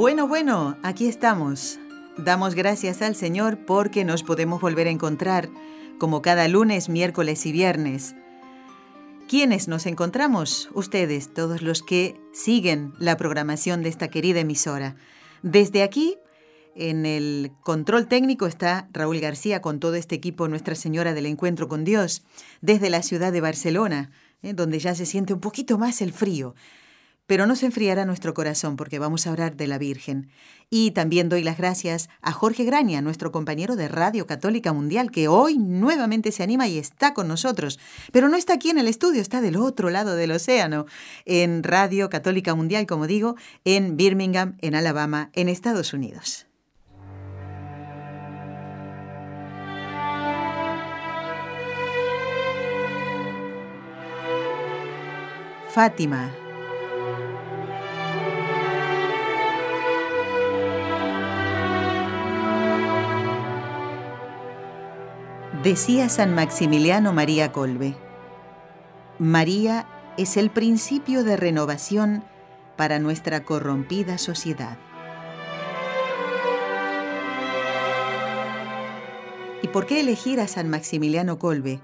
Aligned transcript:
Bueno, 0.00 0.26
bueno, 0.26 0.78
aquí 0.82 1.08
estamos. 1.08 1.78
Damos 2.16 2.54
gracias 2.54 3.02
al 3.02 3.14
Señor 3.14 3.66
porque 3.66 4.02
nos 4.02 4.22
podemos 4.22 4.58
volver 4.58 4.86
a 4.86 4.90
encontrar 4.90 5.50
como 5.98 6.22
cada 6.22 6.48
lunes, 6.48 6.88
miércoles 6.88 7.44
y 7.44 7.52
viernes. 7.52 8.14
¿Quiénes 9.28 9.68
nos 9.68 9.84
encontramos? 9.84 10.70
Ustedes, 10.72 11.34
todos 11.34 11.60
los 11.60 11.82
que 11.82 12.18
siguen 12.32 12.94
la 12.98 13.18
programación 13.18 13.82
de 13.82 13.90
esta 13.90 14.08
querida 14.08 14.40
emisora. 14.40 14.96
Desde 15.42 15.82
aquí, 15.82 16.16
en 16.74 17.04
el 17.04 17.52
control 17.62 18.08
técnico 18.08 18.46
está 18.46 18.88
Raúl 18.94 19.20
García 19.20 19.60
con 19.60 19.80
todo 19.80 19.96
este 19.96 20.14
equipo 20.14 20.48
Nuestra 20.48 20.76
Señora 20.76 21.12
del 21.12 21.26
Encuentro 21.26 21.68
con 21.68 21.84
Dios, 21.84 22.22
desde 22.62 22.88
la 22.88 23.02
ciudad 23.02 23.32
de 23.32 23.42
Barcelona, 23.42 24.10
¿eh? 24.42 24.54
donde 24.54 24.78
ya 24.78 24.94
se 24.94 25.04
siente 25.04 25.34
un 25.34 25.40
poquito 25.40 25.76
más 25.76 26.00
el 26.00 26.14
frío. 26.14 26.54
Pero 27.30 27.46
no 27.46 27.54
se 27.54 27.66
enfriará 27.66 28.04
nuestro 28.06 28.34
corazón 28.34 28.74
porque 28.74 28.98
vamos 28.98 29.24
a 29.24 29.30
hablar 29.30 29.54
de 29.54 29.68
la 29.68 29.78
Virgen. 29.78 30.30
Y 30.68 30.90
también 30.90 31.28
doy 31.28 31.44
las 31.44 31.58
gracias 31.58 32.08
a 32.22 32.32
Jorge 32.32 32.64
Graña, 32.64 33.02
nuestro 33.02 33.30
compañero 33.30 33.76
de 33.76 33.86
Radio 33.86 34.26
Católica 34.26 34.72
Mundial, 34.72 35.12
que 35.12 35.28
hoy 35.28 35.56
nuevamente 35.56 36.32
se 36.32 36.42
anima 36.42 36.66
y 36.66 36.76
está 36.76 37.14
con 37.14 37.28
nosotros. 37.28 37.78
Pero 38.10 38.28
no 38.28 38.36
está 38.36 38.54
aquí 38.54 38.70
en 38.70 38.78
el 38.78 38.88
estudio, 38.88 39.22
está 39.22 39.40
del 39.40 39.58
otro 39.58 39.90
lado 39.90 40.16
del 40.16 40.32
océano, 40.32 40.86
en 41.24 41.62
Radio 41.62 42.10
Católica 42.10 42.56
Mundial, 42.56 42.86
como 42.86 43.06
digo, 43.06 43.36
en 43.64 43.96
Birmingham, 43.96 44.56
en 44.60 44.74
Alabama, 44.74 45.30
en 45.32 45.48
Estados 45.48 45.92
Unidos. 45.94 46.48
Fátima. 55.68 56.39
Decía 65.62 66.08
San 66.08 66.34
Maximiliano 66.34 67.12
María 67.12 67.52
Colbe, 67.52 67.94
María 69.18 69.86
es 70.16 70.38
el 70.38 70.48
principio 70.48 71.22
de 71.22 71.36
renovación 71.36 72.24
para 72.78 72.98
nuestra 72.98 73.44
corrompida 73.44 74.16
sociedad. 74.16 74.78
¿Y 79.62 79.68
por 79.68 79.84
qué 79.84 80.00
elegir 80.00 80.40
a 80.40 80.48
San 80.48 80.70
Maximiliano 80.70 81.38
Colbe? 81.38 81.82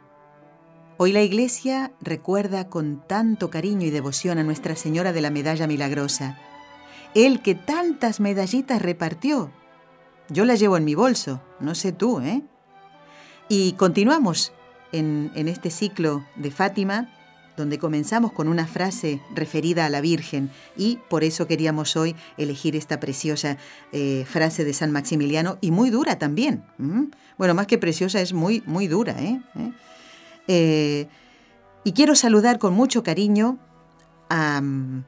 Hoy 0.96 1.12
la 1.12 1.20
Iglesia 1.20 1.92
recuerda 2.00 2.70
con 2.70 3.06
tanto 3.06 3.50
cariño 3.50 3.86
y 3.86 3.90
devoción 3.90 4.38
a 4.38 4.42
Nuestra 4.42 4.74
Señora 4.74 5.12
de 5.12 5.20
la 5.20 5.30
Medalla 5.30 5.66
Milagrosa, 5.66 6.38
el 7.14 7.42
que 7.42 7.54
tantas 7.54 8.20
medallitas 8.20 8.80
repartió. 8.80 9.50
Yo 10.30 10.46
la 10.46 10.54
llevo 10.54 10.78
en 10.78 10.86
mi 10.86 10.94
bolso, 10.94 11.42
no 11.60 11.74
sé 11.74 11.92
tú, 11.92 12.20
¿eh? 12.20 12.42
Y 13.48 13.72
continuamos 13.72 14.52
en, 14.92 15.30
en 15.34 15.48
este 15.48 15.70
ciclo 15.70 16.24
de 16.36 16.50
Fátima, 16.50 17.12
donde 17.56 17.78
comenzamos 17.78 18.32
con 18.32 18.48
una 18.48 18.66
frase 18.66 19.20
referida 19.34 19.86
a 19.86 19.90
la 19.90 20.00
Virgen 20.00 20.50
y 20.76 20.98
por 21.08 21.24
eso 21.24 21.46
queríamos 21.46 21.96
hoy 21.96 22.14
elegir 22.36 22.76
esta 22.76 23.00
preciosa 23.00 23.56
eh, 23.92 24.24
frase 24.28 24.64
de 24.64 24.74
San 24.74 24.92
Maximiliano 24.92 25.58
y 25.60 25.70
muy 25.70 25.90
dura 25.90 26.18
también. 26.18 26.64
Bueno, 27.38 27.54
más 27.54 27.66
que 27.66 27.78
preciosa 27.78 28.20
es 28.20 28.32
muy, 28.32 28.62
muy 28.66 28.88
dura. 28.88 29.12
¿eh? 29.20 29.40
¿Eh? 29.58 29.72
Eh, 30.48 31.08
y 31.84 31.92
quiero 31.92 32.14
saludar 32.14 32.58
con 32.58 32.74
mucho 32.74 33.02
cariño 33.02 33.58
a 34.28 34.60
um, 34.60 35.04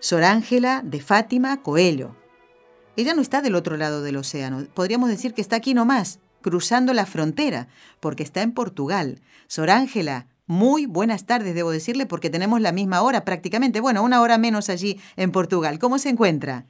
Sor 0.00 0.24
Ángela 0.24 0.82
de 0.84 1.00
Fátima 1.00 1.62
Coelho. 1.62 2.16
Ella 2.96 3.14
no 3.14 3.22
está 3.22 3.42
del 3.42 3.54
otro 3.54 3.76
lado 3.76 4.02
del 4.02 4.16
océano, 4.16 4.66
podríamos 4.74 5.08
decir 5.08 5.32
que 5.32 5.40
está 5.40 5.54
aquí 5.54 5.72
nomás, 5.72 6.18
cruzando 6.48 6.92
la 6.94 7.06
frontera, 7.06 7.68
porque 8.00 8.22
está 8.22 8.42
en 8.42 8.52
Portugal. 8.52 9.20
Sor 9.46 9.70
Ángela, 9.70 10.26
muy 10.46 10.86
buenas 10.86 11.26
tardes, 11.26 11.54
debo 11.54 11.70
decirle, 11.70 12.06
porque 12.06 12.30
tenemos 12.30 12.60
la 12.60 12.72
misma 12.72 13.02
hora 13.02 13.24
prácticamente, 13.24 13.80
bueno, 13.80 14.02
una 14.02 14.22
hora 14.22 14.38
menos 14.38 14.70
allí 14.70 14.98
en 15.16 15.30
Portugal. 15.30 15.78
¿Cómo 15.78 15.98
se 15.98 16.08
encuentra? 16.08 16.64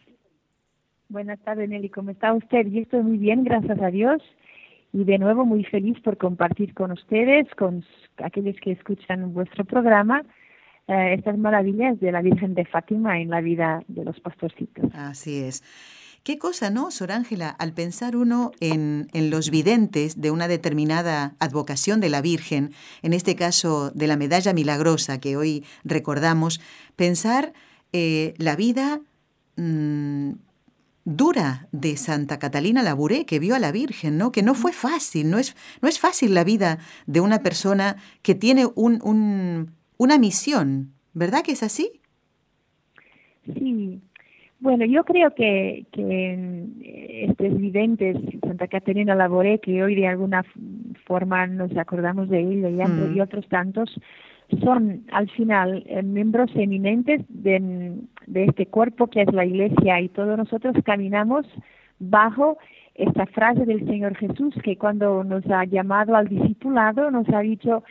Buenas 1.08 1.38
tardes, 1.40 1.68
Nelly, 1.68 1.88
¿cómo 1.88 2.10
está 2.10 2.34
usted? 2.34 2.66
Yo 2.66 2.82
estoy 2.82 3.02
muy 3.02 3.18
bien, 3.18 3.44
gracias 3.44 3.80
a 3.80 3.90
Dios 3.90 4.20
y 4.92 5.04
de 5.04 5.18
nuevo 5.18 5.44
muy 5.44 5.64
feliz 5.64 5.98
por 6.00 6.16
compartir 6.16 6.74
con 6.74 6.92
ustedes, 6.92 7.46
con 7.56 7.84
aquellos 8.18 8.56
que 8.62 8.72
escuchan 8.72 9.32
vuestro 9.32 9.64
programa, 9.64 10.22
eh, 10.88 11.14
estas 11.16 11.38
maravillas 11.38 12.00
de 12.00 12.12
la 12.12 12.22
Virgen 12.22 12.54
de 12.54 12.64
Fátima 12.64 13.20
en 13.20 13.30
la 13.30 13.40
vida 13.40 13.82
de 13.88 14.04
los 14.04 14.18
pastorcitos. 14.20 14.90
Así 14.94 15.42
es. 15.42 15.62
Qué 16.28 16.36
cosa, 16.38 16.68
¿no, 16.68 16.90
Sor 16.90 17.10
Ángela? 17.10 17.48
Al 17.48 17.72
pensar 17.72 18.14
uno 18.14 18.52
en, 18.60 19.08
en, 19.14 19.30
los 19.30 19.48
videntes 19.48 20.20
de 20.20 20.30
una 20.30 20.46
determinada 20.46 21.34
advocación 21.38 22.00
de 22.00 22.10
la 22.10 22.20
Virgen, 22.20 22.74
en 23.00 23.14
este 23.14 23.34
caso 23.34 23.90
de 23.92 24.06
la 24.06 24.18
medalla 24.18 24.52
milagrosa 24.52 25.20
que 25.20 25.38
hoy 25.38 25.64
recordamos, 25.84 26.60
pensar 26.96 27.54
eh, 27.94 28.34
la 28.36 28.56
vida 28.56 29.00
mmm, 29.56 30.32
dura 31.06 31.66
de 31.72 31.96
Santa 31.96 32.38
Catalina 32.38 32.82
Labouré, 32.82 33.24
que 33.24 33.38
vio 33.38 33.54
a 33.54 33.58
la 33.58 33.72
Virgen, 33.72 34.18
¿no? 34.18 34.30
Que 34.30 34.42
no 34.42 34.54
fue 34.54 34.74
fácil, 34.74 35.30
no 35.30 35.38
es, 35.38 35.56
no 35.80 35.88
es 35.88 35.98
fácil 35.98 36.34
la 36.34 36.44
vida 36.44 36.78
de 37.06 37.22
una 37.22 37.42
persona 37.42 37.96
que 38.20 38.34
tiene 38.34 38.66
un, 38.74 39.00
un, 39.02 39.72
una 39.96 40.18
misión, 40.18 40.92
¿verdad 41.14 41.40
que 41.40 41.52
es 41.52 41.62
así? 41.62 42.02
Sí, 43.46 44.02
bueno, 44.60 44.84
yo 44.84 45.04
creo 45.04 45.34
que, 45.34 45.86
que 45.92 47.26
estos 47.28 47.58
videntes, 47.58 48.16
Santa 48.40 48.66
Catalina 48.66 49.14
Labouré, 49.14 49.60
que 49.60 49.82
hoy 49.82 49.94
de 49.94 50.08
alguna 50.08 50.44
forma 51.06 51.46
nos 51.46 51.76
acordamos 51.76 52.28
de 52.28 52.40
ella 52.40 52.68
y, 52.68 52.88
mm. 52.90 53.16
y 53.16 53.20
otros 53.20 53.48
tantos, 53.48 54.00
son 54.62 55.04
al 55.12 55.28
final 55.30 55.84
eh, 55.86 56.02
miembros 56.02 56.50
eminentes 56.54 57.20
de, 57.28 57.94
de 58.26 58.44
este 58.44 58.66
cuerpo 58.66 59.06
que 59.08 59.22
es 59.22 59.32
la 59.32 59.44
Iglesia 59.44 60.00
y 60.00 60.08
todos 60.08 60.36
nosotros 60.36 60.74
caminamos 60.84 61.46
bajo 61.98 62.58
esta 62.94 63.26
frase 63.26 63.64
del 63.64 63.86
Señor 63.86 64.16
Jesús 64.16 64.54
que 64.64 64.76
cuando 64.76 65.22
nos 65.22 65.46
ha 65.46 65.64
llamado 65.64 66.16
al 66.16 66.28
discipulado 66.28 67.10
nos 67.10 67.28
ha 67.28 67.40
dicho, 67.40 67.84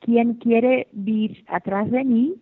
quien 0.00 0.34
quiere 0.34 0.88
vir 0.92 1.44
atrás 1.46 1.90
de 1.90 2.04
mí, 2.04 2.34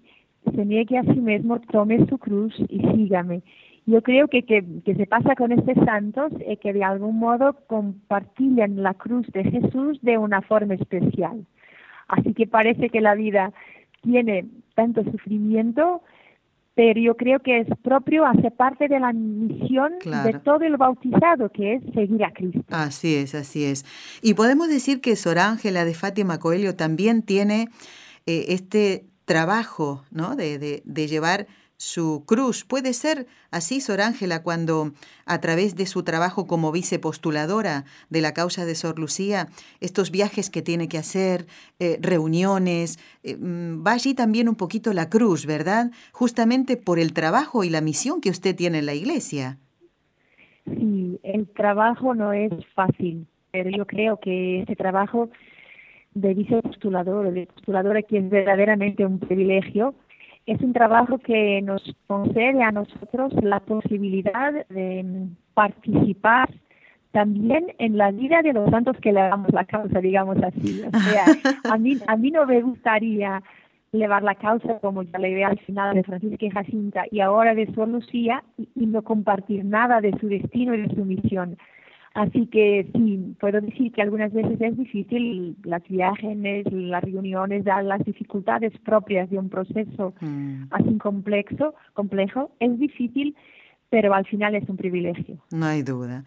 se 0.54 0.64
niegue 0.64 0.98
a 0.98 1.02
sí 1.02 1.20
mismo, 1.20 1.60
tome 1.60 2.06
su 2.06 2.18
cruz 2.18 2.54
y 2.68 2.80
sígame. 2.80 3.42
Yo 3.86 4.02
creo 4.02 4.26
que, 4.26 4.42
que, 4.42 4.64
que 4.84 4.94
se 4.96 5.06
pasa 5.06 5.36
con 5.36 5.52
estos 5.52 5.76
santos 5.84 6.32
es 6.44 6.58
que 6.58 6.72
de 6.72 6.82
algún 6.82 7.18
modo 7.18 7.56
compartillan 7.68 8.82
la 8.82 8.94
cruz 8.94 9.26
de 9.32 9.44
Jesús 9.44 9.98
de 10.02 10.18
una 10.18 10.42
forma 10.42 10.74
especial. 10.74 11.46
Así 12.08 12.34
que 12.34 12.48
parece 12.48 12.88
que 12.88 13.00
la 13.00 13.14
vida 13.14 13.52
tiene 14.02 14.46
tanto 14.74 15.04
sufrimiento, 15.04 16.02
pero 16.74 17.00
yo 17.00 17.16
creo 17.16 17.40
que 17.40 17.60
es 17.60 17.68
propio, 17.82 18.26
hace 18.26 18.50
parte 18.50 18.88
de 18.88 19.00
la 19.00 19.12
misión 19.12 19.92
de 20.00 20.32
todo 20.44 20.60
el 20.60 20.76
bautizado, 20.76 21.48
que 21.50 21.74
es 21.74 21.82
seguir 21.94 22.24
a 22.24 22.32
Cristo. 22.32 22.64
Así 22.70 23.14
es, 23.14 23.34
así 23.34 23.64
es. 23.64 23.84
Y 24.20 24.34
podemos 24.34 24.68
decir 24.68 25.00
que 25.00 25.16
Sor 25.16 25.38
Ángela 25.38 25.84
de 25.84 25.94
Fátima 25.94 26.38
Coelho 26.38 26.74
también 26.74 27.22
tiene 27.22 27.68
eh, 28.26 28.46
este 28.48 29.06
trabajo, 29.24 30.04
¿no? 30.10 30.36
De, 30.36 30.58
de, 30.58 30.82
de 30.84 31.06
llevar 31.06 31.46
su 31.76 32.24
cruz. 32.26 32.64
Puede 32.64 32.92
ser 32.92 33.26
así, 33.50 33.80
Sor 33.80 34.00
Ángela, 34.00 34.42
cuando 34.42 34.92
a 35.26 35.40
través 35.40 35.76
de 35.76 35.86
su 35.86 36.02
trabajo 36.02 36.46
como 36.46 36.72
vicepostuladora 36.72 37.84
de 38.10 38.20
la 38.20 38.32
causa 38.32 38.64
de 38.64 38.74
Sor 38.74 38.98
Lucía, 38.98 39.48
estos 39.80 40.10
viajes 40.10 40.50
que 40.50 40.62
tiene 40.62 40.88
que 40.88 40.98
hacer, 40.98 41.46
eh, 41.78 41.98
reuniones, 42.00 42.98
eh, 43.22 43.36
mm, 43.36 43.86
va 43.86 43.92
allí 43.92 44.14
también 44.14 44.48
un 44.48 44.56
poquito 44.56 44.92
la 44.92 45.10
cruz, 45.10 45.46
¿verdad? 45.46 45.90
Justamente 46.12 46.76
por 46.76 46.98
el 46.98 47.12
trabajo 47.12 47.64
y 47.64 47.70
la 47.70 47.80
misión 47.80 48.20
que 48.20 48.30
usted 48.30 48.56
tiene 48.56 48.78
en 48.78 48.86
la 48.86 48.94
iglesia. 48.94 49.58
Sí, 50.64 51.20
el 51.22 51.46
trabajo 51.46 52.14
no 52.14 52.32
es 52.32 52.52
fácil, 52.74 53.26
pero 53.52 53.70
yo 53.70 53.86
creo 53.86 54.18
que 54.18 54.62
ese 54.62 54.74
trabajo 54.74 55.30
de 56.14 56.34
vicepostulador 56.34 57.30
de 57.32 57.46
postuladora 57.46 58.02
que 58.02 58.18
es 58.18 58.28
verdaderamente 58.30 59.04
un 59.04 59.18
privilegio, 59.18 59.94
es 60.46 60.60
un 60.60 60.72
trabajo 60.72 61.18
que 61.18 61.60
nos 61.62 61.82
concede 62.06 62.62
a 62.62 62.70
nosotros 62.70 63.32
la 63.42 63.60
posibilidad 63.60 64.52
de 64.68 65.28
participar 65.54 66.48
también 67.10 67.74
en 67.78 67.96
la 67.96 68.10
vida 68.10 68.42
de 68.42 68.52
los 68.52 68.70
santos 68.70 68.96
que 69.00 69.12
le 69.12 69.20
damos 69.20 69.52
la 69.52 69.64
causa, 69.64 70.00
digamos 70.00 70.36
así. 70.42 70.82
O 70.82 70.98
sea, 71.10 71.24
a 71.72 71.78
mí, 71.78 71.96
a 72.06 72.16
mí 72.16 72.30
no 72.30 72.46
me 72.46 72.60
gustaría 72.60 73.42
llevar 73.92 74.22
la 74.22 74.34
causa 74.34 74.78
como 74.80 75.02
ya 75.02 75.18
le 75.18 75.34
veo 75.34 75.48
al 75.48 75.58
final 75.60 75.94
de 75.94 76.04
Francisca 76.04 76.44
y 76.44 76.50
Jacinta 76.50 77.04
y 77.10 77.20
ahora 77.20 77.54
de 77.54 77.72
Sor 77.74 77.88
Lucía 77.88 78.44
y, 78.58 78.86
no 78.86 79.02
compartir 79.02 79.64
nada 79.64 80.00
de 80.00 80.12
su 80.20 80.28
destino 80.28 80.74
y 80.74 80.82
de 80.82 80.94
su 80.94 81.04
misión. 81.04 81.56
Así 82.16 82.46
que 82.46 82.88
sí, 82.94 83.36
puedo 83.38 83.60
decir 83.60 83.92
que 83.92 84.00
algunas 84.00 84.32
veces 84.32 84.58
es 84.58 84.74
difícil 84.78 85.54
las 85.64 85.82
viajes, 85.86 86.34
las 86.72 87.04
reuniones, 87.04 87.66
las 87.66 88.04
dificultades 88.06 88.72
propias 88.86 89.28
de 89.28 89.38
un 89.38 89.50
proceso 89.50 90.14
mm. 90.22 90.62
así 90.70 90.96
complejo, 90.96 91.74
complejo, 91.92 92.52
es 92.58 92.78
difícil, 92.78 93.36
pero 93.90 94.14
al 94.14 94.24
final 94.24 94.54
es 94.54 94.66
un 94.66 94.78
privilegio. 94.78 95.44
No 95.50 95.66
hay 95.66 95.82
duda. 95.82 96.24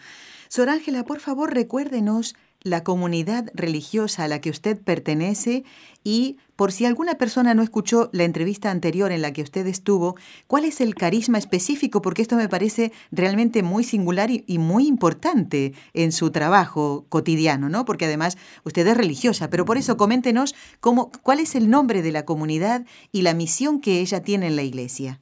Sor 0.48 0.70
Ángela, 0.70 1.06
por 1.06 1.20
favor, 1.20 1.56
recuérdenos 1.56 2.36
la 2.62 2.84
comunidad 2.84 3.50
religiosa 3.56 4.26
a 4.26 4.28
la 4.28 4.42
que 4.42 4.52
usted 4.52 4.80
pertenece 4.80 5.64
y, 6.04 6.38
por 6.60 6.74
si 6.74 6.86
alguna 6.86 7.16
persona 7.16 7.54
no 7.54 7.62
escuchó 7.62 8.10
la 8.12 8.26
entrevista 8.26 8.70
anterior 8.70 9.14
en 9.14 9.22
la 9.22 9.32
que 9.32 9.44
usted 9.44 9.66
estuvo, 9.66 10.16
¿cuál 10.46 10.66
es 10.66 10.82
el 10.82 10.94
carisma 10.94 11.38
específico? 11.38 12.02
Porque 12.02 12.22
esto 12.22 12.36
me 12.36 12.50
parece 12.50 12.92
realmente 13.14 13.64
muy 13.64 13.86
singular 13.86 14.30
y, 14.30 14.58
muy 14.58 14.86
importante 14.86 15.72
en 15.94 16.12
su 16.12 16.32
trabajo 16.32 17.06
cotidiano, 17.08 17.70
¿no? 17.70 17.86
Porque 17.86 18.04
además 18.04 18.38
usted 18.66 18.86
es 18.86 18.98
religiosa, 18.98 19.50
pero 19.50 19.64
por 19.64 19.78
eso 19.78 19.96
coméntenos 19.96 20.54
cómo, 20.82 21.12
cuál 21.24 21.40
es 21.40 21.56
el 21.56 21.70
nombre 21.70 22.02
de 22.02 22.12
la 22.12 22.26
comunidad 22.26 22.86
y 23.14 23.22
la 23.22 23.34
misión 23.34 23.80
que 23.80 24.02
ella 24.02 24.22
tiene 24.22 24.48
en 24.48 24.58
la 24.58 24.64
iglesia. 24.64 25.22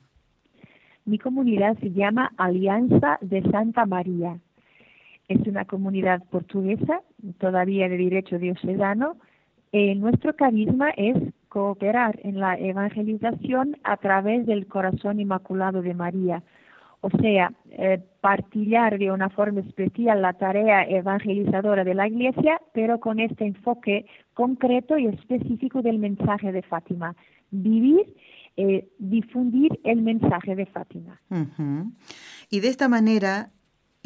Mi 1.06 1.20
comunidad 1.20 1.78
se 1.78 1.92
llama 1.92 2.32
Alianza 2.38 3.20
de 3.22 3.44
Santa 3.52 3.86
María 3.86 4.40
es 5.28 5.46
una 5.46 5.66
comunidad 5.66 6.24
portuguesa, 6.32 7.02
todavía 7.38 7.90
de 7.90 7.98
derecho 7.98 8.40
diocesano. 8.40 9.18
Eh, 9.72 9.96
nuestro 9.96 10.36
carisma 10.36 10.90
es 10.92 11.18
cooperar 11.50 12.20
en 12.24 12.40
la 12.40 12.56
evangelización 12.58 13.78
a 13.84 13.98
través 13.98 14.46
del 14.46 14.68
corazón 14.68 15.20
inmaculado 15.20 15.82
de 15.82 15.94
María. 15.94 16.44
O 17.02 17.10
sea, 17.10 17.54
eh, 17.72 18.00
partillar 18.22 18.98
de 18.98 19.12
una 19.12 19.30
forma 19.30 19.62
especial 19.62 20.22
la 20.22 20.34
tarea 20.34 20.84
evangelizadora 20.84 21.84
de 21.84 21.94
la 21.94 22.08
Iglesia, 22.08 22.60
pero 22.74 23.00
con 23.00 23.20
este 23.20 23.46
enfoque 23.46 24.06
concreto 24.34 24.98
y 24.98 25.08
específico 25.08 25.82
del 25.82 26.00
mensaje 26.00 26.52
de 26.52 26.64
Fátima. 26.64 27.16
Vivir, 27.52 28.16
eh, 28.58 28.88
difundir 28.98 29.80
el 29.84 30.02
mensaje 30.02 30.56
de 30.56 30.66
Fátima. 30.66 31.22
Y 32.50 32.60
de 32.60 32.68
esta 32.68 32.90
manera 32.90 33.52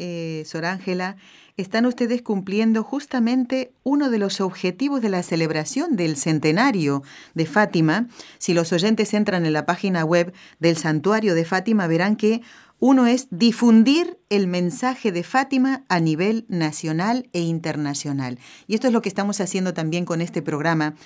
eh, 0.04 0.42
Sor 0.46 0.64
Ángela, 0.64 1.16
están 1.56 1.86
ustedes 1.86 2.22
cumpliendo 2.22 2.82
justamente 2.82 3.72
uno 3.84 4.10
de 4.10 4.18
los 4.18 4.40
objetivos 4.40 5.00
de 5.00 5.10
la 5.10 5.22
celebración 5.22 5.94
del 5.94 6.16
centenario 6.16 7.04
de 7.34 7.46
Fátima. 7.46 8.08
Si 8.38 8.52
los 8.52 8.72
oyentes 8.72 9.14
entran 9.14 9.46
en 9.46 9.52
la 9.52 9.64
página 9.64 10.04
web 10.04 10.32
del 10.58 10.76
santuario 10.76 11.36
de 11.36 11.44
Fátima, 11.44 11.86
verán 11.86 12.16
que 12.16 12.42
uno 12.80 13.06
es 13.06 13.28
difundir 13.30 14.18
el 14.28 14.48
mensaje 14.48 15.12
de 15.12 15.22
Fátima 15.22 15.84
a 15.88 16.00
nivel 16.00 16.46
nacional 16.48 17.28
e 17.32 17.40
internacional. 17.42 18.40
Y 18.66 18.74
esto 18.74 18.88
es 18.88 18.92
lo 18.92 19.02
que 19.02 19.08
estamos 19.08 19.40
haciendo 19.40 19.72
también 19.72 20.04
con 20.04 20.20
este 20.20 20.42
programa 20.42 20.96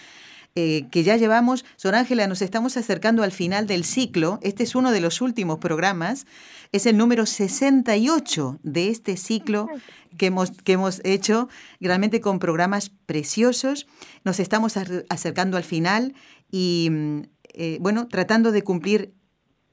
eh, 0.58 0.86
que 0.90 1.04
ya 1.04 1.18
llevamos. 1.18 1.66
Sor 1.76 1.94
Ángela, 1.94 2.26
nos 2.26 2.40
estamos 2.40 2.78
acercando 2.78 3.22
al 3.22 3.30
final 3.30 3.66
del 3.66 3.84
ciclo. 3.84 4.38
Este 4.42 4.62
es 4.62 4.74
uno 4.74 4.90
de 4.90 5.00
los 5.00 5.20
últimos 5.20 5.58
programas. 5.58 6.26
Es 6.72 6.86
el 6.86 6.96
número 6.96 7.26
68 7.26 8.58
de 8.62 8.88
este 8.88 9.18
ciclo 9.18 9.68
que 10.16 10.26
hemos, 10.26 10.50
que 10.50 10.72
hemos 10.72 11.02
hecho, 11.04 11.50
realmente 11.78 12.22
con 12.22 12.38
programas 12.38 12.90
preciosos. 13.04 13.86
Nos 14.24 14.40
estamos 14.40 14.78
acercando 15.10 15.58
al 15.58 15.64
final 15.64 16.14
y, 16.50 16.88
mm, 16.90 17.20
eh, 17.52 17.76
bueno, 17.82 18.08
tratando 18.08 18.50
de 18.50 18.62
cumplir 18.62 19.12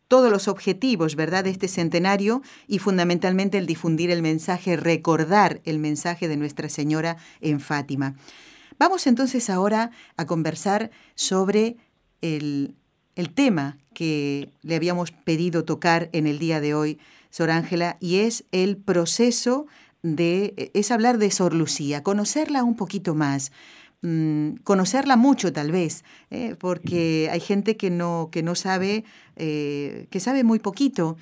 todos 0.09 0.29
los 0.29 0.49
objetivos, 0.49 1.15
¿verdad?, 1.15 1.45
de 1.45 1.51
este 1.51 1.69
centenario 1.69 2.41
y 2.67 2.79
fundamentalmente 2.79 3.57
el 3.57 3.67
difundir 3.67 4.11
el 4.11 4.21
mensaje, 4.21 4.75
recordar 4.75 5.61
el 5.63 5.79
mensaje 5.79 6.27
de 6.27 6.35
Nuestra 6.35 6.67
Señora 6.67 7.15
en 7.39 7.61
Fátima. 7.61 8.15
Vamos 8.83 9.07
entonces 9.07 9.49
ahora 9.49 9.91
a 10.17 10.25
conversar 10.25 10.91
sobre 11.15 11.77
el, 12.19 12.75
tema 13.33 13.77
que 13.93 14.49
le 14.61 14.75
habíamos 14.75 15.11
pedido 15.11 15.63
tocar 15.63 16.09
en 16.11 16.27
el 16.27 16.37
día 16.37 16.59
de 16.59 16.73
hoy, 16.73 16.99
Sor 17.29 17.49
Ángela, 17.49 17.95
y 18.01 18.17
es 18.17 18.43
el 18.51 18.75
proceso 18.75 19.67
de, 20.01 20.69
es 20.73 20.91
hablar 20.91 21.17
de 21.17 21.31
Sor 21.31 21.53
Lucía, 21.53 22.03
conocerla 22.03 22.65
un 22.65 22.75
poquito 22.75 23.15
más, 23.15 23.53
mm, 24.01 24.55
conocerla 24.65 25.15
mucho 25.15 25.53
tal 25.53 25.71
vez, 25.71 26.03
¿eh? 26.29 26.57
porque 26.59 27.29
hay 27.31 27.39
gente 27.39 27.77
que 27.77 27.89
no, 27.89 28.27
que 28.33 28.43
no 28.43 28.53
sabe, 28.53 29.05
eh, 29.37 30.07
que 30.09 30.19
sabe 30.19 30.43
muy 30.43 30.59
poquito 30.59 31.15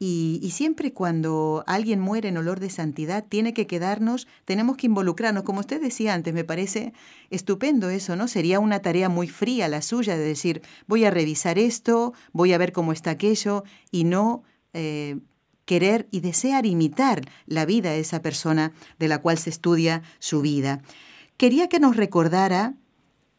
y, 0.00 0.50
siempre 0.52 0.92
cuando 0.92 1.64
alguien 1.66 1.98
muere 1.98 2.28
en 2.28 2.36
olor 2.36 2.60
de 2.60 2.70
santidad, 2.70 3.24
tiene 3.28 3.52
que 3.52 3.66
quedarnos, 3.66 4.28
tenemos 4.44 4.76
que 4.76 4.86
involucrarnos. 4.86 5.42
Como 5.42 5.58
usted 5.58 5.80
decía 5.80 6.14
antes, 6.14 6.32
me 6.32 6.44
parece 6.44 6.92
estupendo 7.30 7.90
eso, 7.90 8.14
¿no? 8.14 8.28
Sería 8.28 8.60
una 8.60 8.80
tarea 8.80 9.08
muy 9.08 9.26
fría 9.26 9.66
la 9.66 9.82
suya 9.82 10.16
de 10.16 10.22
decir, 10.22 10.62
voy 10.86 11.04
a 11.04 11.10
revisar 11.10 11.58
esto, 11.58 12.14
voy 12.32 12.52
a 12.52 12.58
ver 12.58 12.72
cómo 12.72 12.92
está 12.92 13.10
aquello, 13.10 13.64
y 13.90 14.04
no 14.04 14.44
eh, 14.72 15.18
querer 15.64 16.06
y 16.12 16.20
desear 16.20 16.64
imitar 16.64 17.22
la 17.46 17.66
vida 17.66 17.90
de 17.90 18.00
esa 18.00 18.22
persona 18.22 18.72
de 19.00 19.08
la 19.08 19.18
cual 19.18 19.36
se 19.36 19.50
estudia 19.50 20.02
su 20.20 20.42
vida. 20.42 20.80
Quería 21.36 21.68
que 21.68 21.80
nos 21.80 21.96
recordara 21.96 22.74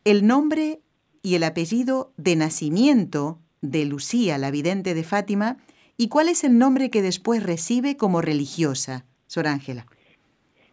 el 0.03 0.27
nombre 0.27 0.81
y 1.21 1.35
el 1.35 1.43
apellido 1.43 2.11
de 2.17 2.35
nacimiento 2.35 3.39
de 3.61 3.85
Lucía, 3.85 4.37
la 4.37 4.51
vidente 4.51 4.93
de 4.93 5.03
Fátima, 5.03 5.57
¿Y 6.01 6.07
cuál 6.07 6.29
es 6.29 6.45
el 6.45 6.57
nombre 6.57 6.89
que 6.89 7.01
después 7.01 7.43
recibe 7.43 7.97
como 7.97 8.21
religiosa, 8.21 9.03
Sor 9.27 9.47
Ángela? 9.47 9.85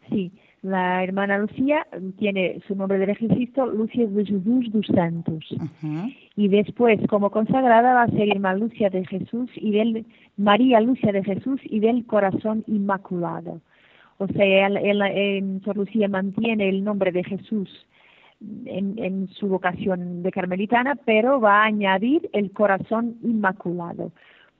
Sí, 0.08 0.30
la 0.62 1.02
hermana 1.02 1.36
Lucía 1.38 1.84
tiene 2.16 2.60
su 2.68 2.76
nombre 2.76 2.96
de 2.98 3.06
registro 3.06 3.66
Lucia 3.66 4.06
de 4.06 4.24
Jesús 4.24 4.70
dos 4.72 4.86
Santos. 4.86 5.44
Y 6.36 6.46
después, 6.46 7.00
como 7.08 7.30
consagrada, 7.30 7.92
va 7.94 8.02
a 8.04 8.10
ser 8.10 8.28
hermana 8.30 8.60
Lucia 8.60 8.88
de 8.88 9.04
Jesús 9.04 9.50
y 9.56 9.72
del 9.72 10.06
María 10.36 10.78
Lucia 10.80 11.10
de 11.10 11.24
Jesús 11.24 11.60
y 11.64 11.80
del 11.80 12.06
Corazón 12.06 12.62
Inmaculado. 12.68 13.60
O 14.18 14.28
sea, 14.28 14.68
en 14.68 15.60
Sor 15.64 15.76
Lucía 15.76 16.06
mantiene 16.06 16.68
el 16.68 16.84
nombre 16.84 17.10
de 17.10 17.24
Jesús 17.24 17.68
en, 18.64 18.96
en, 19.02 19.26
su 19.30 19.48
vocación 19.48 20.22
de 20.22 20.30
carmelitana, 20.30 20.94
pero 21.04 21.40
va 21.40 21.62
a 21.62 21.64
añadir 21.64 22.30
el 22.32 22.52
corazón 22.52 23.16
inmaculado 23.24 24.12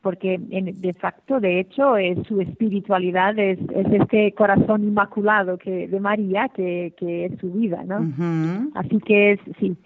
porque 0.06 0.38
de 0.38 0.92
facto, 0.92 1.40
de 1.40 1.58
hecho, 1.58 1.96
es, 1.96 2.16
su 2.28 2.40
espiritualidad 2.40 3.36
es, 3.40 3.58
este 3.90 4.32
corazón 4.34 4.84
inmaculado 4.84 5.58
que 5.58 5.88
de 5.88 5.98
María, 5.98 6.48
que, 6.54 6.94
es 6.96 7.40
su 7.40 7.50
vida, 7.50 7.82
¿no? 7.82 8.08
Así 8.76 9.00
que 9.00 9.32
es, 9.32 9.40
sí, 9.58 9.76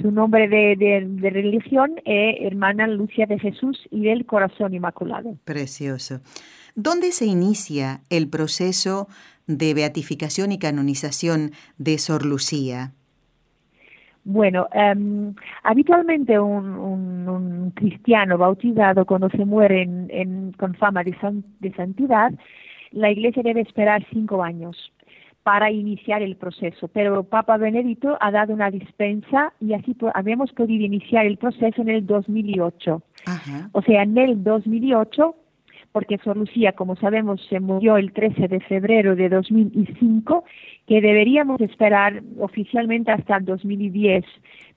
su 0.00 0.12
nombre 0.12 0.46
de, 0.46 1.04
religión 1.20 1.94
es 2.04 2.36
Hermana 2.42 2.86
Lucia 2.86 3.26
de 3.26 3.40
Jesús 3.40 3.76
y 3.90 4.04
del 4.04 4.24
Corazón 4.24 4.72
Inmaculado. 4.72 5.36
Precioso. 5.44 6.20
¿Dónde 6.76 7.10
se 7.10 7.26
inicia 7.26 8.02
el 8.08 8.28
proceso 8.28 9.08
de 9.48 9.74
beatificación 9.74 10.52
y 10.52 10.60
canonización 10.60 11.50
de 11.76 11.98
Sor 11.98 12.24
Lucía? 12.24 12.92
Bueno, 14.28 14.66
um, 14.74 15.36
habitualmente 15.62 16.36
un, 16.36 16.66
un, 16.66 17.28
un, 17.28 17.70
cristiano 17.70 18.36
bautizado 18.36 19.06
cuando 19.06 19.30
se 19.30 19.44
muere 19.44 19.82
en, 19.82 20.08
en, 20.10 20.52
con 20.54 20.74
fama 20.74 21.04
de, 21.04 21.16
san, 21.20 21.44
de 21.60 21.72
santidad, 21.74 22.32
la 22.90 23.12
Iglesia 23.12 23.44
debe 23.44 23.60
esperar 23.60 24.04
cinco 24.12 24.42
años 24.42 24.92
para 25.44 25.70
iniciar 25.70 26.22
el 26.22 26.34
proceso. 26.34 26.88
Pero 26.88 27.22
Papa 27.22 27.56
Benedicto 27.56 28.18
ha 28.20 28.32
dado 28.32 28.52
una 28.52 28.68
dispensa 28.68 29.52
y 29.60 29.74
así 29.74 29.96
habíamos 30.12 30.52
podido 30.52 30.84
iniciar 30.84 31.24
el 31.24 31.36
proceso 31.36 31.82
en 31.82 31.90
el 31.90 32.04
2008. 32.04 33.00
Ajá. 33.26 33.70
O 33.70 33.82
sea, 33.82 34.02
en 34.02 34.18
el 34.18 34.42
2008 34.42 35.36
porque 35.96 36.18
Sor 36.18 36.36
Lucía, 36.36 36.72
como 36.72 36.94
sabemos, 36.96 37.40
se 37.48 37.58
murió 37.58 37.96
el 37.96 38.12
13 38.12 38.48
de 38.48 38.60
febrero 38.60 39.16
de 39.16 39.30
2005, 39.30 40.44
que 40.86 41.00
deberíamos 41.00 41.58
esperar 41.62 42.22
oficialmente 42.38 43.12
hasta 43.12 43.38
el 43.38 43.46
2010. 43.46 44.22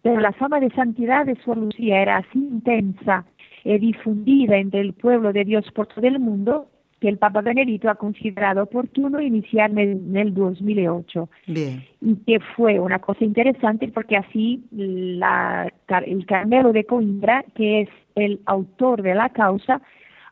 Pero 0.01 0.21
la 0.21 0.31
fama 0.31 0.61
de 0.61 0.69
santidad 0.69 1.25
de 1.25 1.35
Sor 1.43 1.57
Lucía 1.57 2.01
era 2.01 2.17
así 2.19 2.39
intensa 2.39 3.25
y 3.65 3.77
difundida 3.79 4.55
entre 4.55 4.79
el 4.79 4.93
pueblo 4.93 5.33
de 5.33 5.43
Dios 5.43 5.65
por 5.75 5.87
todo 5.87 6.07
el 6.07 6.19
mundo 6.19 6.69
que 7.01 7.09
el 7.09 7.17
Papa 7.17 7.41
Benedicto 7.41 7.89
ha 7.89 7.95
considerado 7.95 8.63
oportuno 8.63 9.19
iniciar 9.19 9.77
en 9.77 10.15
el 10.15 10.33
2008. 10.33 11.29
Bien. 11.47 11.83
Y 11.99 12.15
que 12.15 12.39
fue 12.55 12.79
una 12.79 12.99
cosa 12.99 13.25
interesante 13.25 13.89
porque 13.89 14.15
así 14.15 14.63
la 14.71 15.69
el 16.05 16.25
Carmelo 16.25 16.71
de 16.71 16.85
Coimbra, 16.85 17.43
que 17.55 17.81
es 17.81 17.89
el 18.15 18.39
autor 18.45 19.01
de 19.01 19.15
la 19.15 19.27
causa, 19.29 19.81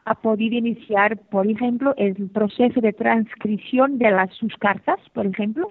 ha 0.07 0.15
podido 0.15 0.55
iniciar, 0.55 1.17
por 1.29 1.47
ejemplo, 1.47 1.93
el 1.97 2.15
proceso 2.29 2.79
de 2.79 2.93
transcripción 2.93 3.97
de 3.97 4.09
las, 4.09 4.33
sus 4.35 4.55
cartas, 4.55 4.97
por 5.13 5.25
ejemplo, 5.25 5.67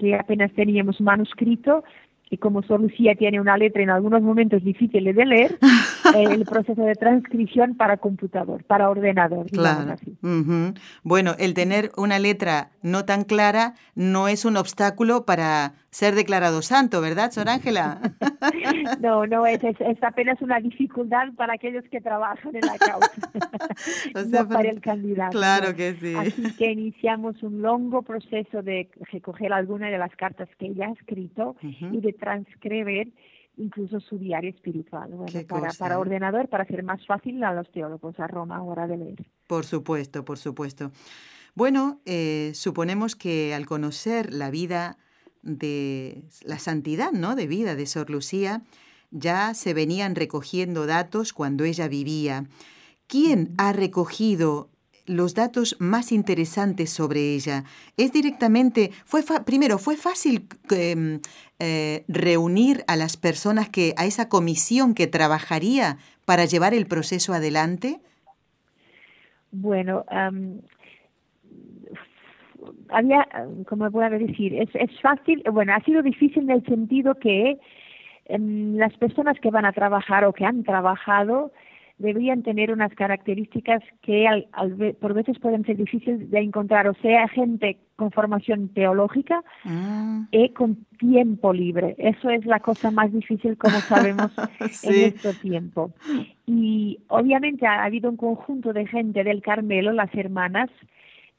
que 0.00 0.16
apenas 0.16 0.52
teníamos 0.54 1.00
manuscrito, 1.00 1.84
y 2.30 2.38
como 2.38 2.62
Sor 2.62 2.80
Lucía 2.80 3.14
tiene 3.14 3.40
una 3.40 3.56
letra 3.56 3.82
en 3.82 3.90
algunos 3.90 4.22
momentos 4.22 4.62
difíciles 4.62 5.14
de 5.14 5.24
leer, 5.24 5.58
el 6.16 6.44
proceso 6.44 6.82
de 6.82 6.94
transcripción 6.94 7.74
para 7.74 7.96
computador, 7.96 8.64
para 8.64 8.90
ordenador. 8.90 9.46
Claro. 9.50 9.96
Bueno, 11.02 11.34
el 11.38 11.54
tener 11.54 11.90
una 11.96 12.18
letra 12.18 12.70
no 12.82 13.04
tan 13.04 13.24
clara 13.24 13.74
no 13.94 14.28
es 14.28 14.44
un 14.44 14.56
obstáculo 14.56 15.24
para 15.24 15.74
ser 15.90 16.14
declarado 16.14 16.62
santo, 16.62 17.00
¿verdad, 17.00 17.30
Sor 17.30 17.48
Ángela? 17.48 18.00
no, 19.00 19.26
no, 19.26 19.46
es, 19.46 19.62
es, 19.64 20.02
apenas 20.02 20.40
una 20.42 20.60
dificultad 20.60 21.32
para 21.36 21.54
aquellos 21.54 21.84
que 21.90 22.00
trabajan 22.00 22.54
en 22.54 22.60
la 22.60 22.78
causa, 22.78 23.10
no 24.28 24.48
para 24.48 24.68
el 24.68 24.80
candidato. 24.80 25.36
Claro 25.36 25.74
que 25.74 25.94
sí. 25.94 26.14
Así 26.14 26.56
que 26.56 26.72
iniciamos 26.72 27.42
un 27.42 27.62
largo 27.62 28.02
proceso 28.02 28.62
de 28.62 28.90
recoger 29.10 29.52
algunas 29.52 29.90
de 29.90 29.98
las 29.98 30.14
cartas 30.16 30.48
que 30.58 30.66
ella 30.66 30.88
ha 30.88 30.92
escrito 30.92 31.56
y 31.62 32.00
de 32.00 32.12
transcribir 32.18 33.14
incluso 33.56 34.00
su 34.00 34.18
diario 34.18 34.50
espiritual, 34.50 35.10
para, 35.48 35.72
para, 35.72 35.94
¿eh? 35.94 35.98
ordenador, 35.98 36.48
para 36.48 36.62
hacer 36.62 36.82
más 36.82 37.04
fácil 37.06 37.42
a 37.42 37.52
los 37.52 37.70
teólogos 37.70 38.18
a 38.20 38.26
Roma 38.26 38.56
ahora 38.56 38.86
de 38.86 38.96
leer. 38.96 39.26
Por 39.46 39.64
supuesto, 39.64 40.24
por 40.24 40.38
supuesto. 40.38 40.92
Bueno, 41.54 42.00
eh, 42.04 42.52
suponemos 42.54 43.16
que 43.16 43.54
al 43.54 43.66
conocer 43.66 44.32
la 44.32 44.50
vida 44.50 44.96
de 45.42 46.22
la 46.44 46.58
santidad, 46.58 47.12
¿no? 47.12 47.34
De 47.34 47.46
vida 47.46 47.74
de 47.74 47.86
Sor 47.86 48.10
Lucía, 48.10 48.62
ya 49.10 49.54
se 49.54 49.74
venían 49.74 50.14
recogiendo 50.14 50.86
datos 50.86 51.32
cuando 51.32 51.64
ella 51.64 51.88
vivía. 51.88 52.44
¿Quién 53.06 53.54
ha 53.58 53.72
recogido 53.72 54.70
los 55.08 55.34
datos 55.34 55.76
más 55.80 56.12
interesantes 56.12 56.90
sobre 56.90 57.34
ella. 57.34 57.64
Es 57.96 58.12
directamente, 58.12 58.90
fue 59.04 59.22
primero, 59.44 59.78
fue 59.78 59.96
fácil 59.96 60.46
em, 60.70 61.20
eh, 61.58 62.04
reunir 62.08 62.84
a 62.86 62.96
las 62.96 63.16
personas 63.16 63.68
que, 63.68 63.94
a 63.96 64.04
esa 64.04 64.28
comisión 64.28 64.94
que 64.94 65.06
trabajaría 65.06 65.96
para 66.24 66.44
llevar 66.44 66.74
el 66.74 66.86
proceso 66.86 67.32
adelante. 67.32 68.00
Bueno, 69.50 70.04
había, 72.90 73.26
como 73.66 73.90
voy 73.90 74.04
a 74.04 74.10
decir, 74.10 74.54
es, 74.54 74.68
es 74.74 75.00
fácil, 75.00 75.42
bueno, 75.50 75.72
ha 75.74 75.80
sido 75.84 76.02
difícil 76.02 76.44
en 76.44 76.50
el 76.50 76.64
sentido 76.64 77.14
que 77.14 77.58
em, 78.26 78.76
las 78.76 78.94
personas 78.98 79.38
que 79.40 79.50
van 79.50 79.64
a 79.64 79.72
trabajar 79.72 80.24
o 80.24 80.32
que 80.32 80.44
han 80.44 80.64
trabajado 80.64 81.50
deberían 81.98 82.42
tener 82.42 82.72
unas 82.72 82.94
características 82.94 83.82
que 84.02 84.26
al, 84.26 84.46
por 85.00 85.14
veces 85.14 85.38
pueden 85.38 85.64
ser 85.64 85.76
difíciles 85.76 86.30
de 86.30 86.40
encontrar, 86.40 86.88
o 86.88 86.94
sea, 86.94 87.28
gente 87.28 87.78
con 87.96 88.12
formación 88.12 88.68
teológica 88.68 89.42
ah. 89.64 90.26
y 90.30 90.50
con 90.50 90.86
tiempo 90.98 91.52
libre. 91.52 91.96
Eso 91.98 92.30
es 92.30 92.46
la 92.46 92.60
cosa 92.60 92.90
más 92.90 93.12
difícil, 93.12 93.56
como 93.56 93.78
sabemos, 93.80 94.30
en 94.84 94.94
este 94.94 95.34
tiempo. 95.34 95.92
Y 96.46 97.00
obviamente 97.08 97.66
ha 97.66 97.84
habido 97.84 98.08
un 98.08 98.16
conjunto 98.16 98.72
de 98.72 98.86
gente 98.86 99.24
del 99.24 99.42
Carmelo, 99.42 99.92
las 99.92 100.14
hermanas, 100.14 100.70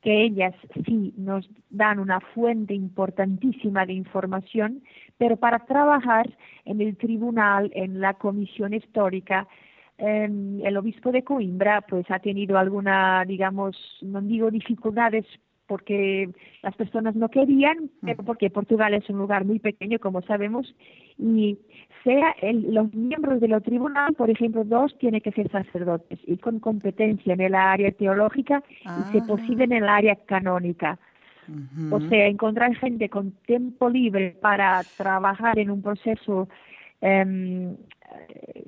que 0.02 0.24
ellas 0.24 0.54
sí 0.86 1.14
nos 1.18 1.50
dan 1.70 2.00
una 2.00 2.20
fuente 2.20 2.74
importantísima 2.74 3.86
de 3.86 3.94
información, 3.94 4.82
pero 5.18 5.36
para 5.38 5.60
trabajar 5.60 6.30
en 6.66 6.82
el 6.82 6.96
tribunal, 6.96 7.70
en 7.74 8.00
la 8.00 8.14
comisión 8.14 8.74
histórica, 8.74 9.48
Em, 10.02 10.66
el 10.66 10.78
obispo 10.78 11.12
de 11.12 11.24
Coimbra 11.24 11.82
pues 11.82 12.10
ha 12.10 12.20
tenido 12.20 12.58
alguna, 12.58 13.26
digamos, 13.26 13.76
no 14.02 14.22
digo 14.22 14.50
dificultades 14.50 15.26
porque 15.68 16.30
las 16.64 16.74
personas 16.76 17.16
no 17.16 17.30
querían, 17.30 17.92
pero 18.02 18.24
porque 18.24 18.50
Portugal 18.50 18.94
es 18.94 19.08
un 19.10 19.20
lugar 19.20 19.46
muy 19.46 19.60
pequeño, 19.60 20.00
como 20.00 20.22
sabemos, 20.24 20.74
y 21.18 21.60
sea 22.04 22.34
el, 22.42 22.74
los 22.74 22.92
miembros 22.94 23.40
de 23.40 23.50
la 23.50 23.60
tribunal, 23.60 24.14
por 24.16 24.32
ejemplo, 24.32 24.64
dos 24.64 24.98
tienen 24.98 25.22
que 25.22 25.32
ser 25.32 25.52
sacerdotes 25.52 26.18
y 26.26 26.38
con 26.38 26.60
competencia 26.60 27.34
en 27.34 27.42
el 27.42 27.54
área 27.54 27.92
teológica 27.92 28.64
y, 28.82 29.12
si 29.12 29.22
posible, 29.28 29.66
en 29.66 29.74
el 29.74 29.88
área 29.88 30.16
canónica. 30.16 30.98
O 31.92 32.00
sea, 32.02 32.28
encontrar 32.28 32.76
gente 32.76 33.10
con 33.10 33.32
tiempo 33.46 33.90
libre 33.90 34.38
para 34.40 34.84
trabajar 34.98 35.58
en 35.58 35.72
un 35.72 35.82
proceso 35.82 36.48
eh, 37.02 37.76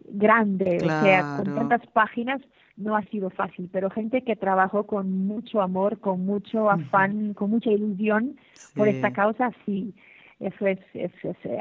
grande, 0.10 0.78
o 0.78 0.86
sea, 0.86 1.38
con 1.38 1.56
tantas 1.56 1.86
páginas 1.88 2.42
no 2.78 2.96
ha 2.96 3.04
sido 3.06 3.30
fácil, 3.30 3.70
pero 3.72 3.90
gente 3.90 4.24
que 4.24 4.36
trabajó 4.36 4.86
con 4.86 5.26
mucho 5.26 5.62
amor, 5.62 6.00
con 6.00 6.26
mucho 6.26 6.70
afán, 6.70 7.34
con 7.34 7.50
mucha 7.52 7.70
ilusión 7.72 8.38
por 8.76 8.88
esta 8.88 9.12
causa, 9.12 9.52
sí. 9.66 9.94
Eso 10.40 10.66
es, 10.66 10.80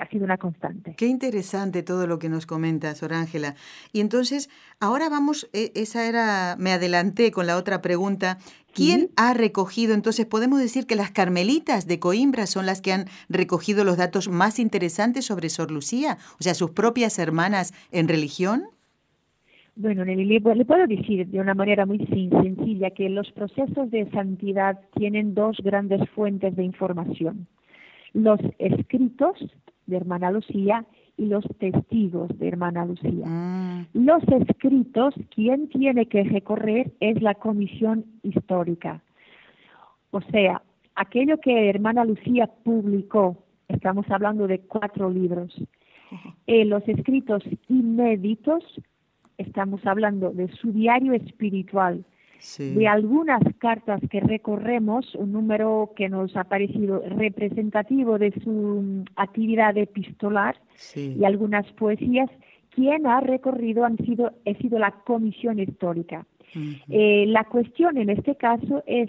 ha 0.01 0.09
sido 0.09 0.25
una 0.25 0.39
constante. 0.39 0.95
Qué 0.97 1.05
interesante 1.07 1.83
todo 1.83 2.07
lo 2.07 2.19
que 2.19 2.31
nos 2.31 2.47
comenta, 2.47 2.95
Sor 2.95 3.13
Ángela. 3.13 3.55
Y 3.93 4.01
entonces, 4.01 4.49
ahora 4.81 5.11
vamos, 5.11 5.51
e, 5.53 5.71
esa 5.75 6.09
era, 6.09 6.57
me 6.59 6.73
adelanté 6.73 7.31
con 7.31 7.47
la 7.47 7.59
otra 7.59 7.83
pregunta. 7.83 8.39
¿Quién 8.75 9.11
ha 9.17 9.35
recogido? 9.35 9.95
Entonces, 9.95 10.27
¿podemos 10.27 10.61
decir 10.61 10.87
que 10.87 10.97
las 10.97 11.11
carmelitas 11.11 11.87
de 11.87 11.99
Coimbra 11.99 12.47
son 12.47 12.67
las 12.67 12.81
que 12.81 12.93
han 12.93 13.07
recogido 13.29 13.85
los 13.85 13.97
datos 13.97 14.29
más 14.29 14.59
interesantes 14.59 15.27
sobre 15.27 15.49
Sor 15.49 15.71
Lucía? 15.71 16.19
O 16.39 16.43
sea, 16.43 16.55
sus 16.55 16.71
propias 16.71 17.19
hermanas 17.19 17.73
en 17.93 18.09
religión. 18.09 18.65
Bueno, 19.77 20.05
le, 20.05 20.41
puedo 20.41 20.87
decir 20.87 21.27
de 21.27 21.41
una 21.41 21.55
manera 21.55 21.87
muy 21.87 21.99
sencilla 22.07 22.91
que 22.91 23.09
los 23.09 23.31
procesos 23.33 23.91
de 23.91 24.11
santidad 24.11 24.81
tienen 24.95 25.35
dos 25.35 25.57
grandes 25.63 26.09
fuentes 26.11 26.55
de 26.57 26.65
información 26.65 27.47
los 28.13 28.41
escritos 28.59 29.39
de 29.87 29.97
hermana 29.97 30.31
Lucía 30.31 30.85
y 31.21 31.27
los 31.27 31.45
testigos 31.59 32.31
de 32.39 32.49
hermana 32.49 32.87
Lucía. 32.87 33.27
Mm. 33.27 33.89
Los 33.93 34.23
escritos, 34.27 35.15
quien 35.35 35.69
tiene 35.69 36.07
que 36.07 36.25
recorrer 36.25 36.93
es 37.01 37.21
la 37.21 37.35
comisión 37.35 38.07
histórica. 38.23 39.03
O 40.13 40.23
sea, 40.23 40.63
aquello 40.95 41.39
que 41.39 41.69
hermana 41.69 42.07
Lucía 42.07 42.49
publicó, 42.65 43.37
estamos 43.69 44.11
hablando 44.11 44.47
de 44.47 44.61
cuatro 44.61 45.11
libros. 45.11 45.55
Eh, 46.47 46.65
los 46.65 46.89
escritos 46.89 47.43
inéditos, 47.69 48.65
estamos 49.37 49.85
hablando 49.85 50.31
de 50.31 50.49
su 50.49 50.73
diario 50.73 51.13
espiritual, 51.13 52.03
de 52.59 52.89
algunas 52.89 53.43
cartas 53.59 54.01
que 54.11 54.21
recorremos, 54.21 55.15
un 55.15 55.33
número 55.33 55.93
que 55.97 56.09
nos 56.09 56.37
ha 56.37 56.45
parecido 56.45 57.03
representativo 57.07 58.19
de 58.19 58.33
su 58.43 58.51
mm, 58.51 59.05
actividad 59.17 59.77
epistolar 59.77 60.57
y 60.95 61.25
algunas 61.25 61.71
poesías, 61.73 62.31
quien 62.71 63.07
ha 63.07 63.21
recorrido 63.21 63.85
han 63.85 63.97
sido, 63.99 64.33
ha 64.47 64.55
sido 64.61 64.79
la 64.79 64.93
comisión 65.05 65.59
histórica. 65.59 66.27
Eh, 66.89 67.27
la 67.29 67.45
cuestión 67.45 67.97
en 67.97 68.11
este 68.11 68.35
caso 68.35 68.83
es 68.87 69.09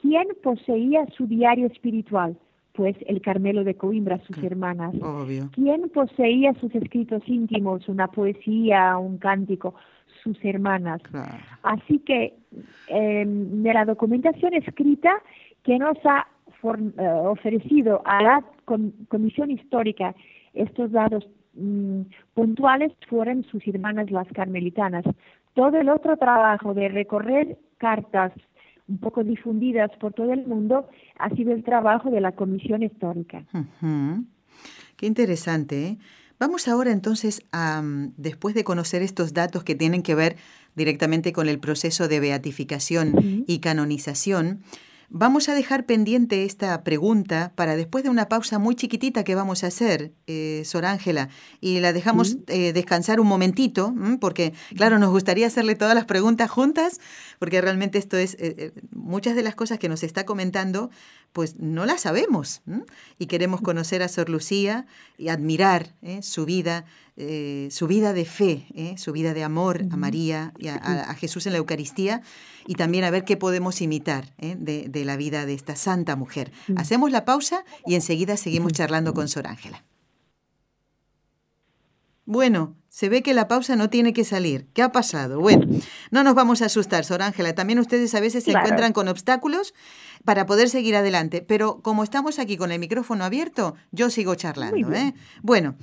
quién 0.00 0.28
poseía 0.42 1.06
su 1.16 1.26
diario 1.26 1.66
espiritual, 1.66 2.36
pues 2.72 2.96
el 3.06 3.20
Carmelo 3.20 3.64
de 3.64 3.74
Coimbra, 3.74 4.20
sus 4.26 4.42
hermanas. 4.42 4.94
¿Quién 5.52 5.88
poseía 5.90 6.54
sus 6.54 6.74
escritos 6.74 7.22
íntimos, 7.26 7.88
una 7.88 8.08
poesía, 8.08 8.96
un 8.98 9.18
cántico? 9.18 9.74
Sus 10.22 10.38
hermanas. 10.44 11.00
Así 11.62 11.98
que 12.00 12.34
em, 12.88 13.62
de 13.62 13.74
la 13.74 13.84
documentación 13.84 14.54
escrita 14.54 15.12
que 15.62 15.78
nos 15.78 15.96
ha 16.04 16.26
eh, 16.62 17.08
ofrecido 17.24 18.02
a 18.04 18.22
la 18.22 18.44
Comisión 19.08 19.50
Histórica 19.50 20.14
estos 20.54 20.92
datos 20.92 21.26
mm, 21.54 22.02
puntuales 22.34 22.92
fueron 23.08 23.44
sus 23.44 23.66
hermanas 23.66 24.10
las 24.10 24.28
carmelitanas. 24.28 25.04
Todo 25.54 25.78
el 25.78 25.88
otro 25.88 26.16
trabajo 26.16 26.74
de 26.74 26.88
recorrer 26.88 27.58
cartas 27.78 28.32
un 28.88 28.98
poco 28.98 29.24
difundidas 29.24 29.90
por 29.98 30.12
todo 30.12 30.32
el 30.32 30.46
mundo 30.46 30.88
ha 31.18 31.30
sido 31.30 31.52
el 31.52 31.64
trabajo 31.64 32.10
de 32.10 32.20
la 32.20 32.32
Comisión 32.32 32.82
Histórica. 32.82 33.44
Qué 34.96 35.06
interesante. 35.06 35.86
¿eh? 35.86 35.98
Vamos 36.42 36.66
ahora 36.66 36.90
entonces 36.90 37.42
a, 37.52 37.80
mm, 37.82 38.14
después 38.16 38.56
de 38.56 38.64
conocer 38.64 39.00
estos 39.00 39.32
datos 39.32 39.62
que 39.62 39.76
tienen 39.76 40.02
que 40.02 40.16
ver 40.16 40.34
directamente 40.74 41.32
con 41.32 41.48
el 41.48 41.60
proceso 41.60 42.08
de 42.08 42.18
beatificación 42.18 43.44
y 43.46 43.60
canonización, 43.60 44.64
Vamos 45.14 45.50
a 45.50 45.54
dejar 45.54 45.84
pendiente 45.84 46.46
esta 46.46 46.82
pregunta 46.84 47.52
para 47.54 47.76
después 47.76 48.02
de 48.02 48.08
una 48.08 48.30
pausa 48.30 48.58
muy 48.58 48.74
chiquitita 48.74 49.24
que 49.24 49.34
vamos 49.34 49.62
a 49.62 49.66
hacer, 49.66 50.14
eh, 50.26 50.62
Sor 50.64 50.86
Ángela, 50.86 51.28
y 51.60 51.80
la 51.80 51.92
dejamos 51.92 52.38
eh, 52.46 52.72
descansar 52.72 53.20
un 53.20 53.26
momentito, 53.26 53.94
porque 54.22 54.54
claro, 54.74 54.98
nos 54.98 55.10
gustaría 55.10 55.46
hacerle 55.46 55.74
todas 55.74 55.94
las 55.94 56.06
preguntas 56.06 56.50
juntas, 56.50 56.98
porque 57.38 57.60
realmente 57.60 57.98
esto 57.98 58.16
es, 58.16 58.38
eh, 58.40 58.72
muchas 58.90 59.36
de 59.36 59.42
las 59.42 59.54
cosas 59.54 59.78
que 59.78 59.90
nos 59.90 60.02
está 60.02 60.24
comentando 60.24 60.88
pues 61.32 61.58
no 61.58 61.86
la 61.86 61.98
sabemos. 61.98 62.62
Y 63.18 63.26
queremos 63.26 63.60
conocer 63.60 64.02
a 64.02 64.08
Sor 64.08 64.28
Lucía 64.28 64.86
y 65.18 65.28
admirar 65.28 65.94
¿eh? 66.02 66.22
su 66.22 66.44
vida, 66.44 66.84
eh, 67.16 67.68
su 67.70 67.86
vida 67.86 68.12
de 68.12 68.24
fe, 68.24 68.66
¿eh? 68.74 68.94
su 68.98 69.12
vida 69.12 69.34
de 69.34 69.42
amor 69.42 69.84
a 69.90 69.96
María 69.96 70.52
y 70.58 70.68
a, 70.68 71.14
Jesús 71.14 71.46
en 71.46 71.52
la 71.52 71.58
Eucaristía, 71.58 72.22
y 72.66 72.74
también 72.74 73.04
a 73.04 73.10
ver 73.10 73.24
qué 73.24 73.36
podemos 73.36 73.80
imitar 73.80 74.34
de, 74.38 74.88
de, 74.88 75.04
la 75.04 75.16
vida 75.16 75.46
de 75.46 75.54
esta 75.54 75.76
santa 75.76 76.16
mujer. 76.16 76.52
Hacemos 76.76 77.10
la 77.10 77.24
pausa 77.24 77.64
y 77.86 77.94
enseguida 77.94 78.36
seguimos 78.36 78.72
charlando 78.72 79.14
con 79.14 79.28
Sor 79.28 79.46
Ángela. 79.46 79.84
Bueno, 82.24 82.76
se 82.88 83.08
ve 83.08 83.22
que 83.22 83.34
la 83.34 83.48
pausa 83.48 83.74
no 83.74 83.90
tiene 83.90 84.12
que 84.12 84.24
salir. 84.24 84.66
¿Qué 84.74 84.82
ha 84.82 84.92
pasado? 84.92 85.40
Bueno, 85.40 85.66
no 86.10 86.22
nos 86.22 86.34
vamos 86.34 86.62
a 86.62 86.66
asustar, 86.66 87.04
Sor 87.04 87.22
Ángela. 87.22 87.54
También 87.54 87.78
ustedes 87.78 88.14
a 88.14 88.20
veces 88.20 88.44
se 88.44 88.52
encuentran 88.52 88.92
con 88.92 89.08
obstáculos 89.08 89.74
para 90.24 90.46
poder 90.46 90.68
seguir 90.68 90.96
adelante. 90.96 91.42
Pero 91.42 91.80
como 91.82 92.04
estamos 92.04 92.38
aquí 92.38 92.56
con 92.56 92.72
el 92.72 92.78
micrófono 92.78 93.24
abierto, 93.24 93.74
yo 93.90 94.10
sigo 94.10 94.34
charlando. 94.34 94.92
¿eh? 94.92 95.14
Bueno, 95.42 95.76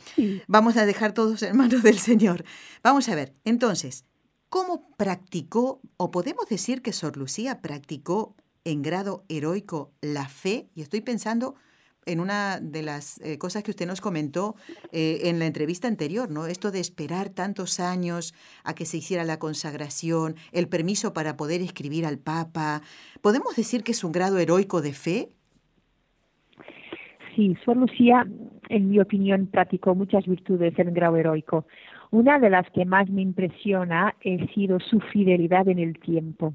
vamos 0.48 0.77
a 0.77 0.86
dejar 0.86 1.13
todos 1.13 1.43
en 1.43 1.58
manos 1.58 1.84
del 1.84 2.00
Señor. 2.00 2.43
Vamos 2.84 3.10
a 3.10 3.15
ver, 3.15 3.36
entonces, 3.43 4.05
¿cómo 4.50 4.89
practicó, 4.98 5.81
o 5.98 6.12
podemos 6.12 6.48
decir 6.48 6.81
que 6.81 6.93
Sor 6.93 7.17
Lucía 7.17 7.62
practicó 7.62 8.36
en 8.63 8.81
grado 8.81 9.25
heroico 9.29 9.93
la 10.01 10.27
fe? 10.27 10.69
Y 10.75 10.81
estoy 10.81 11.01
pensando 11.01 11.55
en 12.06 12.20
una 12.20 12.60
de 12.60 12.82
las 12.82 13.20
eh, 13.22 13.38
cosas 13.38 13.63
que 13.63 13.72
usted 13.72 13.88
nos 13.88 14.01
comentó 14.01 14.56
eh, 14.91 15.22
en 15.25 15.39
la 15.39 15.46
entrevista 15.46 15.88
anterior, 15.88 16.29
¿no? 16.32 16.46
Esto 16.48 16.72
de 16.72 16.79
esperar 16.79 17.29
tantos 17.29 17.79
años 17.79 18.34
a 18.63 18.74
que 18.74 18.86
se 18.86 18.98
hiciera 18.98 19.24
la 19.24 19.39
consagración, 19.39 20.36
el 20.51 20.68
permiso 20.68 21.13
para 21.13 21.38
poder 21.38 21.62
escribir 21.62 22.06
al 22.06 22.18
Papa. 22.18 22.82
¿Podemos 23.22 23.56
decir 23.56 23.84
que 23.84 23.91
es 23.91 24.03
un 24.03 24.12
grado 24.12 24.39
heroico 24.39 24.82
de 24.82 24.94
fe? 24.94 25.29
Sí, 27.36 27.56
Sor 27.63 27.77
Lucía, 27.77 28.27
en 28.70 28.89
mi 28.89 29.00
opinión, 29.00 29.48
practicó 29.48 29.96
muchas 29.96 30.25
virtudes 30.25 30.77
en 30.77 30.94
grado 30.94 31.15
heroico. 31.15 31.65
Una 32.12 32.39
de 32.39 32.50
las 32.50 32.70
que 32.72 32.86
más 32.86 33.10
me 33.10 33.22
impresiona 33.22 34.10
ha 34.10 34.53
sido 34.53 34.79
su 34.79 35.00
fidelidad 35.00 35.68
en 35.68 35.79
el 35.79 36.00
tiempo. 36.00 36.53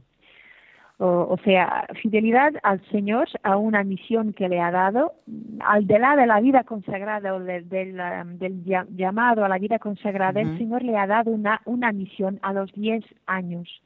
O, 0.98 1.36
sea, 1.42 1.88
fidelidad 2.00 2.52
al 2.62 2.80
Señor, 2.90 3.28
a 3.42 3.56
una 3.56 3.82
misión 3.82 4.32
que 4.32 4.48
le 4.48 4.60
ha 4.60 4.70
dado, 4.70 5.12
al 5.58 5.88
de 5.88 5.98
la 5.98 6.14
de 6.14 6.26
la 6.26 6.40
vida 6.40 6.62
consagrada 6.62 7.34
o 7.34 7.40
del, 7.40 7.68
del, 7.68 8.64
llamado 8.90 9.44
a 9.44 9.48
la 9.48 9.58
vida 9.58 9.80
consagrada, 9.80 10.40
el 10.40 10.56
Señor 10.56 10.84
le 10.84 10.96
ha 10.96 11.08
dado 11.08 11.32
una, 11.32 11.60
una 11.64 11.90
misión 11.90 12.38
a 12.42 12.52
los 12.52 12.72
10 12.72 13.04
años. 13.26 13.82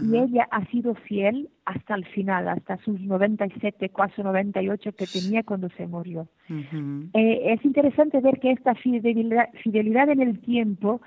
Y 0.00 0.16
ella 0.16 0.48
ha 0.50 0.64
sido 0.66 0.94
fiel 0.94 1.48
hasta 1.64 1.94
el 1.94 2.04
final, 2.06 2.48
hasta 2.48 2.76
sus 2.78 3.00
97, 3.00 3.88
casi 3.90 4.22
98 4.22 4.92
que 4.92 5.06
tenía 5.06 5.44
cuando 5.44 5.68
se 5.70 5.86
murió. 5.86 6.26
Eh, 6.48 7.52
es 7.52 7.64
interesante 7.64 8.20
ver 8.20 8.40
que 8.40 8.50
esta 8.50 8.74
fidelidad, 8.74 9.50
fidelidad 9.62 10.08
en 10.08 10.20
el 10.20 10.40
tiempo, 10.40 11.00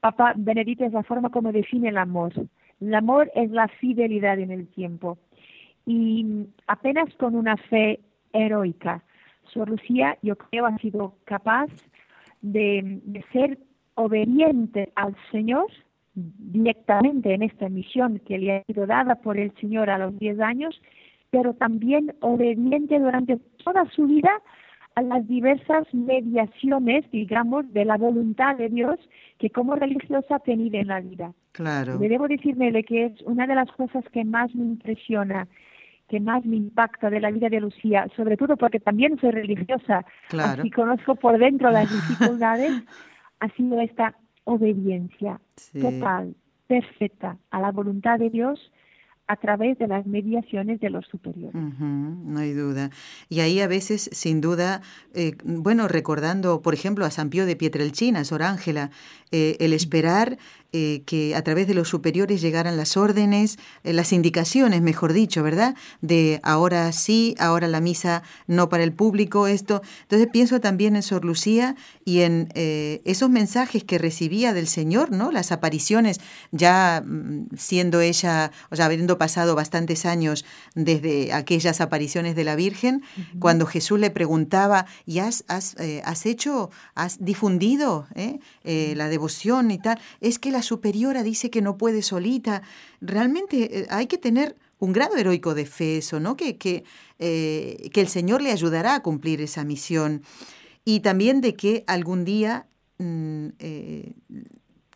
Papa 0.00 0.34
Benedito 0.36 0.84
es 0.84 0.92
la 0.92 1.02
forma 1.02 1.30
como 1.30 1.50
define 1.50 1.88
el 1.88 1.98
amor. 1.98 2.32
El 2.80 2.94
amor 2.94 3.30
es 3.34 3.50
la 3.50 3.68
fidelidad 3.68 4.38
en 4.38 4.50
el 4.50 4.68
tiempo. 4.68 5.18
Y 5.86 6.46
apenas 6.66 7.12
con 7.14 7.34
una 7.34 7.56
fe 7.56 8.00
heroica, 8.32 9.02
Sor 9.52 9.70
Lucía, 9.70 10.18
yo 10.22 10.36
creo, 10.36 10.66
ha 10.66 10.76
sido 10.78 11.14
capaz 11.24 11.68
de, 12.42 13.00
ser 13.32 13.58
obediente 13.94 14.92
al 14.94 15.16
Señor 15.30 15.66
directamente 16.14 17.32
en 17.34 17.42
esta 17.42 17.68
misión 17.68 18.20
que 18.20 18.38
le 18.38 18.56
ha 18.56 18.64
sido 18.64 18.86
dada 18.86 19.16
por 19.16 19.38
el 19.38 19.52
Señor 19.56 19.90
a 19.90 19.98
los 19.98 20.18
10 20.18 20.40
años, 20.40 20.80
pero 21.30 21.54
también 21.54 22.14
obediente 22.20 22.98
durante 22.98 23.38
toda 23.64 23.88
su 23.90 24.06
vida 24.06 24.30
a 24.98 25.02
las 25.02 25.28
diversas 25.28 25.86
mediaciones, 25.94 27.08
digamos, 27.12 27.72
de 27.72 27.84
la 27.84 27.96
voluntad 27.96 28.56
de 28.56 28.68
Dios 28.68 28.98
que 29.38 29.48
como 29.48 29.76
religiosa 29.76 30.36
ha 30.36 30.38
tenido 30.40 30.76
en 30.76 30.88
la 30.88 31.00
vida. 31.00 31.32
Claro. 31.52 31.98
Le 32.00 32.08
debo 32.08 32.26
decirme 32.26 32.82
que 32.82 33.06
es 33.06 33.22
una 33.22 33.46
de 33.46 33.54
las 33.54 33.70
cosas 33.72 34.04
que 34.12 34.24
más 34.24 34.52
me 34.56 34.64
impresiona, 34.64 35.46
que 36.08 36.18
más 36.18 36.44
me 36.44 36.56
impacta 36.56 37.10
de 37.10 37.20
la 37.20 37.30
vida 37.30 37.48
de 37.48 37.60
Lucía, 37.60 38.08
sobre 38.16 38.36
todo 38.36 38.56
porque 38.56 38.80
también 38.80 39.16
soy 39.20 39.30
religiosa, 39.30 40.04
claro. 40.28 40.62
así 40.62 40.70
conozco 40.72 41.14
por 41.14 41.38
dentro 41.38 41.70
las 41.70 41.88
dificultades, 42.08 42.72
ha 43.38 43.48
sido 43.50 43.80
esta 43.80 44.16
obediencia 44.44 45.40
total, 45.80 46.34
perfecta 46.66 47.36
a 47.50 47.60
la 47.60 47.70
voluntad 47.70 48.18
de 48.18 48.30
Dios 48.30 48.72
a 49.28 49.36
través 49.36 49.78
de 49.78 49.86
las 49.86 50.06
mediaciones 50.06 50.80
de 50.80 50.88
los 50.88 51.06
superiores. 51.06 51.54
no 51.54 52.38
hay 52.40 52.52
duda. 52.52 52.90
Y 53.28 53.40
ahí 53.40 53.60
a 53.60 53.68
veces, 53.68 54.08
sin 54.12 54.40
duda, 54.40 54.80
eh, 55.14 55.36
bueno, 55.44 55.86
recordando, 55.86 56.62
por 56.62 56.72
ejemplo, 56.72 57.04
a 57.04 57.10
San 57.10 57.28
Pío 57.28 57.44
de 57.44 57.54
Pietrelcina, 57.54 58.24
Sor 58.24 58.42
Ángela, 58.42 58.90
eh, 59.30 59.56
el 59.60 59.74
esperar 59.74 60.38
eh, 60.74 61.00
que 61.06 61.34
a 61.34 61.40
través 61.40 61.66
de 61.66 61.72
los 61.72 61.88
superiores 61.88 62.42
llegaran 62.42 62.76
las 62.76 62.98
órdenes, 62.98 63.58
eh, 63.84 63.94
las 63.94 64.12
indicaciones, 64.12 64.82
mejor 64.82 65.14
dicho, 65.14 65.42
¿verdad? 65.42 65.74
De 66.02 66.40
ahora 66.42 66.92
sí, 66.92 67.34
ahora 67.38 67.68
la 67.68 67.80
misa 67.80 68.22
no 68.46 68.68
para 68.68 68.84
el 68.84 68.92
público, 68.92 69.46
esto. 69.46 69.80
Entonces 70.02 70.28
pienso 70.30 70.60
también 70.60 70.94
en 70.94 71.02
Sor 71.02 71.24
Lucía 71.24 71.74
y 72.04 72.20
en 72.20 72.50
eh, 72.54 73.00
esos 73.06 73.30
mensajes 73.30 73.82
que 73.82 73.96
recibía 73.96 74.52
del 74.52 74.68
Señor, 74.68 75.10
¿no? 75.10 75.32
Las 75.32 75.52
apariciones, 75.52 76.20
ya 76.52 77.02
mm, 77.02 77.46
siendo 77.56 78.02
ella, 78.02 78.52
o 78.70 78.76
sea, 78.76 78.84
habiendo 78.84 79.16
pasado 79.16 79.54
bastantes 79.54 80.04
años 80.04 80.44
desde 80.74 81.32
aquellas 81.32 81.80
apariciones 81.80 82.36
de 82.36 82.44
la 82.44 82.56
Virgen, 82.56 83.02
cuando 83.38 83.64
Jesús 83.64 83.98
le 83.98 84.10
preguntaba, 84.10 84.84
¿y 85.06 85.20
has, 85.20 85.44
has, 85.48 85.76
has 86.04 86.26
hecho, 86.26 86.70
has 86.94 87.24
difundido 87.24 88.06
la 88.64 89.08
devoción 89.08 89.70
y 89.70 89.78
tal? 89.78 89.98
Es 90.20 90.38
que 90.38 90.50
la 90.50 90.57
superiora 90.62 91.22
dice 91.22 91.50
que 91.50 91.62
no 91.62 91.76
puede 91.76 92.02
solita. 92.02 92.62
Realmente 93.00 93.80
eh, 93.80 93.86
hay 93.90 94.06
que 94.06 94.18
tener 94.18 94.56
un 94.78 94.92
grado 94.92 95.16
heroico 95.16 95.54
de 95.54 95.66
fe 95.66 95.98
eso, 95.98 96.20
¿no? 96.20 96.36
Que, 96.36 96.56
que, 96.56 96.84
eh, 97.18 97.90
que 97.92 98.00
el 98.00 98.08
Señor 98.08 98.42
le 98.42 98.52
ayudará 98.52 98.94
a 98.94 99.02
cumplir 99.02 99.40
esa 99.40 99.64
misión. 99.64 100.22
Y 100.84 101.00
también 101.00 101.40
de 101.40 101.54
que 101.54 101.84
algún 101.86 102.24
día 102.24 102.66
mm, 102.98 103.48
eh, 103.58 104.14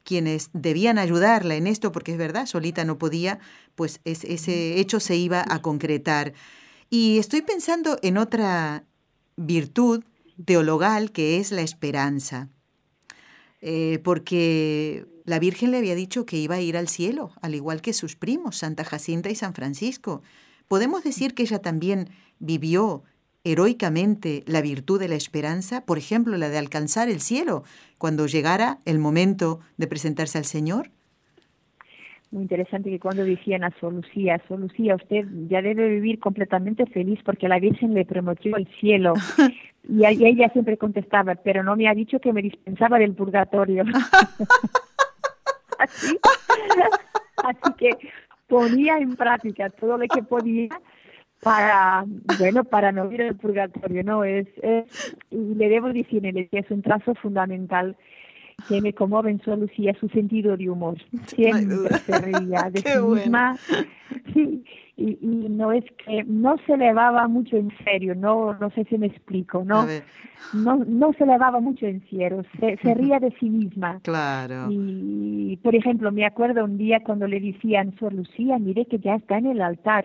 quienes 0.05 0.51
debían 0.53 0.99
ayudarla 0.99 1.55
en 1.55 1.67
esto, 1.67 1.93
porque 1.93 2.13
es 2.13 2.19
verdad, 2.19 2.47
solita 2.47 2.85
no 2.85 2.99
podía, 2.99 3.39
pues 3.75 4.01
ese 4.05 4.79
hecho 4.79 5.01
se 5.01 5.17
iba 5.17 5.45
a 5.49 5.63
concretar. 5.63 6.33
Y 6.91 7.19
estoy 7.19 7.43
pensando 7.43 7.99
en 8.03 8.19
otra 8.19 8.85
virtud 9.37 10.05
teologal 10.45 11.13
que 11.13 11.39
es 11.39 11.53
la 11.53 11.63
esperanza. 11.63 12.49
porque 14.03 15.07
la 15.25 15.39
Virgen 15.39 15.71
le 15.71 15.79
había 15.79 15.95
dicho 15.95 16.27
que 16.27 16.37
iba 16.37 16.57
a 16.57 16.61
ir 16.61 16.77
al 16.77 16.89
cielo, 16.89 17.31
al 17.41 17.55
igual 17.55 17.81
que 17.81 17.93
sus 17.93 18.17
primos, 18.17 18.57
Santa 18.57 18.85
Jacinta 18.85 19.31
y 19.31 19.35
San 19.35 19.55
Francisco. 19.55 20.23
¿Podemos 20.69 21.05
decir 21.05 21.35
que 21.35 21.43
ella 21.43 21.61
también 21.61 22.09
vivió 22.39 23.05
heroicamente 23.45 24.43
la 24.47 24.63
virtud 24.63 25.01
de 25.01 25.09
la 25.09 25.15
esperanza, 25.15 25.85
por 25.85 25.99
ejemplo, 25.99 26.37
la 26.37 26.49
de 26.49 26.59
alcanzar 26.59 27.09
el 27.09 27.21
cielo, 27.21 27.65
cuando 27.99 28.27
llegara 28.27 28.79
el 28.85 28.99
momento 28.99 29.61
de 29.77 29.87
presentarse 29.87 30.39
al 30.39 30.45
Señor? 30.45 30.91
Muy 32.31 32.43
interesante 32.43 32.89
que 32.89 32.99
cuando 32.99 33.25
decían 33.25 33.63
a 33.63 33.71
Sor 33.79 33.93
Lucía, 33.93 34.41
Sor 34.49 34.61
Lucía, 34.61 34.95
usted 34.95 35.27
ya 35.49 35.61
debe 35.61 35.89
vivir 35.89 36.19
completamente 36.19 36.87
feliz 36.87 37.21
porque 37.25 37.47
la 37.47 37.59
Virgen 37.59 37.93
le 37.93 38.07
prometió 38.07 38.57
el 38.57 38.67
cielo. 38.81 39.13
y 39.89 40.05
ella 40.07 40.49
siempre 40.49 40.79
contestaba, 40.79 41.35
pero 41.35 41.63
no 41.63 41.77
me 41.77 41.89
ha 41.89 41.95
dicho 41.95 42.21
que 42.21 42.33
me 42.33 42.41
dispensaba 42.41 42.99
del 42.99 43.15
purgatorio. 43.15 43.85
así. 47.37 47.73
que 47.79 47.91
ponía 48.47 48.99
en 48.99 49.17
práctica 49.17 49.71
todo 49.71 49.99
lo 49.99 50.07
que 50.09 50.23
podía 50.23 50.69
para, 51.43 52.05
bueno, 52.39 52.65
para 52.65 52.93
no 52.93 53.11
ir 53.11 53.23
al 53.23 53.35
purgatorio, 53.35 54.05
¿no? 54.05 54.23
Es, 54.23 54.47
y 55.31 55.55
le 55.55 55.69
debo 55.69 55.93
decirle 55.93 56.49
que 56.49 56.59
es 56.59 56.71
un 56.71 56.83
trazo 56.83 57.15
fundamental 57.17 57.97
que 58.69 58.81
me 58.81 58.93
conmueve 58.93 59.31
en 59.31 59.41
su 59.43 59.55
Lucía 59.57 59.95
su 59.99 60.09
sentido 60.09 60.57
de 60.57 60.71
humor. 60.71 60.97
Siempre 61.27 61.89
se 61.99 62.19
reía 62.19 62.71
de 62.71 62.81
sí 62.81 62.99
misma. 62.99 63.57
Sí, 64.35 64.63
y, 64.99 65.17
no 65.49 65.73
es 65.73 65.85
que 66.05 66.23
no 66.25 66.59
se 66.67 66.75
elevaba 66.75 67.27
mucho 67.29 67.57
en 67.57 67.73
serio, 67.83 68.15
no 68.15 68.53
no 68.61 68.69
sé 68.73 68.85
si 68.85 68.99
me 68.99 69.07
explico, 69.07 69.65
no 69.65 69.87
no 70.53 70.85
no 70.85 71.15
se 71.15 71.25
elevaba 71.25 71.61
mucho 71.61 71.87
en 71.87 72.07
serio, 72.11 72.45
se, 72.61 72.77
se 72.77 72.93
ría 72.93 73.19
de 73.21 73.35
sí 73.41 73.49
misma. 73.49 74.01
Claro. 74.03 74.67
Y 74.71 75.59
por 75.63 75.75
ejemplo, 75.75 76.13
me 76.13 76.27
acuerdo 76.27 76.63
un 76.63 76.77
día 76.77 77.03
cuando 77.03 77.27
le 77.27 77.41
decían, 77.41 77.95
Sor 77.99 78.13
Lucía, 78.13 78.59
mire 78.59 78.85
que 78.85 78.99
ya 78.99 79.15
está 79.15 79.39
en 79.39 79.47
el 79.47 79.63
altar, 79.63 80.05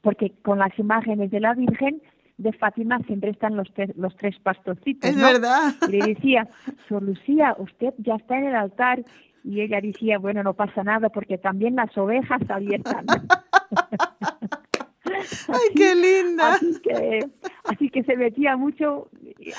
porque 0.00 0.32
con 0.40 0.58
las 0.58 0.76
imágenes 0.78 1.30
de 1.30 1.40
la 1.40 1.52
Virgen 1.52 2.00
de 2.36 2.52
Fátima 2.52 2.98
siempre 3.06 3.30
están 3.30 3.56
los, 3.56 3.68
los 3.96 4.16
tres 4.16 4.38
pastorcitos. 4.40 5.08
Es 5.08 5.16
verdad. 5.16 5.74
Y 5.88 5.92
le 5.92 6.14
decía, 6.14 6.48
Sor 6.88 7.02
Lucía, 7.02 7.54
usted 7.58 7.94
ya 7.98 8.16
está 8.16 8.38
en 8.38 8.48
el 8.48 8.56
altar. 8.56 9.02
Y 9.44 9.60
ella 9.60 9.80
decía, 9.80 10.18
bueno, 10.18 10.42
no 10.42 10.54
pasa 10.54 10.82
nada 10.82 11.10
porque 11.10 11.36
también 11.38 11.76
las 11.76 11.96
ovejas 11.98 12.40
abiertas. 12.48 13.04
¡Ay, 15.48 15.74
qué 15.76 15.94
linda! 15.94 16.54
Así 17.64 17.88
que, 17.90 18.02
se 18.02 18.16
metía 18.16 18.56
mucho 18.56 19.08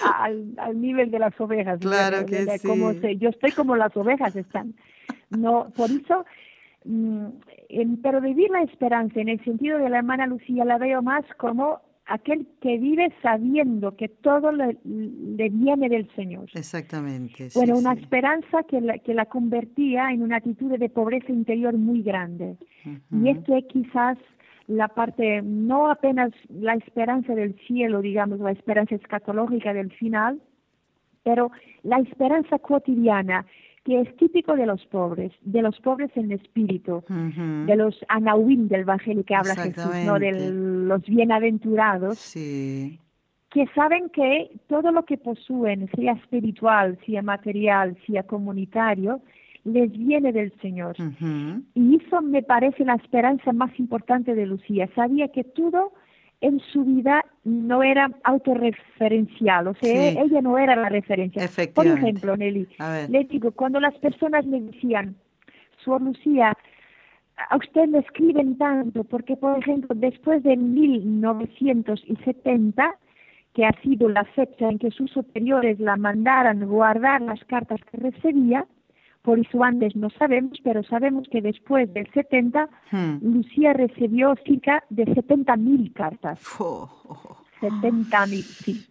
al, 0.04 0.82
nivel 0.82 1.12
de 1.12 1.20
las 1.20 1.40
ovejas. 1.40 1.80
Claro 1.80 2.26
que 2.26 2.58
sí. 2.58 3.18
Yo 3.18 3.30
estoy 3.30 3.52
como 3.52 3.76
las 3.76 3.96
ovejas 3.96 4.36
están. 4.36 4.74
No, 5.30 5.72
por 5.76 5.90
eso, 5.92 6.26
mm, 6.84 7.28
pero 8.02 8.22
vivir 8.22 8.50
la 8.50 8.64
esperanza 8.64 9.20
en 9.20 9.30
el 9.30 9.44
sentido 9.44 9.78
de 9.78 9.90
la 9.90 10.00
hermana 10.00 10.28
Lucía 10.28 10.66
la 10.66 10.78
veo 10.78 11.02
más 11.02 11.24
como 11.38 11.82
aquel 12.08 12.48
que 12.62 12.78
vive 12.78 13.12
sabiendo 13.22 13.96
que 13.96 14.08
todo 14.10 14.52
le, 14.52 14.78
viene 14.84 15.90
del 15.90 16.08
Señor. 16.16 16.50
Exactamente. 16.54 17.50
Bueno, 17.56 17.78
una 17.78 17.94
esperanza 17.94 18.64
que 18.64 18.82
la, 18.82 19.00
que 19.00 19.14
la 19.14 19.26
convertía 19.26 20.12
en 20.12 20.22
una 20.22 20.38
actitud 20.38 20.78
de 20.78 20.90
pobreza 20.90 21.32
interior 21.32 21.76
muy 21.76 22.04
grande. 22.04 22.58
Y 23.12 23.30
esto 23.30 23.56
es 23.56 23.66
quizás 23.66 24.18
la 24.68 24.88
parte, 24.88 25.42
no 25.42 25.90
apenas 25.90 26.32
la 26.50 26.74
esperanza 26.76 27.34
del 27.34 27.56
cielo, 27.68 28.02
digamos, 28.02 28.40
la 28.40 28.52
esperanza 28.52 28.96
escatológica 28.96 29.74
del 29.74 29.92
final, 29.92 30.42
pero 31.24 31.52
la 31.84 31.98
esperanza 32.00 32.60
cotidiana 32.60 33.46
que 33.86 34.02
es 34.02 34.18
típico 34.18 34.56
de 34.56 34.66
los 34.66 34.84
pobres, 34.88 35.32
de 35.42 35.62
los 35.62 35.80
pobres 35.80 36.10
en 36.16 36.32
espíritu, 36.32 37.04
de 37.08 37.76
los 37.76 37.96
anauim 38.10 38.68
del 38.68 38.82
Evangelio 38.82 39.24
que 39.24 39.36
habla 39.36 39.56
Jesús, 39.56 39.96
¿no? 40.04 40.18
de 40.18 40.32
los 40.32 41.04
bienaventurados, 41.04 42.34
que 42.34 43.68
saben 43.76 44.10
que 44.10 44.50
todo 44.68 44.92
lo 44.92 45.06
que 45.06 45.18
poseen, 45.18 45.88
sea 45.96 46.14
espiritual, 46.14 46.98
sea 47.06 47.22
material, 47.22 47.96
sea 48.08 48.24
comunitario, 48.24 49.22
les 49.64 49.92
viene 49.92 50.34
del 50.34 50.52
Señor. 50.62 50.96
Y 51.76 51.96
eso 52.04 52.22
me 52.22 52.42
parece 52.42 52.86
la 52.86 52.96
esperanza 52.96 53.54
más 53.54 53.80
importante 53.80 54.34
de 54.34 54.48
Lucía. 54.48 54.90
Sabía 54.96 55.28
que 55.28 55.44
todo 55.44 55.94
en 56.42 56.60
su 56.72 56.84
vida 56.84 57.24
no 57.46 57.82
era 57.84 58.10
autorreferencial, 58.24 59.68
o 59.68 59.76
sea, 59.76 60.10
ella 60.10 60.42
no 60.42 60.58
era 60.58 60.76
la 60.76 60.90
referencia. 60.90 61.48
Por 61.74 61.86
ejemplo, 61.86 62.36
Nelly, 62.36 62.68
le 63.08 63.24
digo, 63.26 63.52
cuando 63.52 63.80
las 63.80 63.94
personas 64.00 64.48
me 64.48 64.62
decían, 64.62 65.16
Suor 65.84 66.02
Lucía, 66.02 66.58
a 67.50 67.56
usted 67.56 67.88
le 67.90 68.00
escriben 68.00 68.58
tanto, 68.58 69.04
porque, 69.04 69.38
por 69.38 69.60
ejemplo, 69.60 69.96
después 69.96 70.42
de 70.42 70.58
1970, 70.58 72.98
que 73.54 73.66
ha 73.66 73.82
sido 73.82 74.10
la 74.10 74.24
fecha 74.26 74.68
en 74.68 74.80
que 74.80 74.90
sus 74.90 75.12
superiores 75.12 75.80
la 75.80 75.98
mandaran 75.98 76.68
guardar 76.68 77.22
las 77.22 77.46
cartas 77.46 77.80
que 77.92 77.98
recibía, 77.98 78.66
por 79.26 79.40
eso 79.40 79.64
antes 79.64 79.96
no 79.96 80.12
sabemos, 80.12 80.60
pero 80.64 80.84
sabemos 80.84 81.28
que 81.30 81.42
después 81.42 81.92
del 81.94 82.08
70, 82.14 82.70
hmm. 82.92 83.18
Lucía 83.22 83.74
recibió 83.74 84.36
cerca 84.46 84.84
de 84.92 85.06
70.000 85.06 85.94
cartas. 85.94 86.40
70.000, 87.60 88.28
sí. 88.44 88.86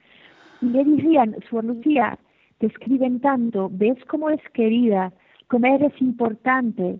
Y 0.60 0.66
le 0.66 0.84
dirían, 0.84 1.36
su 1.48 1.62
Lucía, 1.62 2.18
te 2.58 2.66
escriben 2.66 3.20
tanto, 3.20 3.70
ves 3.72 3.96
cómo 4.08 4.28
es 4.28 4.40
querida, 4.52 5.12
cómo 5.46 5.66
eres 5.66 5.92
importante, 6.00 6.98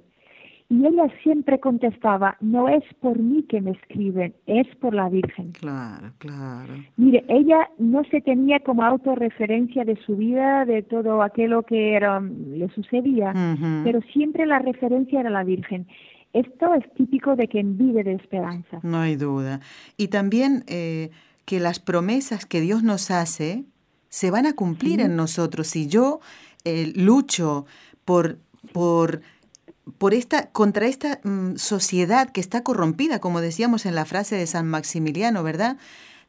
y 0.74 0.87
ella 0.87 1.06
siempre 1.22 1.60
contestaba, 1.60 2.37
no 2.40 2.68
es 2.68 2.82
por 3.00 3.16
mí 3.16 3.44
que 3.44 3.60
me 3.60 3.70
escriben, 3.70 4.34
es 4.46 4.66
por 4.80 4.92
la 4.92 5.08
Virgen. 5.08 5.52
Claro, 5.52 6.10
claro. 6.18 6.74
Mire, 6.96 7.24
ella 7.28 7.70
no 7.78 8.02
se 8.10 8.20
tenía 8.20 8.58
como 8.58 8.82
autorreferencia 8.82 9.84
de 9.84 9.96
su 10.04 10.16
vida, 10.16 10.64
de 10.64 10.82
todo 10.82 11.22
aquello 11.22 11.62
que 11.62 11.94
era, 11.94 12.20
le 12.20 12.68
sucedía, 12.70 13.32
pero 13.84 14.00
siempre 14.12 14.46
la 14.46 14.58
referencia 14.58 15.20
era 15.20 15.30
la 15.30 15.44
Virgen. 15.44 15.87
Esto 16.32 16.74
es 16.74 16.92
típico 16.94 17.37
de 17.37 17.46
quien 17.46 17.78
vive 17.78 18.02
de 18.02 18.14
esperanza. 18.14 18.80
No 18.82 18.98
hay 18.98 19.14
duda. 19.14 19.60
Y 19.96 20.08
también 20.08 20.64
eh, 20.66 21.10
que 21.44 21.60
las 21.60 21.78
promesas 21.78 22.46
que 22.46 22.60
Dios 22.60 22.82
nos 22.82 23.12
hace 23.12 23.64
se 24.08 24.32
van 24.32 24.46
a 24.46 24.54
cumplir 24.54 25.00
en 25.00 25.14
nosotros. 25.14 25.68
Si 25.68 25.87
yo 25.87 26.18
eh, 26.64 26.92
lucho 26.96 27.64
por, 28.04 28.38
por 28.72 29.20
por 29.99 30.14
esta, 30.14 30.51
contra 30.51 30.87
esta 30.87 31.20
mm, 31.25 31.57
sociedad 31.57 32.31
que 32.31 32.40
está 32.40 32.62
corrompida, 32.62 33.20
como 33.20 33.40
decíamos 33.40 33.87
en 33.87 33.94
la 33.94 34.05
frase 34.05 34.37
de 34.37 34.47
San 34.47 34.66
Maximiliano, 34.66 35.42
¿verdad? 35.42 35.77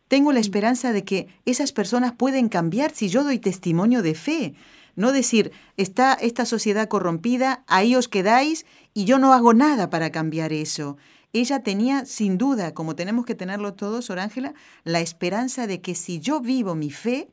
Tengo 0.08 0.32
la 0.32 0.40
esperanza 0.40 0.94
de 0.94 1.04
que 1.04 1.28
esas 1.46 1.72
personas 1.72 2.14
pueden 2.14 2.50
cambiar 2.50 2.92
si 2.92 3.10
yo 3.10 3.24
doy 3.24 3.40
testimonio 3.40 4.02
de 4.02 4.14
fe. 4.14 4.54
No 4.96 5.12
decir, 5.12 5.52
está 5.78 6.14
esta 6.14 6.46
sociedad 6.46 6.88
corrompida, 6.88 7.64
ahí 7.68 7.96
os 7.96 8.08
quedáis 8.08 8.66
y 8.94 9.06
yo 9.06 9.20
no 9.20 9.34
hago 9.34 9.54
nada 9.54 9.90
para 9.90 10.12
cambiar 10.12 10.54
eso. 10.54 10.98
Ella 11.34 11.64
tenía, 11.64 12.06
sin 12.06 12.38
duda, 12.38 12.74
como 12.74 12.96
tenemos 12.96 13.26
que 13.26 13.36
tenerlo 13.36 13.74
todos, 13.74 14.10
Orángela, 14.10 14.54
la 14.86 15.02
esperanza 15.02 15.68
de 15.68 15.82
que 15.82 15.96
si 15.96 16.20
yo 16.20 16.40
vivo 16.40 16.76
mi 16.76 16.92
fe, 16.92 17.30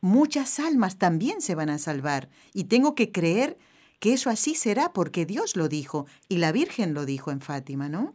muchas 0.00 0.60
almas 0.60 0.98
también 0.98 1.40
se 1.40 1.56
van 1.56 1.70
a 1.70 1.78
salvar. 1.78 2.28
Y 2.52 2.64
tengo 2.64 2.94
que 2.94 3.10
creer 3.10 3.58
que 4.00 4.14
eso 4.14 4.30
así 4.30 4.54
será 4.54 4.92
porque 4.92 5.26
Dios 5.26 5.56
lo 5.56 5.68
dijo 5.68 6.06
y 6.28 6.38
la 6.38 6.50
Virgen 6.50 6.94
lo 6.94 7.06
dijo 7.06 7.30
en 7.30 7.40
Fátima, 7.40 7.88
¿no? 7.88 8.14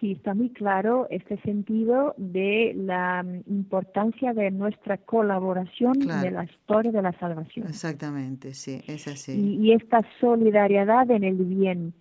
Sí, 0.00 0.12
está 0.12 0.32
muy 0.32 0.48
claro 0.48 1.06
este 1.10 1.38
sentido 1.42 2.14
de 2.16 2.72
la 2.74 3.22
mm, 3.22 3.42
importancia 3.48 4.32
de 4.32 4.50
nuestra 4.50 4.96
colaboración 4.96 5.92
en 6.00 6.34
la 6.34 6.44
historia 6.44 6.90
de 6.90 7.02
la 7.02 7.12
salvación. 7.18 7.66
Exactamente, 7.68 8.54
sí, 8.54 8.80
es 8.86 9.06
así. 9.06 9.58
Y, 9.60 9.72
esta 9.72 10.00
solidaridad 10.18 11.10
en 11.10 11.22
el 11.22 11.36
bien. 11.36 11.92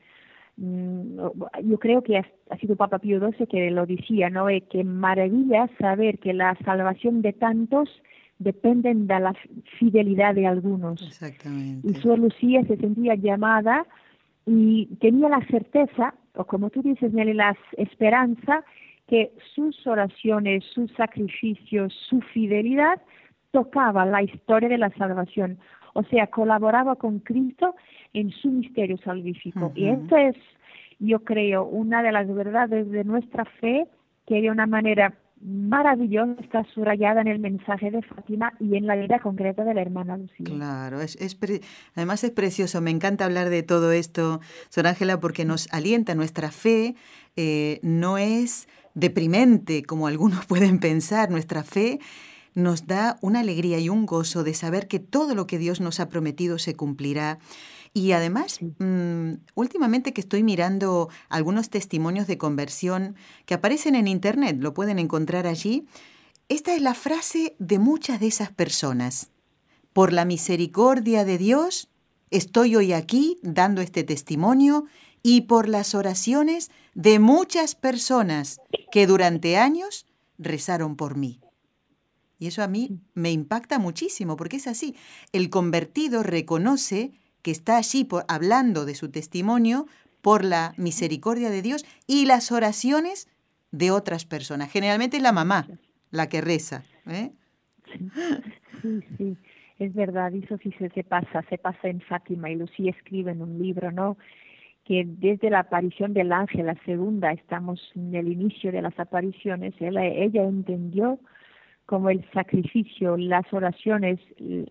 Mm, 0.56 1.20
yo 1.66 1.78
creo 1.78 2.02
que 2.02 2.18
ha, 2.18 2.58
sido 2.58 2.78
Papa 2.78 3.00
Pío 3.00 3.20
XII 3.20 3.48
que 3.48 3.70
lo 3.70 3.86
decía, 3.86 4.30
¿no? 4.30 4.50
Eh, 4.50 4.62
que 4.62 4.86
maravilla 4.86 5.70
saber 5.78 6.20
que 6.20 6.34
la 6.34 6.58
salvación 6.64 7.22
de 7.22 7.34
tantos 7.34 7.90
dependen 8.40 9.06
de 9.06 9.20
la 9.20 9.34
fidelidad 9.78 10.34
de 10.34 10.48
algunos. 10.48 11.02
Exactamente. 11.06 11.88
Y 11.88 11.94
Sor 11.96 12.20
Lucía 12.20 12.64
se 12.64 12.78
sentía 12.78 13.16
llamada 13.16 13.86
y 14.46 14.88
tenía 15.00 15.30
la 15.30 15.46
certeza, 15.48 16.16
o 16.36 16.46
como 16.46 16.70
tú 16.70 16.82
dices, 16.82 17.14
Nelly, 17.14 17.34
la 17.34 17.56
esperanza 17.78 18.64
que 19.08 19.32
sus 19.54 19.86
oraciones, 19.86 20.64
sus 20.74 20.92
sacrificios, 20.94 21.94
su 22.10 22.22
fidelidad 22.22 23.02
tocaba 23.52 24.06
la 24.06 24.24
historia 24.24 24.70
de 24.70 24.78
la 24.78 24.90
salvación. 24.92 25.60
O 25.94 26.04
sea, 26.04 26.28
colaboraba 26.28 26.96
con 26.96 27.20
Cristo 27.20 27.76
en 28.14 28.32
su 28.32 28.50
misterio 28.52 28.98
salvífico. 28.98 29.72
Y 29.76 29.88
esto 29.88 30.16
es, 30.16 30.36
yo 31.00 31.24
creo, 31.24 31.66
una 31.66 32.04
de 32.04 32.12
las 32.12 32.34
verdades 32.34 32.90
de 32.90 33.04
nuestra 33.04 33.46
fe 33.46 33.88
que 34.28 34.42
de 34.42 34.52
una 34.52 34.68
manera 34.68 35.16
maravillosa 35.42 36.36
está 36.42 36.66
subrayada 36.74 37.22
en 37.22 37.28
el 37.28 37.40
mensaje 37.40 37.92
de 37.92 38.02
Fátima 38.02 38.54
y 38.60 38.76
en 38.76 38.88
la 38.88 38.96
vida 38.96 39.20
concreta 39.20 39.64
de 39.64 39.74
la 39.74 39.82
hermana 39.82 40.18
Lucía. 40.18 40.46
Claro, 40.46 41.02
es, 41.02 41.18
además 41.96 42.24
es 42.24 42.32
precioso, 42.32 42.82
me 42.82 42.92
encanta 42.92 43.26
hablar 43.26 43.50
de 43.50 43.64
todo 43.64 43.92
esto, 43.92 44.42
Sor 44.70 44.88
Ángela, 44.88 45.20
porque 45.20 45.46
nos 45.46 45.72
alienta 45.72 46.16
nuestra 46.16 46.52
fe, 46.52 46.96
eh, 47.36 47.80
no 47.84 48.18
es 48.18 48.68
deprimente 48.94 49.84
como 49.84 50.08
algunos 50.08 50.46
pueden 50.48 50.80
pensar, 50.80 51.30
nuestra 51.32 51.64
fe 51.64 52.00
nos 52.54 52.88
da 52.88 53.18
una 53.22 53.40
alegría 53.40 53.80
y 53.80 53.90
un 53.90 54.06
gozo 54.06 54.44
de 54.44 54.54
saber 54.54 54.88
que 54.88 55.00
todo 55.00 55.36
lo 55.36 55.48
que 55.48 55.58
Dios 55.58 55.80
nos 55.80 56.00
ha 56.00 56.10
prometido 56.10 56.58
se 56.58 56.76
cumplirá. 56.76 57.40
Y 57.94 58.12
además, 58.12 58.60
mm, 58.62 59.34
últimamente 59.56 60.14
que 60.14 60.22
estoy 60.22 60.44
mirando 60.44 61.10
algunos 61.28 61.70
testimonios 61.70 62.28
de 62.28 62.38
conversión 62.38 63.16
que 63.46 63.56
aparecen 63.56 63.96
en 63.96 64.08
Internet, 64.08 64.58
lo 64.60 64.74
pueden 64.74 65.00
encontrar 65.00 65.48
allí, 65.48 65.88
esta 66.50 66.74
es 66.74 66.82
la 66.82 66.94
frase 66.94 67.56
de 67.60 67.80
muchas 67.80 68.20
de 68.20 68.28
esas 68.28 68.52
personas. 68.52 69.32
Por 69.94 70.14
la 70.14 70.26
misericordia 70.26 71.26
de 71.26 71.38
Dios, 71.38 71.90
estoy 72.32 72.76
hoy 72.76 72.94
aquí 72.94 73.40
dando 73.44 73.82
este 73.82 74.04
testimonio 74.04 74.86
y 75.22 75.42
por 75.42 75.68
las 75.68 75.94
oraciones 75.96 76.72
de 76.94 77.20
muchas 77.20 77.76
personas 77.76 78.62
que 78.92 79.08
durante 79.08 79.58
años 79.58 80.06
rezaron 80.38 80.96
por 80.96 81.18
mí. 81.18 81.40
Y 82.40 82.48
eso 82.48 82.64
a 82.64 82.68
mí 82.68 83.02
me 83.14 83.32
impacta 83.32 83.80
muchísimo, 83.80 84.38
porque 84.38 84.58
es 84.58 84.68
así. 84.68 84.96
El 85.34 85.50
convertido 85.50 86.24
reconoce 86.24 87.12
que 87.42 87.52
está 87.52 87.78
allí 87.78 88.04
por, 88.04 88.26
hablando 88.28 88.86
de 88.86 88.96
su 88.96 89.10
testimonio 89.10 89.88
por 90.22 90.44
la 90.44 90.74
misericordia 90.78 91.50
de 91.50 91.62
Dios 91.62 91.86
y 92.08 92.26
las 92.26 92.52
oraciones 92.52 93.28
de 93.72 93.92
otras 93.92 94.26
personas. 94.26 94.72
Generalmente 94.72 95.18
es 95.18 95.24
la 95.24 95.32
mamá 95.32 95.68
la 96.12 96.28
que 96.28 96.42
reza. 96.42 96.84
¿eh? 97.08 97.32
Sí, 98.82 99.04
sí, 99.18 99.38
es 99.80 99.94
verdad, 99.94 100.34
eso 100.34 100.58
sí 100.62 100.74
se, 100.78 100.90
se 100.90 101.04
pasa, 101.04 101.44
se 101.50 101.58
pasa 101.58 101.88
en 101.88 102.02
Fátima 102.02 102.50
y 102.50 102.56
Lucía 102.56 102.92
escribe 102.92 103.32
en 103.32 103.42
un 103.42 103.60
libro, 103.60 103.92
¿no? 103.92 104.18
que 104.90 105.06
desde 105.06 105.52
la 105.52 105.60
aparición 105.60 106.16
del 106.16 106.32
ángel, 106.32 106.66
la 106.66 106.76
segunda, 106.84 107.32
estamos 107.32 107.80
en 107.96 108.16
el 108.16 108.28
inicio 108.28 108.72
de 108.72 108.82
las 108.82 109.00
apariciones, 109.00 109.76
ella, 109.80 110.04
ella 110.04 110.44
entendió 110.44 111.20
como 111.90 112.12
el 112.12 112.24
sacrificio, 112.32 113.18
las 113.18 113.52
oraciones 113.52 114.20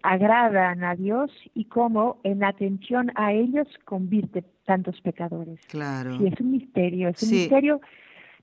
agradan 0.05 0.85
a 0.85 0.95
Dios 0.95 1.33
y 1.53 1.65
como 1.65 2.21
en 2.23 2.45
atención 2.45 3.11
a 3.17 3.33
ellos 3.33 3.67
convierte 3.85 4.45
tantos 4.65 5.01
pecadores. 5.01 5.59
Claro. 5.67 6.17
Sí, 6.17 6.29
es 6.29 6.41
un 6.41 6.53
misterio, 6.53 7.09
es 7.09 7.21
un 7.25 7.31
misterio 7.31 7.81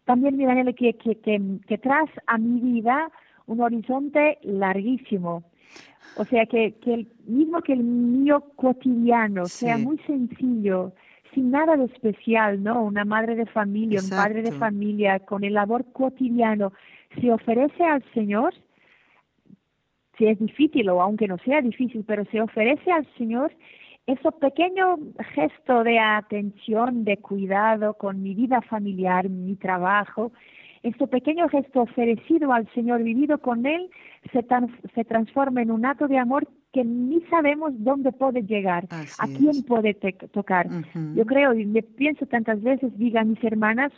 también 0.03 0.35
mira 0.35 0.55
que, 0.73 0.93
que, 0.93 1.15
que, 1.15 1.41
que 1.67 1.77
tras 1.77 2.09
a 2.27 2.37
mi 2.37 2.59
vida 2.59 3.09
un 3.47 3.61
horizonte 3.61 4.39
larguísimo. 4.43 5.43
O 6.17 6.25
sea, 6.25 6.45
que, 6.45 6.73
que 6.81 6.93
el 6.93 7.07
mismo 7.25 7.61
que 7.61 7.73
el 7.73 7.83
mío 7.83 8.43
cotidiano 8.55 9.45
sea 9.45 9.77
muy 9.77 9.97
sencillo, 9.99 10.93
sin 11.33 11.51
nada 11.51 11.75
de 11.75 11.85
especial, 11.85 12.61
¿no? 12.61 12.83
Una 12.83 13.03
madre 13.03 13.35
de 13.35 13.45
familia, 13.45 13.99
un 14.01 14.09
padre 14.09 14.41
de 14.41 14.51
familia, 14.51 15.19
con 15.19 15.43
el 15.43 15.53
labor 15.53 15.85
cotidiano, 15.91 16.71
se 17.19 17.31
ofrece 17.31 17.83
al 17.83 18.03
Señor, 18.13 18.53
si 20.17 20.27
es 20.27 20.39
difícil 20.39 20.89
o 20.89 21.01
aunque 21.01 21.27
no 21.27 21.37
sea 21.39 21.61
difícil, 21.61 22.03
pero 22.05 22.25
se 22.25 22.41
ofrece 22.41 22.91
al 22.91 23.07
Señor 23.17 23.51
ese 24.07 24.31
pequeño 24.33 24.97
gesto 25.33 25.83
de 25.83 25.99
atención, 25.99 27.03
de 27.05 27.17
cuidado 27.17 27.95
con 27.95 28.21
mi 28.21 28.35
vida 28.35 28.61
familiar, 28.61 29.29
mi 29.29 29.55
trabajo, 29.55 30.31
este 30.83 31.07
pequeño 31.07 31.49
gesto 31.49 31.81
ofrecido 31.81 32.53
al 32.53 32.71
Señor, 32.73 33.01
vivido 33.01 33.39
con 33.39 33.65
Él, 33.65 33.89
se, 34.31 34.45
se 34.93 35.03
transforma 35.03 35.63
en 35.63 35.71
un 35.71 35.83
acto 35.83 36.07
de 36.07 36.19
amor 36.19 36.47
que 36.71 36.83
ni 36.83 37.21
sabemos 37.21 37.71
dónde 37.77 38.11
puede 38.11 38.43
llegar, 38.43 38.85
a 38.91 39.25
quién 39.25 39.63
puede 39.63 39.93
tocar. 39.93 40.67
Yo 41.15 41.25
creo 41.25 41.53
y 41.55 41.65
me 41.65 41.81
pienso 41.81 42.27
tantas 42.27 42.61
veces, 42.61 42.95
digan 42.97 43.29
mis 43.31 43.43
hermanas, 43.43 43.91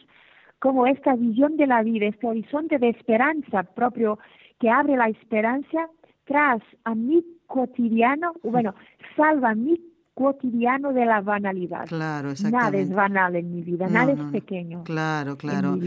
como 0.60 0.88
esta 0.88 1.16
visión 1.16 1.58
de 1.58 1.68
la 1.68 1.84
vida, 1.84 2.06
este 2.06 2.28
horizonte 2.28 2.78
de 2.78 2.90
esperanza 2.90 3.64
propio 3.64 4.20
que 4.60 4.70
abre 4.70 4.96
la 4.96 5.10
esperanza 5.10 5.90
tras 6.28 6.62
a 6.84 6.94
mi 6.94 7.24
cotidiano, 7.48 8.34
bueno, 8.44 8.76
salva 9.16 9.56
mi 9.56 9.80
cotidiano 10.14 10.94
de 10.94 11.06
la 11.06 11.22
banalidad. 11.22 11.86
Claro, 11.86 12.32
exactamente. 12.32 12.72
Nada 12.72 12.84
es 12.84 12.90
banal 12.90 13.36
en 13.36 13.52
mi 13.52 13.62
vida, 13.62 13.88
nada 13.88 14.12
es 14.12 14.20
pequeño. 14.32 14.84
Claro, 14.84 15.38
claro. 15.38 15.78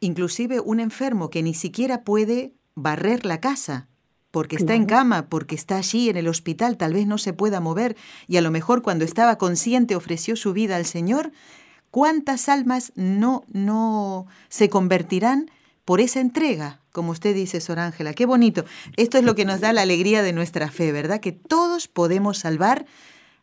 Inclusive 0.00 0.60
un 0.60 0.80
enfermo 0.80 1.30
que 1.30 1.42
ni 1.42 1.52
siquiera 1.52 2.04
puede 2.04 2.52
barrer 2.74 3.26
la 3.26 3.40
casa 3.40 3.88
porque 4.30 4.56
está 4.56 4.74
en 4.74 4.86
cama, 4.86 5.28
porque 5.28 5.54
está 5.54 5.76
allí 5.76 6.08
en 6.08 6.16
el 6.16 6.26
hospital, 6.26 6.78
tal 6.78 6.94
vez 6.94 7.06
no 7.06 7.18
se 7.18 7.34
pueda 7.34 7.60
mover 7.60 7.96
y 8.26 8.38
a 8.38 8.40
lo 8.40 8.50
mejor 8.50 8.82
cuando 8.82 9.04
estaba 9.04 9.36
consciente 9.36 9.94
ofreció 9.94 10.36
su 10.36 10.54
vida 10.54 10.76
al 10.76 10.86
Señor, 10.86 11.32
¿cuántas 11.90 12.48
almas 12.48 12.92
no 12.96 13.44
no 13.52 14.26
se 14.48 14.70
convertirán 14.70 15.50
por 15.92 16.00
esa 16.00 16.20
entrega? 16.20 16.80
Como 16.90 17.12
usted 17.12 17.34
dice, 17.34 17.60
Sor 17.60 17.78
Ángela, 17.78 18.14
qué 18.14 18.24
bonito. 18.24 18.64
Esto 18.96 19.18
es 19.18 19.24
lo 19.24 19.34
que 19.34 19.44
nos 19.44 19.60
da 19.60 19.74
la 19.74 19.82
alegría 19.82 20.22
de 20.22 20.32
nuestra 20.32 20.70
fe, 20.70 20.90
¿verdad? 20.90 21.20
Que 21.20 21.32
todos 21.32 21.86
podemos 21.86 22.38
salvar 22.38 22.86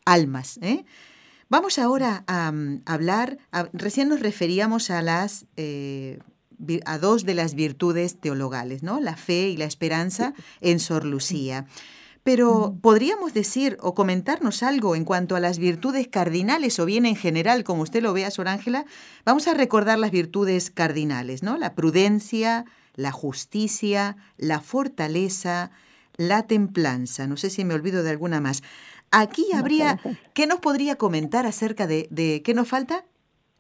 almas. 0.04 0.58
¿eh? 0.64 0.84
Vamos 1.48 1.78
ahora 1.78 2.24
a, 2.26 2.52
mm, 2.52 2.82
hablar, 2.88 3.38
recién 3.72 4.10
nos 4.10 4.22
referíamos 4.22 4.90
a 4.90 5.04
las... 5.04 5.46
Eh, 5.58 6.18
a 6.86 6.98
dos 6.98 7.24
de 7.24 7.36
las 7.36 7.54
virtudes 7.54 8.20
teologales, 8.20 8.82
¿no? 8.82 9.00
La 9.00 9.16
fe 9.16 9.50
y 9.50 9.56
la 9.56 9.66
esperanza 9.66 10.34
en 10.60 10.80
Sor 10.80 11.06
Lucía. 11.06 11.68
Pero 12.30 12.78
podríamos 12.80 13.34
decir 13.34 13.76
o 13.82 13.96
comentarnos 13.96 14.62
algo 14.62 14.96
en 14.96 15.04
cuanto 15.04 15.36
a 15.36 15.40
las 15.40 15.58
virtudes 15.58 16.08
cardinales 16.08 16.78
o 16.78 16.86
bien 16.86 17.08
en 17.08 17.16
general, 17.16 17.64
como 17.64 17.82
usted 17.82 18.04
lo 18.04 18.14
vea, 18.14 18.30
Sor 18.30 18.48
Ángela. 18.48 18.86
Vamos 19.26 19.48
a 19.48 19.56
recordar 19.56 19.98
las 19.98 20.12
virtudes 20.12 20.70
cardinales, 20.70 21.42
¿no? 21.42 21.58
La 21.58 21.74
prudencia, 21.74 22.66
la 22.94 23.12
justicia, 23.12 24.16
la 24.38 24.60
fortaleza, 24.60 25.72
la 26.18 26.44
templanza. 26.44 27.26
No 27.26 27.36
sé 27.36 27.50
si 27.50 27.66
me 27.66 27.74
olvido 27.74 28.04
de 28.04 28.12
alguna 28.12 28.40
más. 28.40 28.62
Aquí 29.10 29.48
habría, 29.52 30.00
¿qué 30.36 30.46
nos 30.46 30.60
podría 30.60 30.98
comentar 30.98 31.48
acerca 31.48 31.88
de, 31.88 32.08
de 32.12 32.44
qué 32.44 32.54
nos 32.54 32.68
falta? 32.68 33.06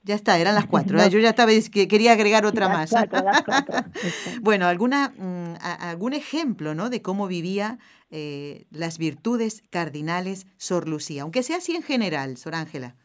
Ya 0.03 0.15
está, 0.15 0.39
eran 0.39 0.55
las 0.55 0.65
cuatro. 0.65 0.97
Yo 1.11 1.19
ya 1.19 1.29
estaba 1.29 1.51
que 1.71 1.87
quería 1.87 2.13
agregar 2.13 2.45
otra 2.45 2.69
más. 2.69 2.93
bueno, 4.41 4.67
alguna 4.67 5.09
mm, 5.09 5.55
algún 5.61 6.13
ejemplo, 6.13 6.73
¿no? 6.73 6.89
De 6.89 7.01
cómo 7.01 7.27
vivía 7.27 7.77
eh, 8.11 8.65
las 8.71 8.97
virtudes 8.97 9.63
cardinales 9.69 10.47
Sor 10.57 10.87
Lucía, 10.87 11.23
aunque 11.23 11.43
sea 11.43 11.57
así 11.57 11.75
en 11.75 11.83
general, 11.83 12.37
Sor 12.37 12.55
Ángela. 12.55 12.95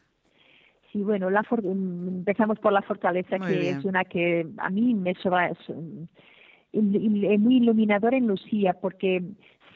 Sí, 0.91 1.01
bueno, 1.01 1.29
la 1.29 1.41
mm, 1.41 2.07
empezamos 2.07 2.59
por 2.59 2.71
la 2.71 2.81
fortaleza, 2.81 3.37
que 3.39 3.69
es 3.69 3.83
una 3.83 4.03
que 4.05 4.47
a 4.57 4.69
mí 4.69 4.93
me 4.93 5.13
sobra, 5.15 5.49
es, 5.49 5.57
mm, 5.67 6.03
muy 7.39 7.57
iluminador 7.57 8.13
en 8.13 8.27
Lucía, 8.27 8.73
porque 8.81 9.21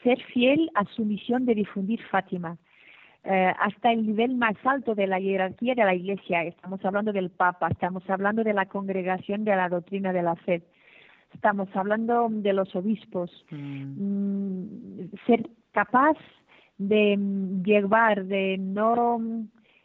ser 0.02 0.18
fiel 0.32 0.70
a 0.74 0.84
su 0.96 1.04
misión 1.04 1.46
de 1.46 1.54
difundir 1.54 2.00
Fátima. 2.10 2.56
Eh, 3.22 3.52
hasta 3.58 3.92
el 3.92 4.06
nivel 4.06 4.34
más 4.36 4.54
alto 4.64 4.94
de 4.94 5.06
la 5.06 5.20
jerarquía 5.20 5.74
de 5.74 5.84
la 5.84 5.94
Iglesia. 5.94 6.42
Estamos 6.44 6.82
hablando 6.84 7.12
del 7.12 7.30
Papa, 7.30 7.68
estamos 7.70 8.08
hablando 8.08 8.42
de 8.42 8.54
la 8.54 8.64
congregación 8.64 9.44
de 9.44 9.54
la 9.54 9.68
doctrina 9.68 10.10
de 10.14 10.22
la 10.22 10.36
fe, 10.36 10.62
estamos 11.34 11.68
hablando 11.74 12.28
de 12.30 12.54
los 12.54 12.74
obispos. 12.74 13.30
Mm. 13.50 14.62
Mm, 14.62 15.10
ser 15.26 15.50
capaz 15.72 16.16
de 16.78 17.14
mm, 17.18 17.62
llevar, 17.62 18.24
de 18.24 18.56
no, 18.58 19.20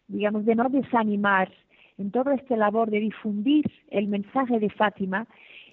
digamos, 0.07 0.45
de 0.45 0.55
no 0.55 0.69
desanimar 0.69 1.51
en 1.97 2.11
todo 2.11 2.31
este 2.31 2.55
labor 2.55 2.89
de 2.89 2.99
difundir 2.99 3.65
el 3.89 4.07
mensaje 4.07 4.59
de 4.59 4.69
Fátima 4.69 5.27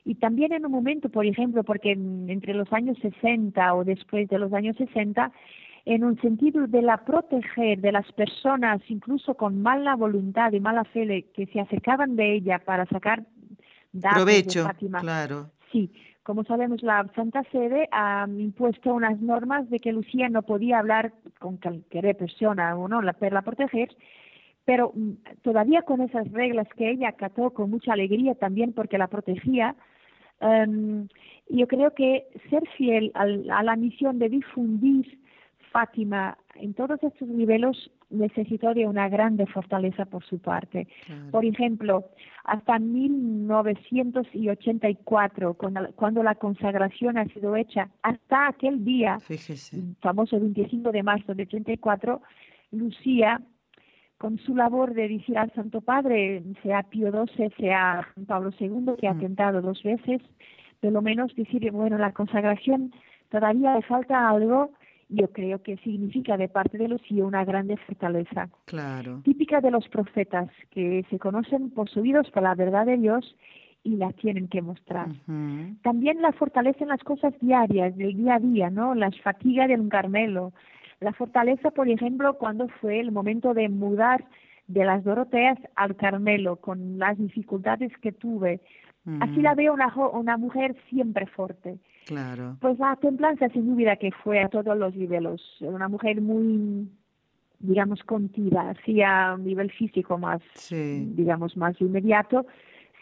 y 0.05 0.17
también 0.17 0.53
en 0.53 0.67
un 0.67 0.73
momento, 0.73 1.09
por 1.11 1.27
ejemplo, 1.27 1.63
porque 1.63 1.93
entre 1.93 2.55
los 2.55 2.73
años 2.73 2.99
60 3.01 3.75
o 3.75 3.85
después 3.85 4.29
de 4.29 4.39
los 4.39 4.53
años 4.53 4.77
60, 4.77 5.31
en 5.85 6.05
un 6.05 6.21
sentido 6.21 6.67
de 6.67 6.83
la 6.83 7.05
proteger 7.05 7.81
de 7.81 7.93
las 7.93 8.11
personas, 8.13 8.81
incluso 8.89 9.35
con 9.35 9.63
mala 9.63 9.97
voluntad 9.97 10.53
y 10.53 10.61
mala 10.61 10.85
fe, 10.85 11.27
que 11.35 11.47
se 11.47 11.61
acercaban 11.61 12.15
de 12.15 12.35
ella 12.35 12.61
para 12.61 12.87
sacar 12.87 13.25
datos 13.93 14.19
Provecho, 14.19 14.61
de 14.61 14.67
Fátima. 14.67 15.01
Claro. 15.01 15.51
Sí, 15.73 15.91
como 16.23 16.45
sabemos, 16.45 16.83
la 16.83 17.11
Santa 17.17 17.43
Sede 17.51 17.89
ha 17.91 18.27
impuesto 18.29 18.95
unas 18.95 19.21
normas 19.21 19.69
de 19.71 19.81
que 19.81 19.93
Lucía 19.93 20.29
no 20.29 20.43
podía 20.43 20.79
hablar 20.79 21.13
con 21.41 21.57
cualquier 21.57 22.17
persona 22.17 22.77
o 22.77 22.87
no, 22.87 23.03
la, 23.03 23.15
proteger, 23.15 23.89
pero 24.65 24.93
mm, 24.95 25.11
todavía 25.43 25.83
con 25.83 26.01
esas 26.01 26.31
reglas 26.31 26.69
que 26.77 26.91
ella 26.91 27.09
acató 27.09 27.51
con 27.51 27.71
mucha 27.71 27.95
alegría 27.95 28.37
también 28.37 28.73
porque 28.73 28.99
la 28.99 29.09
protegía, 29.09 29.75
um, 30.41 31.09
yo 31.49 31.67
creo 31.67 31.93
que 31.93 32.29
ser 32.49 32.63
fiel 32.77 33.11
a 33.15 33.63
la 33.65 33.75
misión 33.75 34.21
de 34.21 34.29
difundir 34.29 35.22
Fátima 35.73 36.37
en 36.55 36.75
todos 36.75 37.03
estos 37.03 37.27
niveles 37.29 37.91
necesitó 38.11 38.75
de 38.75 38.87
una 38.87 39.09
grande 39.09 39.47
fortaleza 39.47 40.05
por 40.05 40.23
su 40.25 40.39
parte. 40.39 40.87
Por 41.31 41.45
ejemplo, 41.45 42.05
hasta 42.45 42.79
1984, 42.79 45.57
cuando 45.97 46.23
la 46.23 46.35
consagración 46.35 47.19
ha 47.19 47.25
sido 47.27 47.57
hecha, 47.57 47.89
hasta 48.03 48.49
aquel 48.49 48.85
día, 48.85 49.19
famoso 50.01 50.39
25 50.39 50.93
de 50.93 51.03
marzo 51.03 51.35
de 51.35 51.45
84, 51.45 52.21
Lucía, 52.73 53.41
con 54.19 54.39
su 54.39 54.55
labor 54.55 54.95
de 54.95 55.09
decir 55.09 55.37
al 55.37 55.53
Santo 55.53 55.81
Padre, 55.81 56.43
sea 56.63 56.85
Pío 56.85 57.11
XII, 57.11 57.51
sea 57.59 58.07
Pablo 58.27 58.51
II, 58.59 58.95
que 59.01 59.09
ha 59.09 59.15
tentado 59.15 59.61
mm. 59.61 59.65
dos 59.65 59.83
veces, 59.83 60.23
de 60.81 60.91
lo 60.91 61.03
menos 61.03 61.35
decir, 61.35 61.71
bueno, 61.73 61.99
la 61.99 62.13
consagración 62.13 62.93
todavía 63.31 63.75
le 63.75 63.83
falta 63.83 64.29
algo, 64.29 64.71
yo 65.13 65.29
creo 65.31 65.63
que 65.63 65.77
significa 65.79 66.37
de 66.37 66.49
parte 66.49 66.79
de 66.79 66.89
Lucía 66.89 67.25
una 67.25 67.45
grande 67.45 67.77
fortaleza. 67.77 68.49
Claro. 68.65 69.21
Típica 69.25 69.61
de 69.61 69.71
los 69.71 69.89
profetas, 69.89 70.49
que 70.71 71.05
se 71.11 71.19
conocen 71.19 71.71
poseídos 71.71 72.31
por 72.31 72.43
la 72.43 72.55
verdad 72.55 72.87
de 72.87 72.97
Dios 72.97 73.37
y 73.85 73.97
la 73.97 74.13
tienen 74.13 74.49
que 74.49 74.63
mostrar. 74.63 75.09
También 75.83 76.23
la 76.23 76.33
fortaleza 76.33 76.85
en 76.85 76.89
las 76.89 77.03
cosas 77.03 77.35
diarias, 77.41 77.97
del 77.97 78.17
día 78.17 78.37
a 78.37 78.39
día, 78.39 78.71
¿no? 78.71 78.95
Las 78.95 79.19
fatigas 79.21 79.69
del 79.69 79.89
Carmelo. 79.89 80.53
La 81.01 81.13
fortaleza, 81.13 81.73
por 81.73 81.89
ejemplo, 81.89 82.35
cuando 82.35 82.69
fue 82.81 83.01
el 83.01 83.11
momento 83.11 83.55
de 83.55 83.69
mudar 83.69 84.25
de 84.69 84.85
las 84.85 85.03
Doroteas 85.03 85.59
al 85.75 85.97
Carmelo, 85.97 86.57
con 86.57 86.99
las 86.99 87.19
dificultades 87.19 87.91
que 87.99 88.13
tuve. 88.13 88.61
Así 89.21 89.43
la 89.43 89.55
veo 89.55 89.75
una, 89.75 89.93
una 90.13 90.37
mujer 90.37 90.77
siempre 90.89 91.27
fuerte. 91.27 91.79
Claro. 92.07 92.57
Pues 92.61 92.79
la 92.79 92.95
templanza 92.97 93.49
sin 93.49 93.77
duda 93.77 93.97
que 93.97 94.13
fue 94.13 94.41
a 94.41 94.49
todos 94.49 94.77
los 94.77 94.95
niveles, 94.95 95.41
una 95.61 95.89
mujer 95.89 96.21
muy, 96.21 96.89
digamos, 97.59 98.03
contida, 98.05 98.71
así 98.71 99.03
a 99.03 99.35
un 99.35 99.45
nivel 99.45 99.73
físico 99.73 100.19
más, 100.19 100.41
digamos, 100.71 101.57
más 101.57 101.81
inmediato, 101.81 102.47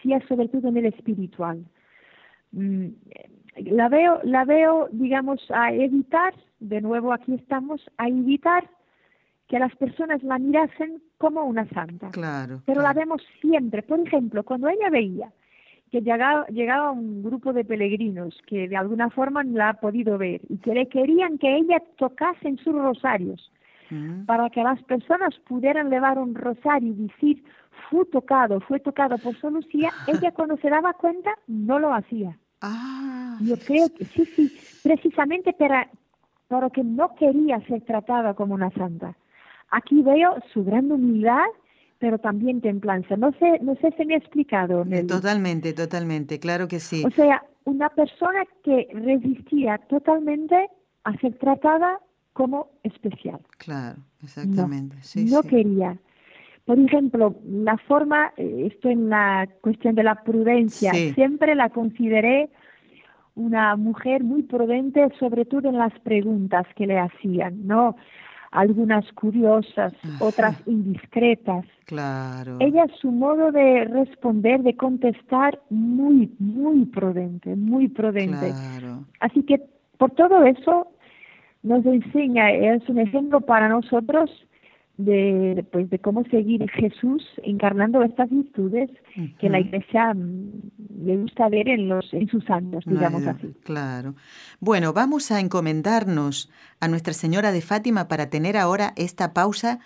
sí 0.02 0.12
sobre 0.26 0.48
todo 0.48 0.68
en 0.68 0.78
el 0.78 0.86
espiritual. 0.86 1.66
Mm, 2.52 2.88
la 3.66 3.88
veo, 3.90 4.20
la 4.24 4.44
veo, 4.46 4.88
digamos, 4.92 5.40
a 5.50 5.72
evitar, 5.72 6.34
de 6.60 6.80
nuevo 6.80 7.12
aquí 7.12 7.34
estamos, 7.34 7.82
a 7.98 8.08
evitar 8.08 8.70
que 9.48 9.58
las 9.58 9.74
personas 9.76 10.22
la 10.22 10.38
mirasen 10.38 11.02
como 11.18 11.44
una 11.44 11.68
santa. 11.68 12.10
Claro. 12.10 12.62
Pero 12.64 12.80
la 12.80 12.94
vemos 12.94 13.20
siempre. 13.40 13.82
Por 13.82 14.00
ejemplo, 14.00 14.44
cuando 14.44 14.68
ella 14.68 14.88
veía 14.90 15.30
que 15.90 16.00
llegaba, 16.00 16.46
llegaba 16.46 16.92
un 16.92 17.22
grupo 17.22 17.52
de 17.52 17.64
peregrinos 17.64 18.38
que 18.46 18.68
de 18.68 18.76
alguna 18.76 19.10
forma 19.10 19.42
la 19.42 19.70
ha 19.70 19.74
podido 19.74 20.18
ver 20.18 20.40
y 20.48 20.58
que 20.58 20.74
le 20.74 20.88
querían 20.88 21.38
que 21.38 21.56
ella 21.56 21.82
tocase 21.96 22.48
en 22.48 22.58
sus 22.58 22.74
rosarios 22.74 23.50
mm. 23.90 24.24
para 24.24 24.48
que 24.50 24.62
las 24.62 24.80
personas 24.84 25.34
pudieran 25.48 25.90
llevar 25.90 26.18
un 26.18 26.34
rosario 26.34 26.92
y 26.92 27.08
decir, 27.08 27.44
fue 27.90 28.04
tocado, 28.06 28.60
fue 28.60 28.78
tocado 28.78 29.18
por 29.18 29.36
Sor 29.36 29.52
Lucía, 29.52 29.90
ella 30.06 30.30
cuando 30.32 30.56
se 30.58 30.70
daba 30.70 30.92
cuenta 30.92 31.30
no 31.48 31.78
lo 31.78 31.92
hacía. 31.92 32.38
Ah, 32.60 33.38
Yo 33.40 33.56
creo 33.56 33.88
que 33.88 34.04
sí, 34.04 34.24
sí, 34.26 34.52
precisamente 34.82 35.52
para, 35.52 35.88
para 36.46 36.70
que 36.70 36.84
no 36.84 37.14
quería 37.16 37.60
ser 37.66 37.82
tratada 37.82 38.34
como 38.34 38.54
una 38.54 38.70
santa. 38.70 39.16
Aquí 39.70 40.02
veo 40.02 40.36
su 40.52 40.64
gran 40.64 40.92
humildad, 40.92 41.46
pero 42.00 42.18
también 42.18 42.60
templanza. 42.60 43.16
No 43.16 43.30
sé, 43.38 43.60
no 43.60 43.76
sé 43.76 43.94
si 43.96 44.04
me 44.06 44.14
he 44.14 44.16
explicado. 44.16 44.84
Nelly. 44.84 45.06
Totalmente, 45.06 45.72
totalmente, 45.74 46.40
claro 46.40 46.66
que 46.66 46.80
sí. 46.80 47.04
O 47.06 47.10
sea, 47.10 47.44
una 47.64 47.90
persona 47.90 48.42
que 48.64 48.88
resistía 48.92 49.78
totalmente 49.88 50.56
a 51.04 51.12
ser 51.18 51.38
tratada 51.38 52.00
como 52.32 52.70
especial. 52.82 53.38
Claro, 53.58 53.98
exactamente. 54.22 54.96
No, 54.96 55.02
sí, 55.02 55.24
no 55.30 55.42
sí. 55.42 55.48
quería. 55.48 55.98
Por 56.64 56.78
ejemplo, 56.78 57.36
la 57.44 57.76
forma, 57.78 58.32
eh, 58.36 58.68
esto 58.72 58.88
en 58.88 59.10
la 59.10 59.46
cuestión 59.60 59.94
de 59.94 60.02
la 60.02 60.22
prudencia, 60.22 60.92
Sí. 60.94 61.12
siempre 61.14 61.54
la 61.54 61.68
consideré 61.68 62.48
una 63.34 63.76
mujer 63.76 64.24
muy 64.24 64.42
prudente, 64.42 65.06
sobre 65.18 65.44
todo 65.44 65.68
en 65.68 65.76
las 65.78 65.92
preguntas 66.00 66.66
que 66.76 66.86
le 66.86 66.98
hacían, 66.98 67.66
¿no? 67.66 67.96
Algunas 68.50 69.10
curiosas, 69.12 69.92
otras 70.18 70.56
indiscretas. 70.66 71.64
Claro. 71.84 72.56
Ella, 72.58 72.86
su 73.00 73.12
modo 73.12 73.52
de 73.52 73.84
responder, 73.84 74.62
de 74.62 74.76
contestar, 74.76 75.60
muy, 75.70 76.34
muy 76.38 76.84
prudente, 76.86 77.54
muy 77.54 77.88
prudente. 77.88 78.50
Claro. 78.50 79.04
Así 79.20 79.42
que 79.44 79.62
por 79.98 80.10
todo 80.12 80.44
eso 80.44 80.88
nos 81.62 81.84
enseña, 81.86 82.50
es 82.50 82.88
un 82.88 82.98
ejemplo 82.98 83.40
para 83.40 83.68
nosotros 83.68 84.30
de, 85.04 85.64
pues, 85.72 85.88
de 85.90 85.98
cómo 85.98 86.24
seguir 86.24 86.68
Jesús 86.70 87.22
encarnando 87.42 88.02
estas 88.02 88.28
virtudes 88.30 88.90
que 89.38 89.48
la. 89.48 89.60
Iglesia 89.60 90.14
mm, 90.14 91.06
le 91.06 91.16
gusta 91.18 91.48
ver 91.48 91.68
en 91.68 91.88
los 91.88 92.12
en 92.12 92.28
sus 92.28 92.44
santos, 92.44 92.84
digamos 92.86 93.22
Ay, 93.22 93.34
así. 93.38 93.54
Claro. 93.64 94.14
Bueno, 94.60 94.92
vamos 94.92 95.30
a 95.30 95.40
encomendarnos 95.40 96.50
a 96.80 96.88
Nuestra 96.88 97.12
Señora 97.14 97.52
de 97.52 97.60
Fátima 97.62 98.08
para 98.08 98.30
tener 98.30 98.56
ahora 98.56 98.92
esta 98.96 99.32
pausa 99.32 99.78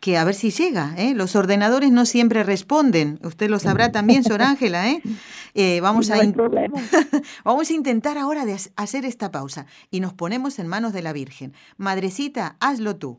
que 0.00 0.16
a 0.16 0.24
ver 0.24 0.34
si 0.34 0.50
llega. 0.50 0.94
¿eh? 0.96 1.14
Los 1.14 1.36
ordenadores 1.36 1.90
no 1.92 2.06
siempre 2.06 2.42
responden. 2.42 3.18
Usted 3.22 3.50
lo 3.50 3.58
sabrá 3.58 3.92
también, 3.92 4.24
Sor 4.24 4.42
Ángela. 4.42 4.88
¿eh? 4.90 5.00
Eh, 5.54 5.80
vamos, 5.80 6.12
a 6.12 6.16
no 6.16 6.22
in- 6.22 6.32
problema. 6.32 6.78
vamos 7.44 7.70
a 7.70 7.74
intentar 7.74 8.16
ahora 8.18 8.44
de 8.46 8.52
ha- 8.54 8.82
hacer 8.82 9.04
esta 9.04 9.32
pausa 9.32 9.66
y 9.90 9.98
nos 9.98 10.14
ponemos 10.14 10.60
en 10.60 10.68
manos 10.68 10.92
de 10.92 11.02
la 11.02 11.12
Virgen. 11.12 11.54
Madrecita, 11.76 12.56
hazlo 12.60 12.94
tú. 12.96 13.18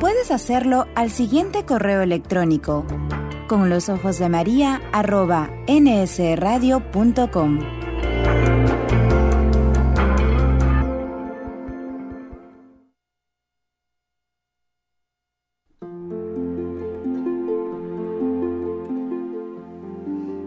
Puedes 0.00 0.30
hacerlo 0.30 0.86
al 0.94 1.10
siguiente 1.10 1.64
correo 1.64 2.02
electrónico 2.02 2.84
con 3.46 3.70
los 3.70 3.88
ojos 3.88 4.18
de 4.18 4.28
María 4.28 4.82
arroba 4.92 5.50
nsradio.com. 5.68 7.60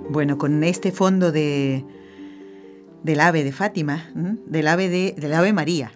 Bueno, 0.09 0.37
con 0.37 0.63
este 0.63 0.91
fondo 0.91 1.31
de 1.31 1.85
del 3.03 3.19
ave 3.19 3.43
de 3.43 3.51
Fátima, 3.51 4.11
del 4.15 4.67
ave 4.67 4.89
de 4.89 5.13
del 5.17 5.33
ave 5.33 5.53
María. 5.53 5.91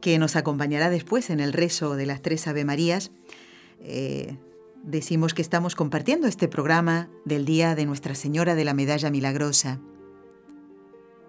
Que 0.00 0.18
nos 0.18 0.36
acompañará 0.36 0.90
después 0.90 1.30
en 1.30 1.40
el 1.40 1.52
rezo 1.52 1.96
de 1.96 2.06
las 2.06 2.22
tres 2.22 2.46
Ave 2.46 2.64
Marías. 2.64 3.12
eh, 3.80 4.36
decimos 4.82 5.34
que 5.34 5.42
estamos 5.42 5.74
compartiendo 5.74 6.26
este 6.26 6.48
programa 6.48 7.08
del 7.24 7.44
día 7.44 7.74
de 7.74 7.86
Nuestra 7.86 8.14
Señora 8.14 8.54
de 8.54 8.64
la 8.64 8.74
Medalla 8.74 9.10
Milagrosa. 9.10 9.78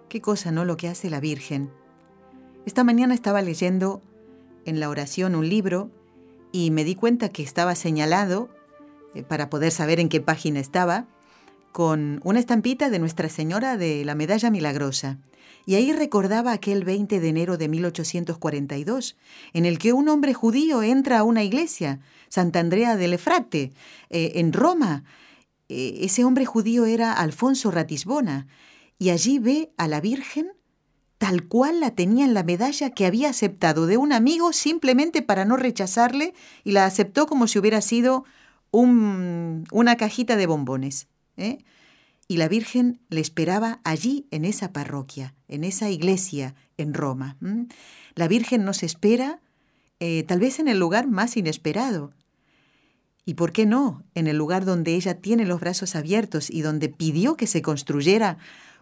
Qué 0.08 0.20
cosa, 0.20 0.52
¿no? 0.52 0.64
Lo 0.64 0.76
que 0.76 0.88
hace 0.88 1.10
la 1.10 1.20
Virgen. 1.20 1.70
Esta 2.66 2.84
mañana 2.84 3.14
estaba 3.14 3.42
leyendo 3.42 4.02
en 4.64 4.80
la 4.80 4.88
oración 4.88 5.34
un 5.34 5.48
libro 5.48 5.90
y 6.52 6.70
me 6.70 6.84
di 6.84 6.94
cuenta 6.94 7.30
que 7.30 7.42
estaba 7.42 7.74
señalado, 7.74 8.48
eh, 9.14 9.22
para 9.22 9.50
poder 9.50 9.72
saber 9.72 10.00
en 10.00 10.08
qué 10.08 10.20
página 10.20 10.60
estaba, 10.60 11.06
con 11.72 12.20
una 12.24 12.38
estampita 12.38 12.90
de 12.90 12.98
Nuestra 12.98 13.28
Señora 13.28 13.76
de 13.76 14.04
la 14.04 14.14
Medalla 14.14 14.50
Milagrosa. 14.50 15.18
Y 15.66 15.74
ahí 15.76 15.92
recordaba 15.92 16.52
aquel 16.52 16.84
20 16.84 17.20
de 17.20 17.28
enero 17.28 17.56
de 17.56 17.68
1842, 17.68 19.16
en 19.52 19.64
el 19.64 19.78
que 19.78 19.92
un 19.92 20.08
hombre 20.08 20.34
judío 20.34 20.82
entra 20.82 21.20
a 21.20 21.24
una 21.24 21.44
iglesia, 21.44 22.00
Santa 22.28 22.60
Andrea 22.60 22.96
del 22.96 23.14
Efrate, 23.14 23.72
eh, 24.10 24.32
en 24.36 24.52
Roma. 24.52 25.04
Eh, 25.68 25.98
ese 26.02 26.24
hombre 26.24 26.44
judío 26.46 26.84
era 26.86 27.12
Alfonso 27.12 27.70
Ratisbona, 27.70 28.46
y 28.98 29.10
allí 29.10 29.38
ve 29.38 29.70
a 29.76 29.88
la 29.88 30.00
Virgen 30.00 30.52
tal 31.18 31.44
cual 31.46 31.78
la 31.78 31.92
tenía 31.92 32.24
en 32.24 32.34
la 32.34 32.42
medalla 32.42 32.90
que 32.90 33.06
había 33.06 33.30
aceptado 33.30 33.86
de 33.86 33.96
un 33.96 34.12
amigo 34.12 34.52
simplemente 34.52 35.22
para 35.22 35.44
no 35.44 35.56
rechazarle, 35.56 36.34
y 36.64 36.72
la 36.72 36.84
aceptó 36.84 37.26
como 37.26 37.46
si 37.46 37.60
hubiera 37.60 37.80
sido 37.80 38.24
un- 38.72 39.64
una 39.70 39.96
cajita 39.96 40.34
de 40.36 40.46
bombones. 40.46 41.06
¿eh? 41.36 41.58
Y 42.28 42.36
la 42.36 42.48
Virgen 42.48 43.00
le 43.08 43.20
esperaba 43.20 43.80
allí, 43.84 44.26
en 44.30 44.44
esa 44.44 44.72
parroquia, 44.72 45.34
en 45.48 45.64
esa 45.64 45.90
iglesia 45.90 46.54
en 46.76 46.94
Roma. 46.94 47.36
La 48.14 48.28
Virgen 48.28 48.64
nos 48.64 48.82
espera 48.82 49.40
eh, 50.00 50.24
tal 50.24 50.40
vez 50.40 50.58
en 50.58 50.68
el 50.68 50.78
lugar 50.78 51.06
más 51.06 51.36
inesperado. 51.36 52.10
¿Y 53.24 53.34
por 53.34 53.52
qué 53.52 53.66
no? 53.66 54.02
En 54.14 54.26
el 54.26 54.36
lugar 54.36 54.64
donde 54.64 54.94
ella 54.94 55.20
tiene 55.20 55.44
los 55.44 55.60
brazos 55.60 55.94
abiertos 55.94 56.50
y 56.50 56.62
donde 56.62 56.88
pidió 56.88 57.36
que 57.36 57.46
se 57.46 57.62
construyera 57.62 58.38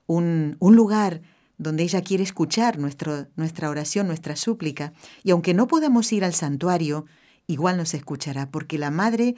un, 0.06 0.56
un 0.60 0.76
lugar 0.76 1.20
donde 1.58 1.82
ella 1.82 2.00
quiere 2.00 2.22
escuchar 2.22 2.78
nuestro, 2.78 3.26
nuestra 3.36 3.68
oración, 3.68 4.06
nuestra 4.06 4.34
súplica. 4.34 4.94
Y 5.22 5.30
aunque 5.30 5.52
no 5.52 5.66
podamos 5.66 6.10
ir 6.10 6.24
al 6.24 6.32
santuario, 6.32 7.04
igual 7.46 7.76
nos 7.76 7.92
escuchará, 7.92 8.50
porque 8.50 8.78
la 8.78 8.90
madre, 8.90 9.36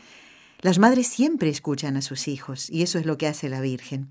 las 0.62 0.78
madres 0.78 1.08
siempre 1.08 1.50
escuchan 1.50 1.96
a 1.96 2.02
sus 2.02 2.28
hijos, 2.28 2.70
y 2.70 2.82
eso 2.82 2.98
es 2.98 3.04
lo 3.04 3.18
que 3.18 3.26
hace 3.26 3.48
la 3.48 3.60
Virgen. 3.60 4.08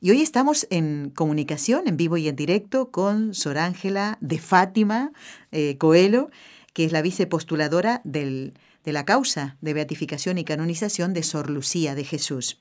Y 0.00 0.10
hoy 0.10 0.20
estamos 0.20 0.66
en 0.70 1.10
comunicación, 1.10 1.88
en 1.88 1.96
vivo 1.96 2.18
y 2.18 2.28
en 2.28 2.36
directo, 2.36 2.90
con 2.90 3.34
Sor 3.34 3.56
Ángela 3.56 4.18
de 4.20 4.38
Fátima 4.38 5.12
eh, 5.52 5.78
Coelho, 5.78 6.30
que 6.74 6.84
es 6.84 6.92
la 6.92 7.00
vicepostuladora 7.00 8.02
del, 8.04 8.52
de 8.84 8.92
la 8.92 9.06
causa 9.06 9.56
de 9.62 9.72
beatificación 9.72 10.36
y 10.36 10.44
canonización 10.44 11.14
de 11.14 11.22
Sor 11.22 11.48
Lucía 11.48 11.94
de 11.94 12.04
Jesús. 12.04 12.60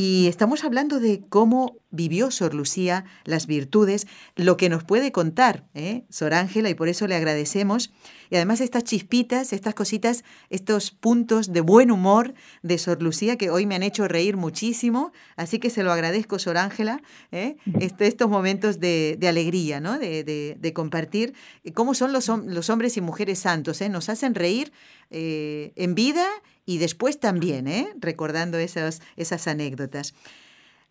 Y 0.00 0.28
estamos 0.28 0.62
hablando 0.62 1.00
de 1.00 1.24
cómo 1.28 1.76
vivió 1.90 2.30
Sor 2.30 2.54
Lucía 2.54 3.04
las 3.24 3.48
virtudes, 3.48 4.06
lo 4.36 4.56
que 4.56 4.68
nos 4.68 4.84
puede 4.84 5.10
contar 5.10 5.66
¿eh? 5.74 6.04
Sor 6.08 6.34
Ángela, 6.34 6.70
y 6.70 6.74
por 6.74 6.88
eso 6.88 7.08
le 7.08 7.16
agradecemos. 7.16 7.90
Y 8.30 8.36
además 8.36 8.60
estas 8.60 8.84
chispitas, 8.84 9.52
estas 9.52 9.74
cositas, 9.74 10.22
estos 10.50 10.92
puntos 10.92 11.52
de 11.52 11.62
buen 11.62 11.90
humor 11.90 12.34
de 12.62 12.78
Sor 12.78 13.02
Lucía 13.02 13.36
que 13.36 13.50
hoy 13.50 13.66
me 13.66 13.74
han 13.74 13.82
hecho 13.82 14.06
reír 14.06 14.36
muchísimo, 14.36 15.10
así 15.34 15.58
que 15.58 15.68
se 15.68 15.82
lo 15.82 15.90
agradezco, 15.90 16.38
Sor 16.38 16.58
Ángela, 16.58 17.02
¿eh? 17.32 17.56
este, 17.80 18.06
estos 18.06 18.30
momentos 18.30 18.78
de, 18.78 19.16
de 19.18 19.26
alegría, 19.26 19.80
¿no? 19.80 19.98
de, 19.98 20.22
de, 20.22 20.72
compartir 20.74 21.34
cómo 21.74 21.94
son 21.94 22.12
los, 22.12 22.28
los 22.28 22.70
hombres 22.70 22.96
y 22.96 23.00
mujeres 23.00 23.40
santos, 23.40 23.80
¿eh? 23.80 23.88
nos 23.88 24.08
hacen 24.10 24.36
reír 24.36 24.70
eh, 25.10 25.72
en 25.74 25.96
vida 25.96 26.24
y 26.68 26.76
después 26.76 27.18
también, 27.18 27.66
¿eh? 27.66 27.88
recordando 27.98 28.58
esas, 28.58 29.00
esas 29.16 29.48
anécdotas. 29.48 30.12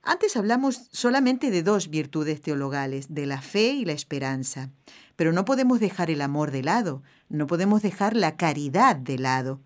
Antes 0.01 0.35
hablamos 0.35 0.87
solamente 0.91 1.51
de 1.51 1.61
dos 1.61 1.91
virtudes 1.91 2.41
teologales, 2.41 3.13
de 3.13 3.27
la 3.27 3.43
fe 3.43 3.73
y 3.73 3.85
la 3.85 3.91
esperanza, 3.91 4.71
pero 5.15 5.33
no 5.33 5.45
podemos 5.45 5.79
dejar 5.79 6.09
el 6.09 6.21
amor 6.21 6.49
de 6.49 6.63
lado, 6.63 7.03
no 7.29 7.45
podemos 7.45 7.83
dejar 7.83 8.15
la 8.15 8.37
caridad 8.37 8.95
de 8.95 9.19
lado. 9.19 9.61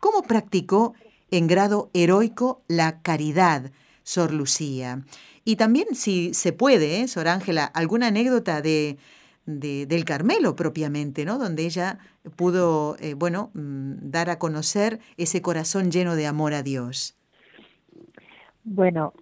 ¿Cómo 0.00 0.24
practicó 0.24 0.94
en 1.30 1.46
grado 1.46 1.88
heroico 1.94 2.64
la 2.66 3.00
caridad 3.02 3.70
Sor 4.02 4.32
Lucía. 4.32 5.04
Y 5.44 5.56
también, 5.56 5.94
si 5.94 6.32
se 6.32 6.54
puede, 6.54 7.02
¿eh? 7.02 7.08
Sor 7.08 7.28
Ángela, 7.28 7.66
alguna 7.66 8.06
anécdota 8.06 8.62
de, 8.62 8.96
del 9.48 10.04
Carmelo 10.04 10.54
propiamente, 10.54 11.24
¿no? 11.24 11.38
Donde 11.38 11.64
ella 11.64 11.98
pudo, 12.36 12.96
eh, 13.00 13.14
bueno, 13.14 13.50
mm, 13.54 14.10
dar 14.10 14.28
a 14.28 14.38
conocer 14.38 14.98
ese 15.16 15.40
corazón 15.40 15.90
lleno 15.90 16.16
de 16.16 16.26
amor 16.26 16.52
a 16.52 16.62
Dios. 16.62 17.16
Bueno, 18.64 19.14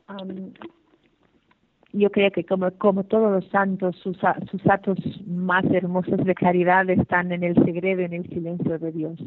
yo 1.92 2.10
creo 2.10 2.32
que 2.32 2.44
como, 2.44 2.72
como 2.72 3.04
todos 3.04 3.30
los 3.30 3.48
santos, 3.50 3.94
sus, 4.02 4.18
sus 4.50 4.66
actos 4.66 4.98
más 5.26 5.64
hermosos 5.66 6.24
de 6.24 6.34
caridad 6.34 6.90
están 6.90 7.30
en 7.30 7.44
el 7.44 7.54
segredo, 7.64 8.00
en 8.02 8.12
el 8.12 8.28
silencio 8.28 8.78
de 8.80 8.90
Dios. 8.90 9.20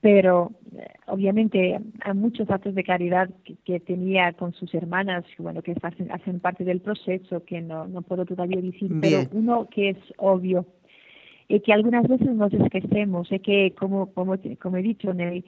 Pero 0.00 0.52
eh, 0.76 0.86
obviamente 1.06 1.78
hay 2.00 2.14
muchos 2.14 2.48
actos 2.50 2.74
de 2.74 2.84
caridad 2.84 3.30
que, 3.64 3.80
tenía 3.80 4.32
con 4.34 4.52
sus 4.52 4.72
hermanas, 4.74 5.24
bueno, 5.38 5.62
que 5.62 5.74
hacen, 5.82 6.12
hacen 6.12 6.40
parte 6.40 6.64
del 6.64 6.80
proceso, 6.80 7.44
que 7.44 7.60
no, 7.60 7.86
no 7.86 8.02
puedo 8.02 8.24
todavía 8.24 8.60
decir, 8.60 8.92
pero 9.00 9.22
uno 9.32 9.68
que 9.70 9.90
es 9.90 9.98
obvio 10.18 10.66
y 11.48 11.60
que 11.60 11.72
algunas 11.72 12.06
veces 12.08 12.28
nos 12.28 12.52
esquecemos, 12.52 13.30
es 13.30 13.40
que, 13.40 13.72
como, 13.78 14.12
como, 14.12 14.36
como 14.60 14.76
he 14.76 14.82
dicho, 14.82 15.12
el 15.12 15.44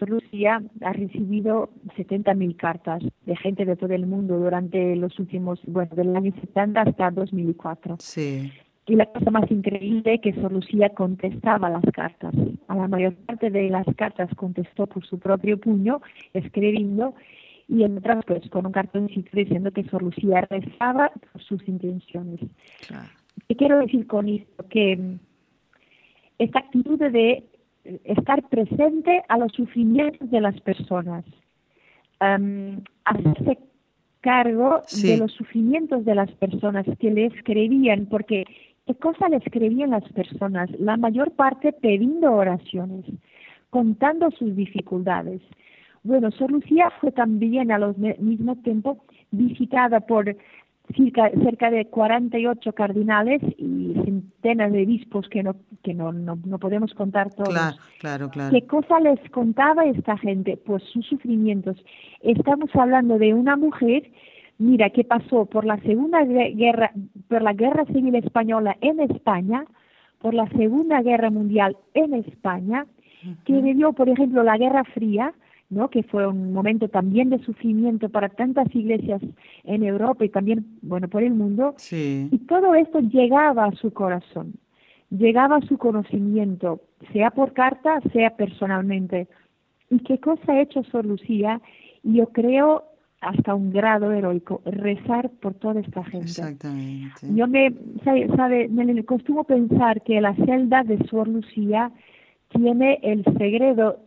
Rusia 0.00 0.62
ha 0.82 0.92
recibido 0.92 1.70
70.000 1.96 2.56
cartas 2.56 3.02
de 3.26 3.36
gente 3.36 3.64
de 3.64 3.76
todo 3.76 3.92
el 3.94 4.06
mundo 4.06 4.38
durante 4.38 4.94
los 4.96 5.18
últimos, 5.18 5.60
bueno, 5.66 5.94
del 5.96 6.14
año 6.14 6.32
70 6.40 6.80
hasta 6.80 7.10
2004. 7.10 7.96
Sí. 7.98 8.52
Y 8.88 8.96
la 8.96 9.04
cosa 9.04 9.30
más 9.30 9.50
increíble 9.50 10.14
es 10.14 10.20
que 10.22 10.32
Sor 10.32 10.50
Lucía 10.50 10.88
contestaba 10.88 11.68
las 11.68 11.84
cartas. 11.92 12.34
A 12.68 12.74
la 12.74 12.88
mayor 12.88 13.14
parte 13.26 13.50
de 13.50 13.68
las 13.68 13.86
cartas 13.96 14.30
contestó 14.34 14.86
por 14.86 15.04
su 15.04 15.18
propio 15.18 15.60
puño, 15.60 16.00
escribiendo, 16.32 17.14
y 17.68 17.82
en 17.82 17.98
otras 17.98 18.24
pues 18.26 18.48
con 18.48 18.64
un 18.64 18.72
cartoncito 18.72 19.28
diciendo 19.34 19.70
que 19.72 19.84
Sor 19.84 20.02
Lucía 20.02 20.40
rezaba 20.48 21.12
por 21.32 21.42
sus 21.42 21.68
intenciones. 21.68 22.40
Claro. 22.86 23.08
¿Qué 23.46 23.56
quiero 23.56 23.78
decir 23.78 24.06
con 24.06 24.26
esto? 24.26 24.66
Que 24.70 25.18
esta 26.38 26.60
actitud 26.60 26.98
de 26.98 27.44
estar 28.04 28.48
presente 28.48 29.22
a 29.28 29.36
los 29.36 29.52
sufrimientos 29.52 30.30
de 30.30 30.40
las 30.40 30.58
personas, 30.62 31.26
hacerse 32.20 33.58
cargo 34.20 34.82
de 35.02 35.16
los 35.18 35.32
sufrimientos 35.32 36.04
de 36.04 36.14
las 36.14 36.30
personas 36.32 36.86
que 36.98 37.10
le 37.10 37.26
escribían, 37.26 38.06
porque 38.06 38.44
¿qué 38.88 38.94
cosa 38.94 39.28
le 39.28 39.36
escribían 39.36 39.90
las 39.90 40.04
personas? 40.12 40.70
La 40.80 40.96
mayor 40.96 41.32
parte 41.32 41.74
pidiendo 41.74 42.32
oraciones, 42.32 43.04
contando 43.68 44.30
sus 44.30 44.56
dificultades. 44.56 45.42
Bueno, 46.04 46.30
Sor 46.30 46.50
Lucía 46.50 46.90
fue 47.00 47.12
también 47.12 47.70
a 47.70 47.78
los 47.78 47.98
mismo 47.98 48.56
tiempo 48.56 49.04
visitada 49.30 50.00
por 50.00 50.34
cerca, 50.96 51.30
cerca 51.44 51.70
de 51.70 51.84
48 51.84 52.72
cardinales 52.72 53.42
y 53.58 53.92
centenas 54.06 54.72
de 54.72 54.84
obispos 54.84 55.28
que 55.28 55.42
no 55.42 55.54
que 55.82 55.92
no, 55.92 56.10
no, 56.10 56.38
no 56.46 56.58
podemos 56.58 56.94
contar 56.94 57.30
todos. 57.34 57.50
Claro, 57.50 57.76
claro, 57.98 58.30
claro. 58.30 58.50
¿Qué 58.50 58.66
cosa 58.66 59.00
les 59.00 59.20
contaba 59.30 59.84
esta 59.84 60.16
gente? 60.16 60.56
Pues 60.56 60.82
sus 60.84 61.04
sufrimientos. 61.06 61.76
Estamos 62.22 62.70
hablando 62.74 63.18
de 63.18 63.34
una 63.34 63.56
mujer, 63.56 64.10
mira, 64.58 64.90
que 64.90 65.04
pasó 65.04 65.46
por 65.46 65.64
la 65.64 65.78
Segunda 65.78 66.24
Guerra, 66.24 66.92
por 67.28 67.42
la 67.42 67.52
Guerra 67.52 67.84
Civil 67.86 68.14
Española 68.16 68.76
en 68.80 69.00
España, 69.00 69.64
por 70.20 70.34
la 70.34 70.48
Segunda 70.50 71.00
Guerra 71.02 71.30
Mundial 71.30 71.76
en 71.94 72.14
España, 72.14 72.86
que 73.44 73.60
vivió, 73.60 73.92
por 73.92 74.08
ejemplo, 74.08 74.42
la 74.42 74.58
Guerra 74.58 74.84
Fría, 74.84 75.32
¿no? 75.70 75.88
que 75.88 76.02
fue 76.02 76.26
un 76.26 76.52
momento 76.52 76.88
también 76.88 77.30
de 77.30 77.38
sufrimiento 77.40 78.08
para 78.08 78.28
tantas 78.28 78.74
iglesias 78.74 79.20
en 79.64 79.82
Europa 79.82 80.24
y 80.24 80.28
también, 80.28 80.66
bueno, 80.82 81.08
por 81.08 81.22
el 81.22 81.34
mundo. 81.34 81.74
Y 81.90 82.38
todo 82.46 82.74
esto 82.74 83.00
llegaba 83.00 83.66
a 83.66 83.72
su 83.72 83.92
corazón, 83.92 84.54
llegaba 85.10 85.56
a 85.56 85.66
su 85.66 85.78
conocimiento, 85.78 86.80
sea 87.12 87.30
por 87.30 87.52
carta, 87.52 88.00
sea 88.12 88.30
personalmente. 88.30 89.28
¿Y 89.90 90.00
qué 90.00 90.18
cosa 90.18 90.52
ha 90.52 90.60
hecho 90.60 90.82
Sor 90.84 91.06
Lucía? 91.06 91.60
Yo 92.02 92.26
creo 92.26 92.84
hasta 93.20 93.54
un 93.54 93.72
grado 93.72 94.12
heroico, 94.12 94.62
rezar 94.64 95.30
por 95.40 95.54
toda 95.54 95.80
esta 95.80 96.04
gente. 96.04 96.26
Exactamente. 96.26 97.26
Yo 97.34 97.48
me, 97.48 97.74
sabe, 98.04 98.28
sabe 98.36 98.68
me 98.68 99.04
costumo 99.04 99.44
pensar 99.44 100.02
que 100.02 100.20
la 100.20 100.34
celda 100.34 100.84
de 100.84 101.04
Sor 101.08 101.28
Lucía 101.28 101.90
tiene 102.48 103.00
el 103.02 103.24
secreto 103.24 103.98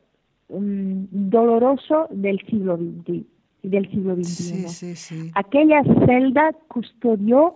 doloroso 0.49 2.07
del 2.12 2.39
siglo 2.47 2.78
XX 2.78 3.26
del 3.64 3.89
siglo 3.89 4.16
XXI. 4.16 5.32
Aquella 5.36 5.84
celda 6.05 6.53
custodió 6.68 7.55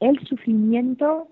el 0.00 0.18
sufrimiento 0.26 1.28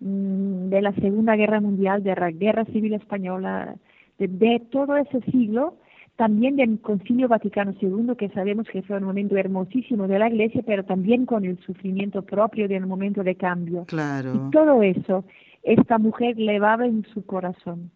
mm, 0.00 0.68
de 0.68 0.82
la 0.82 0.92
Segunda 0.94 1.36
Guerra 1.36 1.60
Mundial, 1.60 2.02
de 2.02 2.14
la 2.14 2.30
Guerra 2.30 2.64
Civil 2.66 2.94
Española, 2.94 3.76
de, 4.18 4.62
todo 4.70 4.96
ese 4.96 5.20
siglo, 5.30 5.76
también 6.16 6.56
del 6.56 6.80
Concilio 6.80 7.26
Vaticano 7.28 7.74
II, 7.80 8.14
que 8.16 8.28
sabemos 8.30 8.68
que 8.68 8.82
fue 8.82 8.98
un 8.98 9.04
momento 9.04 9.36
hermosísimo 9.36 10.06
de 10.06 10.18
la 10.18 10.28
Iglesia, 10.28 10.62
pero 10.64 10.84
también 10.84 11.26
con 11.26 11.44
el 11.44 11.58
sufrimiento 11.58 12.22
propio 12.22 12.68
del 12.68 12.86
momento 12.86 13.24
de 13.24 13.34
cambio. 13.34 13.84
Claro. 13.86 14.32
Y 14.34 14.50
todo 14.50 14.82
eso, 14.82 15.24
esta 15.64 15.98
mujer 15.98 16.38
levaba 16.38 16.86
en 16.86 17.04
su 17.12 17.26
corazón 17.26 17.90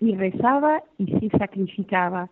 y 0.00 0.14
rezaba 0.14 0.82
y 0.98 1.06
se 1.06 1.28
sacrificaba. 1.38 2.30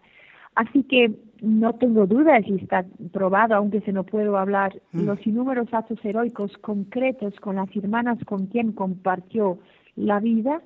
Así 0.55 0.83
que 0.85 1.13
no 1.43 1.75
tengo 1.75 2.07
dudas 2.07 2.43
y 2.47 2.57
está 2.57 2.85
probado, 3.13 3.55
aunque 3.55 3.81
se 3.83 3.93
no 3.93 4.05
puedo 4.05 4.37
hablar, 4.37 4.81
mm. 4.93 5.05
los 5.05 5.27
innumerables 5.27 5.73
actos 5.73 6.05
heroicos 6.05 6.57
concretos 6.59 7.39
con 7.41 7.57
las 7.57 7.69
hermanas 7.77 8.19
con 8.25 8.47
quien 8.47 8.73
compartió 8.73 9.59
la 9.97 10.19
vida, 10.19 10.63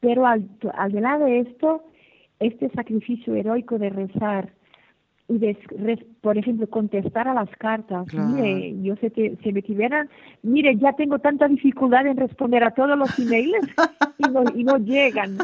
pero 0.00 0.26
al, 0.26 0.48
al 0.74 0.92
lado 0.92 1.24
de 1.24 1.40
esto, 1.40 1.82
este 2.40 2.68
sacrificio 2.70 3.34
heroico 3.34 3.78
de 3.78 3.90
rezar 3.90 4.52
y 5.28 5.38
de, 5.38 5.56
por 6.22 6.38
ejemplo, 6.38 6.66
contestar 6.68 7.28
a 7.28 7.34
las 7.34 7.50
cartas. 7.58 8.06
Mire, 8.14 8.80
yo 8.82 8.96
sé 8.96 9.10
que 9.10 9.36
si 9.42 9.52
me 9.52 9.60
tuvieran, 9.60 10.08
mire, 10.42 10.76
ya 10.76 10.94
tengo 10.94 11.18
tanta 11.18 11.46
dificultad 11.48 12.06
en 12.06 12.16
responder 12.16 12.64
a 12.64 12.70
todos 12.70 12.98
los 12.98 13.18
emails 13.18 13.68
y, 14.18 14.30
no, 14.30 14.42
y 14.54 14.64
no 14.64 14.78
llegan 14.78 15.36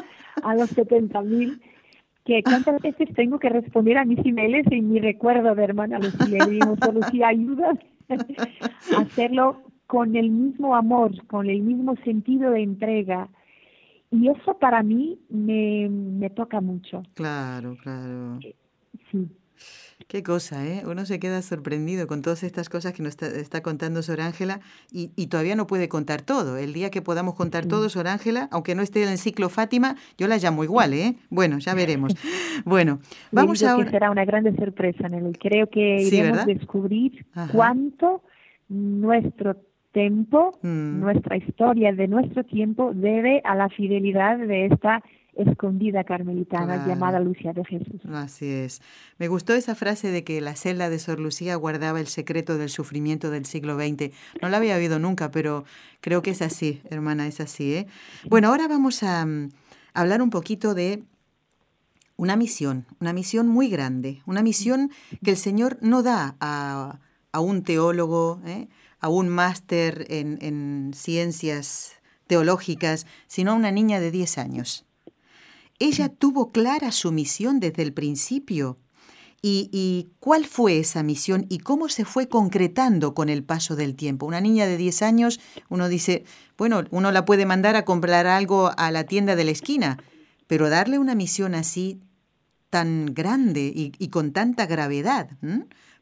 a 0.43 0.55
los 0.55 0.71
70 0.71 1.21
mil, 1.23 1.61
que 2.25 2.43
cuántas 2.43 2.81
veces 2.81 3.13
tengo 3.15 3.39
que 3.39 3.51
responder 3.51 3.99
a 3.99 4.07
mis 4.07 4.25
emails 4.25 4.67
y 4.73 4.81
mi 4.81 5.01
recuerdo 5.01 5.55
de 5.55 5.65
hermana 5.65 5.99
Lucía, 5.99 6.39
y 6.47 6.51
digo, 6.53 6.77
Lucía, 6.93 7.29
ayuda 7.29 7.73
a 8.97 9.01
hacerlo 9.01 9.61
con 9.87 10.17
el 10.17 10.31
mismo 10.31 10.75
amor, 10.75 11.13
con 11.27 11.51
el 11.51 11.61
mismo 11.61 11.95
sentido 11.97 12.53
de 12.53 12.63
entrega. 12.63 13.29
Y 14.15 14.29
eso 14.29 14.57
para 14.59 14.83
mí 14.83 15.19
me, 15.29 15.89
me 15.89 16.31
toca 16.31 16.61
mucho. 16.61 17.03
Claro, 17.15 17.77
claro. 17.83 18.39
Eh, 18.43 18.55
sí. 19.11 19.29
Qué 20.07 20.23
cosa, 20.23 20.67
¿eh? 20.67 20.83
Uno 20.87 21.05
se 21.07 21.19
queda 21.19 21.41
sorprendido 21.43 22.07
con 22.07 22.23
todas 22.23 22.43
estas 22.43 22.69
cosas 22.69 22.93
que 22.93 23.03
nos 23.03 23.21
está, 23.21 23.63
contando 23.63 24.03
Sor 24.03 24.21
Ángela 24.21 24.61
y, 24.93 25.09
todavía 25.27 25.57
no 25.57 25.67
puede 25.67 25.89
contar 25.89 26.23
todo. 26.23 26.59
El 26.59 26.73
día 26.73 26.91
que 26.91 27.03
podamos 27.03 27.35
contar 27.35 27.67
todo, 27.67 27.89
Sor 27.89 28.07
Ángela, 28.07 28.49
aunque 28.53 28.75
no 28.75 28.83
esté 28.83 29.03
en 29.03 29.09
el 29.09 29.19
ciclo 29.19 29.49
Fátima, 29.49 29.97
yo 30.19 30.29
la 30.29 30.37
llamo 30.37 30.63
igual, 30.63 30.93
¿eh? 30.95 31.17
Bueno, 31.31 31.59
ya 31.59 31.75
veremos. 31.75 32.15
Bueno, 32.65 33.01
vamos 33.33 33.63
a 33.63 33.73
ahora... 33.73 33.85
Que 33.85 33.91
será 33.91 34.11
una 34.11 34.25
grande 34.25 34.55
sorpresa, 34.55 35.09
Nelly. 35.09 35.33
Creo 35.33 35.69
que 35.69 35.97
iremos 36.03 36.39
a 36.39 36.45
descubrir 36.45 37.27
cuánto 37.53 38.23
nuestro 38.69 39.57
tiempo, 39.95 40.59
mm. 40.63 41.01
nuestra 41.01 41.37
historia 41.37 41.93
de 41.93 42.09
nuestro 42.09 42.45
tiempo 42.45 42.93
debe 42.93 43.41
a 43.45 43.55
la 43.55 43.69
fidelidad 43.71 44.37
de 44.37 44.67
esta 44.67 45.03
escondida 45.37 46.05
carmelitana 46.05 46.87
llamada 46.87 47.21
Lucia 47.21 47.53
de 47.53 47.65
Jesús. 47.65 48.01
Así 48.13 48.47
es. 48.47 48.83
Me 49.19 49.29
gustó 49.29 49.55
esa 49.55 49.75
frase 49.75 50.11
de 50.11 50.25
que 50.25 50.41
la 50.41 50.55
celda 50.55 50.91
de 50.91 50.99
Sor 50.99 51.19
Lucía 51.19 51.57
guardaba 51.57 52.01
el 52.01 52.07
secreto 52.07 52.59
del 52.59 52.69
sufrimiento 52.69 53.31
del 53.31 53.45
siglo 53.45 53.77
XX. 53.77 54.11
No 54.43 54.49
la 54.49 54.59
había 54.59 54.77
oído 54.77 54.99
nunca, 54.99 55.31
pero 55.31 55.65
creo 56.01 56.23
que 56.23 56.31
es 56.31 56.43
así, 56.43 56.81
hermana, 56.91 57.27
es 57.27 57.41
así. 57.41 57.75
¿eh? 57.75 57.87
Bueno, 58.29 58.49
ahora 58.49 58.69
vamos 58.69 59.03
a 59.03 59.25
mm, 59.25 59.51
hablar 59.95 60.23
un 60.23 60.31
poquito 60.31 60.75
de 60.75 61.03
una 62.17 62.37
misión, 62.37 62.87
una 63.01 63.13
misión 63.13 63.49
muy 63.49 63.69
grande, 63.69 64.23
una 64.27 64.43
misión 64.43 64.91
que 65.25 65.31
el 65.31 65.37
Señor 65.37 65.79
no 65.81 66.03
da 66.03 66.37
a, 66.41 67.01
un 67.41 67.65
teólogo, 67.65 68.41
¿eh? 68.47 68.69
A 69.05 69.09
un 69.11 69.29
máster 69.29 70.07
en, 70.09 70.39
en 70.41 70.93
ciencias 70.95 71.93
teológicas, 72.27 73.07
sino 73.27 73.51
a 73.51 73.55
una 73.55 73.71
niña 73.71 74.01
de 74.01 74.11
10 74.11 74.39
años. 74.39 74.87
Ella 75.79 76.09
tuvo 76.09 76.53
clara 76.53 76.91
su 76.91 77.13
misión 77.13 77.61
desde 77.61 77.83
el 77.83 77.93
principio. 77.93 78.79
¿Y, 79.43 80.09
cuál 80.21 80.47
fue 80.47 80.79
esa 80.79 81.03
misión 81.03 81.45
y 81.51 81.59
cómo 81.59 81.91
se 81.91 82.07
fue 82.07 82.31
concretando 82.31 83.13
con 83.13 83.29
el 83.29 83.45
paso 83.45 83.77
del 83.77 83.95
tiempo? 83.95 84.25
Una 84.25 84.41
niña 84.41 84.65
de 84.65 84.79
10 84.79 85.03
años, 85.03 85.39
uno 85.69 85.91
dice, 85.91 86.25
bueno, 86.57 86.85
uno 86.91 87.13
la 87.13 87.27
puede 87.27 87.45
mandar 87.45 87.77
a 87.77 87.85
comprar 87.85 88.27
algo 88.27 88.71
a 88.79 88.91
la 88.91 89.05
tienda 89.05 89.37
de 89.37 89.45
la 89.45 89.51
esquina, 89.51 89.99
pero 90.47 90.71
darle 90.71 90.99
una 90.99 91.15
misión 91.15 91.55
así 91.55 92.01
tan 92.71 93.13
grande 93.13 93.71
y, 93.75 94.09
con 94.09 94.33
tanta 94.33 94.65
gravedad, 94.65 95.29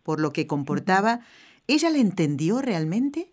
por 0.05 0.21
lo 0.21 0.33
que 0.33 0.47
comportaba, 0.47 1.19
¿ella 1.73 1.91
le 1.91 2.01
entendió 2.01 2.61
realmente? 2.61 3.29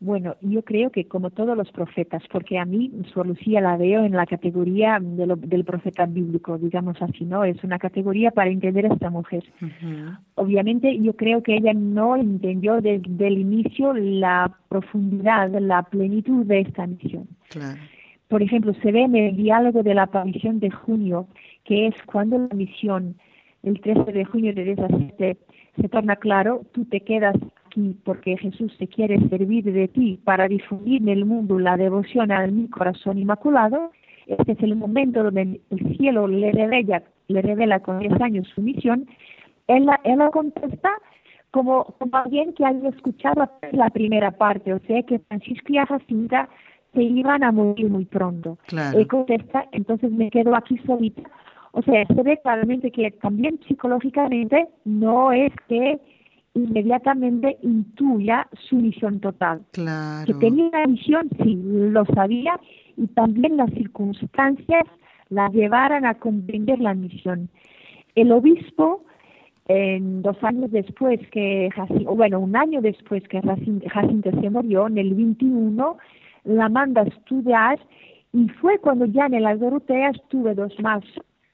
Bueno, 0.00 0.34
yo 0.40 0.62
creo 0.62 0.90
que 0.90 1.06
como 1.06 1.30
todos 1.30 1.56
los 1.56 1.70
profetas, 1.70 2.24
porque 2.32 2.58
a 2.58 2.64
mí 2.64 2.90
Sor 3.14 3.28
Lucía 3.28 3.60
la 3.60 3.76
veo 3.76 4.04
en 4.04 4.10
la 4.10 4.26
categoría 4.26 4.98
del 5.00 5.64
profeta 5.64 6.06
bíblico, 6.06 6.58
digamos 6.58 7.00
así, 7.00 7.24
¿no? 7.24 7.44
Es 7.44 7.62
una 7.62 7.78
categoría 7.78 8.32
para 8.32 8.50
entender 8.50 8.84
a 8.86 8.94
esta 8.94 9.10
mujer. 9.10 9.44
Obviamente 10.34 10.98
yo 10.98 11.14
creo 11.14 11.44
que 11.44 11.54
ella 11.54 11.72
no 11.72 12.16
entendió 12.16 12.80
desde 12.80 13.26
el 13.28 13.38
inicio 13.38 13.94
la 13.94 14.52
profundidad, 14.68 15.52
la 15.60 15.84
plenitud 15.84 16.46
de 16.46 16.62
esta 16.62 16.84
misión. 16.84 17.28
Por 18.26 18.42
ejemplo, 18.42 18.74
se 18.82 18.90
ve 18.90 19.02
en 19.02 19.14
el 19.14 19.36
diálogo 19.36 19.84
de 19.84 19.94
la 19.94 20.02
aparición 20.02 20.58
de 20.58 20.70
junio, 20.70 21.28
que 21.62 21.86
es 21.86 21.94
cuando 22.06 22.38
la 22.38 22.56
misión, 22.56 23.14
el 23.62 23.80
13 23.80 24.10
de 24.10 24.24
junio 24.24 24.52
de 24.52 24.64
17, 24.64 25.36
se 25.80 25.88
torna 25.88 26.16
claro, 26.16 26.62
tú 26.72 26.84
te 26.84 27.00
quedas 27.00 27.36
aquí 27.66 27.96
porque 28.04 28.36
Jesús 28.36 28.74
se 28.78 28.86
quiere 28.86 29.18
servir 29.28 29.64
de 29.64 29.88
ti 29.88 30.20
para 30.24 30.48
difundir 30.48 31.02
en 31.02 31.08
el 31.08 31.24
mundo 31.24 31.58
la 31.58 31.76
devoción 31.76 32.30
al 32.30 32.52
mi 32.52 32.68
corazón 32.68 33.18
inmaculado, 33.18 33.90
este 34.26 34.52
es 34.52 34.62
el 34.62 34.76
momento 34.76 35.22
donde 35.24 35.60
el 35.70 35.96
cielo 35.96 36.28
le 36.28 36.52
revela, 36.52 37.02
le 37.28 37.42
revela 37.42 37.80
con 37.80 37.98
10 37.98 38.20
años 38.20 38.48
su 38.54 38.62
misión, 38.62 39.06
él 39.66 39.86
la, 39.86 40.00
él 40.04 40.18
contesta 40.32 40.90
como, 41.50 41.84
como 41.98 42.16
alguien 42.16 42.52
que 42.54 42.64
haya 42.64 42.88
escuchado 42.88 43.50
la 43.72 43.90
primera 43.90 44.30
parte, 44.30 44.72
o 44.74 44.80
sea 44.80 45.02
que 45.02 45.18
Francisco 45.20 45.72
y 45.72 45.76
Jacinta 45.76 46.48
se 46.94 47.02
iban 47.02 47.42
a 47.42 47.52
morir 47.52 47.88
muy 47.88 48.04
pronto. 48.04 48.58
Él 48.94 49.06
contesta, 49.06 49.66
entonces 49.72 50.10
me 50.10 50.30
quedo 50.30 50.54
aquí 50.54 50.78
solita. 50.78 51.22
O 51.72 51.82
sea, 51.82 52.06
se 52.06 52.22
ve 52.22 52.38
claramente 52.42 52.90
que 52.90 53.10
también 53.10 53.58
psicológicamente 53.66 54.68
no 54.84 55.32
es 55.32 55.52
que 55.68 55.98
inmediatamente 56.54 57.56
intuya 57.62 58.46
su 58.68 58.76
misión 58.76 59.20
total. 59.20 59.62
Claro. 59.72 60.26
Que 60.26 60.34
tenía 60.34 60.68
una 60.68 60.86
misión, 60.86 61.30
sí, 61.42 61.58
lo 61.64 62.04
sabía, 62.06 62.60
y 62.96 63.06
también 63.08 63.56
las 63.56 63.70
circunstancias 63.70 64.84
la 65.30 65.48
llevaran 65.48 66.04
a 66.04 66.14
comprender 66.14 66.78
la 66.78 66.92
misión. 66.92 67.48
El 68.14 68.32
obispo, 68.32 69.04
en 69.68 70.20
dos 70.20 70.36
años 70.44 70.70
después 70.70 71.20
que 71.30 71.70
Jacinto, 71.74 72.14
bueno, 72.14 72.40
un 72.40 72.54
año 72.54 72.82
después 72.82 73.26
que 73.28 73.40
Jacinto 73.40 74.30
se 74.38 74.50
murió, 74.50 74.88
en 74.88 74.98
el 74.98 75.14
21, 75.14 75.96
la 76.44 76.68
manda 76.68 77.00
a 77.00 77.04
estudiar 77.04 77.78
y 78.34 78.48
fue 78.60 78.78
cuando 78.78 79.06
ya 79.06 79.26
en 79.26 79.42
la 79.42 79.56
Dorotea 79.56 80.10
estuve 80.10 80.54
dos 80.54 80.78
más 80.80 81.02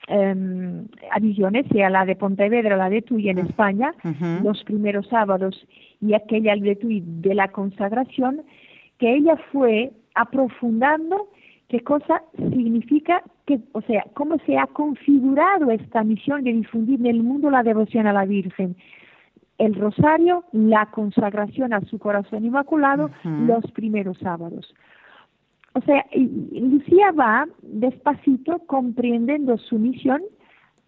eh, 0.08 0.84
adiciones, 1.12 1.66
sea 1.72 1.90
la 1.90 2.04
de 2.04 2.16
Pontevedra, 2.16 2.76
la 2.76 2.90
de 2.90 3.02
Tuy 3.02 3.28
en 3.28 3.38
España, 3.38 3.94
los 4.42 4.64
primeros 4.64 5.06
sábados 5.08 5.66
y 6.00 6.14
aquella 6.14 6.56
de 6.56 6.76
Tuy 6.76 7.02
de 7.04 7.34
la 7.34 7.48
consagración, 7.48 8.42
que 8.98 9.14
ella 9.14 9.36
fue 9.52 9.92
aprofundando 10.14 11.28
qué 11.68 11.80
cosa 11.80 12.22
significa, 12.36 13.22
que, 13.46 13.60
o 13.72 13.82
sea, 13.82 14.04
cómo 14.14 14.38
se 14.46 14.58
ha 14.58 14.66
configurado 14.66 15.70
esta 15.70 16.02
misión 16.02 16.44
de 16.44 16.52
difundir 16.52 17.00
en 17.00 17.06
el 17.06 17.22
mundo 17.22 17.50
la 17.50 17.62
devoción 17.62 18.06
a 18.06 18.12
la 18.12 18.24
Virgen. 18.24 18.76
El 19.58 19.74
rosario, 19.74 20.44
la 20.52 20.86
consagración 20.86 21.72
a 21.72 21.80
su 21.82 21.98
corazón 21.98 22.44
inmaculado, 22.44 23.10
los 23.24 23.70
primeros 23.72 24.16
sábados. 24.18 24.72
O 25.78 25.80
sea, 25.82 26.04
Lucía 26.12 27.12
va 27.12 27.46
despacito 27.62 28.58
comprendiendo 28.66 29.56
su 29.58 29.78
misión 29.78 30.22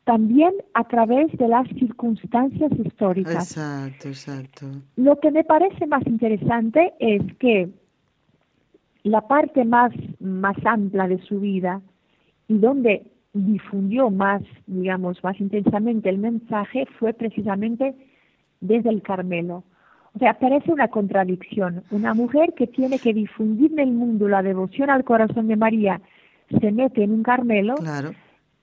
también 0.03 0.53
a 0.75 0.83
través 0.83 1.31
de 1.39 1.47
las 1.47 1.69
circunstancias 1.69 2.73
históricas. 2.73 3.57
Exacto, 3.57 4.09
exacto. 4.09 4.67
Lo 4.97 5.21
que 5.21 5.31
me 5.31 5.45
parece 5.45 5.87
más 5.87 6.05
interesante 6.07 6.93
es 6.99 7.23
que 7.39 7.71
la 9.05 9.29
parte 9.29 9.65
más, 9.65 9.93
más 10.19 10.57
amplia 10.65 11.07
de 11.07 11.23
su 11.23 11.39
vida 11.39 11.81
y 12.49 12.59
donde 12.59 13.13
difundió 13.33 14.11
más, 14.11 14.43
digamos, 14.67 15.23
más 15.23 15.39
intensamente 15.41 16.09
el 16.09 16.19
mensaje 16.19 16.87
fue 16.99 17.13
precisamente 17.13 17.95
desde 18.61 18.91
el 18.91 19.03
Carmelo. 19.03 19.63
O 20.15 20.19
sea, 20.19 20.35
parece 20.35 20.73
una 20.73 20.89
contradicción. 20.89 21.85
Una 21.91 22.15
mujer 22.15 22.55
que 22.57 22.67
tiene 22.67 22.99
que 22.99 23.15
difundir 23.15 23.73
en 23.73 23.79
el 23.79 23.93
mundo 23.93 24.29
la 24.29 24.43
devoción 24.43 24.91
al 24.91 25.05
corazón 25.05 25.49
de 25.49 25.57
María 25.57 26.01
se 26.61 26.73
mete 26.73 27.05
en 27.05 27.13
un 27.13 27.23
Carmelo, 27.23 27.77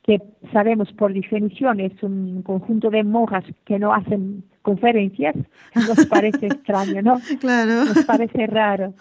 que 0.03 0.21
sabemos 0.51 0.91
por 0.93 1.13
definición 1.13 1.79
es 1.79 2.03
un 2.03 2.41
conjunto 2.41 2.89
de 2.89 3.03
monjas 3.03 3.45
que 3.65 3.79
no 3.79 3.93
hacen 3.93 4.43
conferencias, 4.61 5.35
nos 5.75 6.05
parece 6.07 6.47
extraño, 6.47 7.01
¿no? 7.01 7.19
Claro. 7.39 7.85
Nos 7.85 8.03
parece 8.05 8.47
raro 8.47 8.93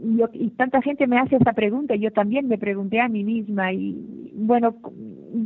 y 0.00 0.50
tanta 0.50 0.80
gente 0.80 1.06
me 1.06 1.18
hace 1.18 1.36
esa 1.36 1.52
pregunta, 1.52 1.96
yo 1.96 2.12
también 2.12 2.48
me 2.48 2.58
pregunté 2.58 3.00
a 3.00 3.08
mí 3.08 3.24
misma 3.24 3.72
y 3.72 4.30
bueno, 4.34 4.76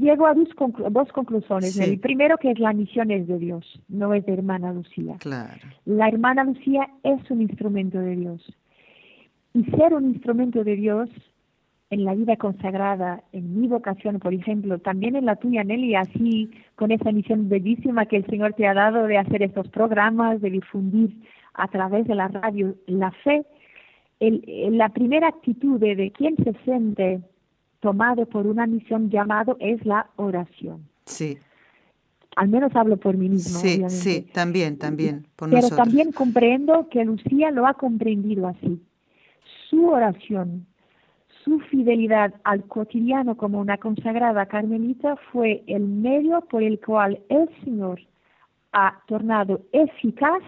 llego 0.00 0.26
a 0.26 0.34
dos, 0.34 0.48
dos 0.90 1.12
conclusiones. 1.12 1.78
El 1.78 1.98
primero 1.98 2.36
que 2.36 2.50
es 2.50 2.58
la 2.58 2.72
misión 2.72 3.10
es 3.10 3.26
de 3.26 3.38
Dios, 3.38 3.80
no 3.88 4.12
es 4.14 4.24
de 4.26 4.34
hermana 4.34 4.72
Lucía. 4.72 5.16
Claro. 5.18 5.60
La 5.84 6.08
hermana 6.08 6.44
Lucía 6.44 6.88
es 7.02 7.30
un 7.30 7.42
instrumento 7.42 7.98
de 7.98 8.16
Dios. 8.16 8.56
Y 9.54 9.64
ser 9.64 9.94
un 9.94 10.10
instrumento 10.10 10.64
de 10.64 10.76
Dios 10.76 11.10
en 11.90 12.04
la 12.04 12.14
vida 12.14 12.36
consagrada, 12.36 13.22
en 13.32 13.60
mi 13.60 13.68
vocación, 13.68 14.18
por 14.18 14.32
ejemplo, 14.32 14.78
también 14.78 15.14
en 15.14 15.26
la 15.26 15.36
tuya, 15.36 15.62
Nelly, 15.62 15.94
así 15.94 16.50
con 16.74 16.90
esa 16.90 17.12
misión 17.12 17.50
bellísima 17.50 18.06
que 18.06 18.16
el 18.16 18.26
Señor 18.26 18.54
te 18.54 18.66
ha 18.66 18.72
dado 18.72 19.06
de 19.06 19.18
hacer 19.18 19.42
estos 19.42 19.68
programas, 19.68 20.40
de 20.40 20.50
difundir 20.50 21.14
a 21.52 21.68
través 21.68 22.06
de 22.06 22.14
la 22.14 22.28
radio 22.28 22.74
la 22.86 23.10
fe, 23.10 23.44
el, 24.22 24.78
la 24.78 24.88
primera 24.90 25.28
actitud 25.28 25.80
de, 25.80 26.12
quien 26.12 26.36
se 26.36 26.54
siente 26.64 27.20
tomado 27.80 28.26
por 28.26 28.46
una 28.46 28.66
misión 28.66 29.10
llamado 29.10 29.56
es 29.58 29.84
la 29.84 30.08
oración. 30.16 30.86
Sí. 31.04 31.38
Al 32.36 32.48
menos 32.48 32.74
hablo 32.76 32.96
por 32.96 33.16
mí 33.16 33.28
mismo. 33.28 33.58
Sí, 33.58 33.82
sí, 33.88 34.26
también, 34.32 34.78
también. 34.78 35.26
Pero 35.36 35.68
también 35.70 36.12
comprendo 36.12 36.88
que 36.88 37.04
Lucía 37.04 37.50
lo 37.50 37.66
ha 37.66 37.74
comprendido 37.74 38.46
así. 38.46 38.80
Su 39.68 39.88
oración, 39.88 40.66
su 41.44 41.58
fidelidad 41.58 42.32
al 42.44 42.64
cotidiano 42.64 43.36
como 43.36 43.60
una 43.60 43.76
consagrada 43.76 44.46
carmelita 44.46 45.16
fue 45.32 45.64
el 45.66 45.82
medio 45.82 46.40
por 46.42 46.62
el 46.62 46.78
cual 46.80 47.20
el 47.28 47.50
Señor 47.64 48.00
ha 48.72 49.02
tornado 49.06 49.62
eficaz 49.72 50.42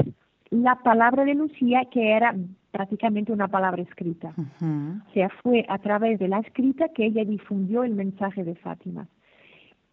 la 0.51 0.77
palabra 0.77 1.25
de 1.25 1.35
Lucía 1.35 1.87
que 1.91 2.13
era 2.13 2.35
prácticamente 2.75 3.33
una 3.33 3.47
palabra 3.47 3.83
escrita. 3.83 4.35
O 4.37 5.13
sea, 5.13 5.29
fue 5.43 5.65
a 5.69 5.79
través 5.79 6.19
de 6.19 6.27
la 6.27 6.41
escrita 6.41 6.89
que 6.89 7.07
ella 7.07 7.25
difundió 7.25 7.85
el 7.85 7.95
mensaje 7.95 8.43
de 8.43 8.57
Fátima. 8.57 9.07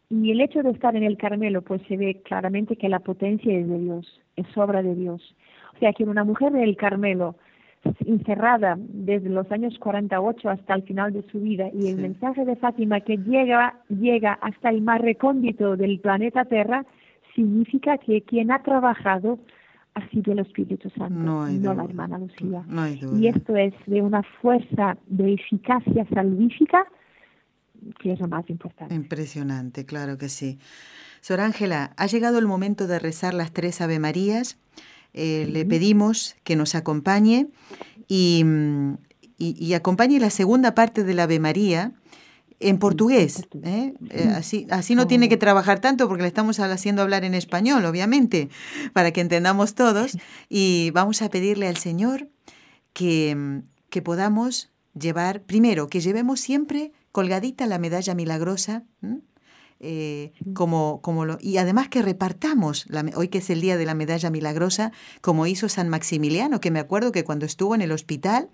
Y 0.10 0.32
el 0.32 0.42
hecho 0.42 0.64
de 0.64 0.72
estar 0.72 0.96
en 0.96 1.04
el 1.04 1.16
Carmelo, 1.16 1.62
pues 1.62 1.84
se 1.88 1.96
ve 1.96 2.22
claramente 2.24 2.76
que 2.76 2.90
la 2.90 3.00
potencia 3.00 3.56
es 3.56 3.70
de 3.70 3.78
Dios, 3.78 4.20
es 4.36 4.58
obra 4.58 4.82
de 4.82 4.96
Dios. 4.96 5.36
O 5.76 5.80
sea, 5.80 5.94
que 5.94 6.04
una 6.04 6.24
mujer 6.24 6.52
del 6.54 6.76
Carmelo, 6.76 7.36
encerrada 8.06 8.78
desde 8.80 9.30
los 9.30 9.50
años 9.52 9.78
48 9.78 10.50
hasta 10.50 10.74
el 10.74 10.82
final 10.82 11.14
de 11.14 11.22
su 11.30 11.40
vida, 11.40 11.70
y 11.72 11.88
el 11.88 11.98
mensaje 11.98 12.46
de 12.46 12.56
Fátima 12.56 13.02
que 13.02 13.18
llega, 13.18 13.76
llega 13.90 14.34
hasta 14.42 14.70
el 14.70 14.82
más 14.82 15.02
recóndito 15.02 15.78
del 15.78 16.00
planeta 16.00 16.46
Tierra, 16.46 16.84
significa 17.36 18.00
que 18.00 18.24
quien 18.24 18.52
ha 18.52 18.64
trabajado 18.64 19.38
ha 19.94 20.10
sido 20.10 20.32
el 20.34 20.40
Espíritu 20.40 20.90
Santo, 20.92 21.16
no, 21.16 21.74
la 21.74 21.84
hermana 21.84 22.18
Lucía. 22.18 22.64
Y 23.18 23.28
esto 23.28 23.56
es 23.56 23.74
de 23.88 24.02
una 24.02 24.24
fuerza 24.42 24.98
de 25.08 25.34
eficacia 25.34 26.08
salvífica 26.14 26.86
que 28.00 28.14
es 28.14 28.20
lo 28.20 28.28
más 28.28 28.48
importante. 28.50 28.94
Impresionante, 28.94 29.86
claro 29.86 30.18
que 30.18 30.30
sí. 30.30 30.60
Sor 31.20 31.40
Ángela, 31.40 31.94
ha 31.98 32.06
llegado 32.06 32.38
el 32.40 32.46
momento 32.46 32.88
de 32.88 33.00
rezar 33.00 33.34
las 33.34 33.52
tres 33.52 33.82
Ave 33.82 34.00
Marías. 34.00 34.60
Eh, 35.14 35.48
le 35.52 35.66
pedimos 35.66 36.36
que 36.44 36.56
nos 36.56 36.76
acompañe 36.76 37.48
y, 38.08 38.46
y, 39.38 39.56
y, 39.60 39.74
acompañe 39.74 40.20
la 40.20 40.30
segunda 40.30 40.74
parte 40.74 41.04
de 41.04 41.14
la 41.14 41.24
Ave 41.24 41.40
María 41.40 41.92
en 42.62 42.78
portugués. 42.78 43.48
¿eh? 43.64 43.94
Eh, 44.10 44.34
así, 44.36 44.68
así 44.70 44.96
no 44.96 45.08
tiene 45.08 45.30
que 45.30 45.38
trabajar 45.38 45.80
tanto 45.80 46.08
porque 46.08 46.24
le 46.24 46.28
estamos 46.28 46.60
haciendo 46.60 47.02
hablar 47.02 47.24
en 47.24 47.34
español, 47.34 47.86
obviamente, 47.86 48.50
para 48.94 49.12
que 49.12 49.22
entendamos 49.22 49.76
todos. 49.76 50.18
Y 50.50 50.92
vamos 50.92 51.22
a 51.22 51.30
pedirle 51.30 51.68
al 51.68 51.78
Señor 51.78 52.28
que, 52.94 53.62
que 53.90 54.02
podamos 54.02 54.72
llevar, 55.00 55.44
primero, 55.44 55.88
que 55.88 56.02
llevemos 56.02 56.42
siempre 56.42 56.92
colgadita 57.12 57.66
la 57.68 57.80
medalla 57.80 58.16
milagrosa. 58.16 58.84
Eh, 59.84 60.34
como, 60.54 61.02
como 61.02 61.26
lo, 61.26 61.40
y 61.42 61.58
además 61.58 61.90
que 61.90 62.04
repartamos, 62.04 62.86
la, 62.88 63.04
hoy 63.16 63.30
que 63.30 63.40
es 63.40 63.50
el 63.50 63.62
día 63.62 63.78
de 63.78 63.86
la 63.88 63.96
medalla 63.96 64.30
milagrosa, 64.30 64.92
como 65.22 65.48
hizo 65.48 65.70
San 65.70 65.90
Maximiliano, 65.90 66.62
que 66.62 66.70
me 66.70 66.80
acuerdo 66.80 67.12
que 67.12 67.24
cuando 67.24 67.48
estuvo 67.48 67.74
en 67.74 67.82
el 67.82 67.92
hospital, 67.92 68.50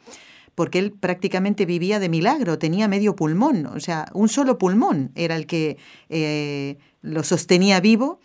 porque 0.58 0.80
él 0.80 0.92
prácticamente 0.92 1.68
vivía 1.68 2.00
de 2.00 2.10
milagro, 2.10 2.58
tenía 2.58 2.88
medio 2.88 3.16
pulmón, 3.16 3.68
o 3.68 3.80
sea, 3.80 4.10
un 4.16 4.28
solo 4.28 4.58
pulmón 4.58 5.12
era 5.14 5.36
el 5.36 5.46
que 5.46 5.78
eh, 6.10 6.80
lo 7.04 7.24
sostenía 7.24 7.80
vivo. 7.80 8.20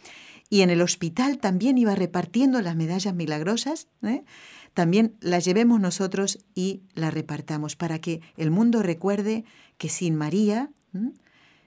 y 0.48 0.62
en 0.62 0.70
el 0.70 0.80
hospital 0.80 1.36
también 1.36 1.76
iba 1.76 1.94
repartiendo 1.94 2.62
las 2.62 2.74
medallas 2.74 3.14
milagrosas, 3.14 3.88
¿eh? 4.02 4.24
también 4.72 5.14
las 5.20 5.44
llevemos 5.44 5.78
nosotros 5.78 6.38
y 6.54 6.80
las 6.94 7.12
repartamos 7.12 7.76
para 7.76 7.98
que 7.98 8.22
el 8.38 8.50
mundo 8.50 8.82
recuerde 8.82 9.44
que 9.76 9.90
sin 9.90 10.16
María, 10.16 10.70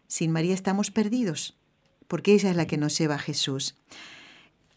sin 0.07 0.31
María 0.31 0.55
estamos 0.55 0.89
perdidos, 0.89 1.59
porque 2.07 2.33
ella 2.33 2.49
es 2.49 2.55
la 2.55 2.65
que 2.65 2.77
nos 2.77 2.97
lleva 2.97 3.15
a 3.15 3.19
Jesús. 3.19 3.75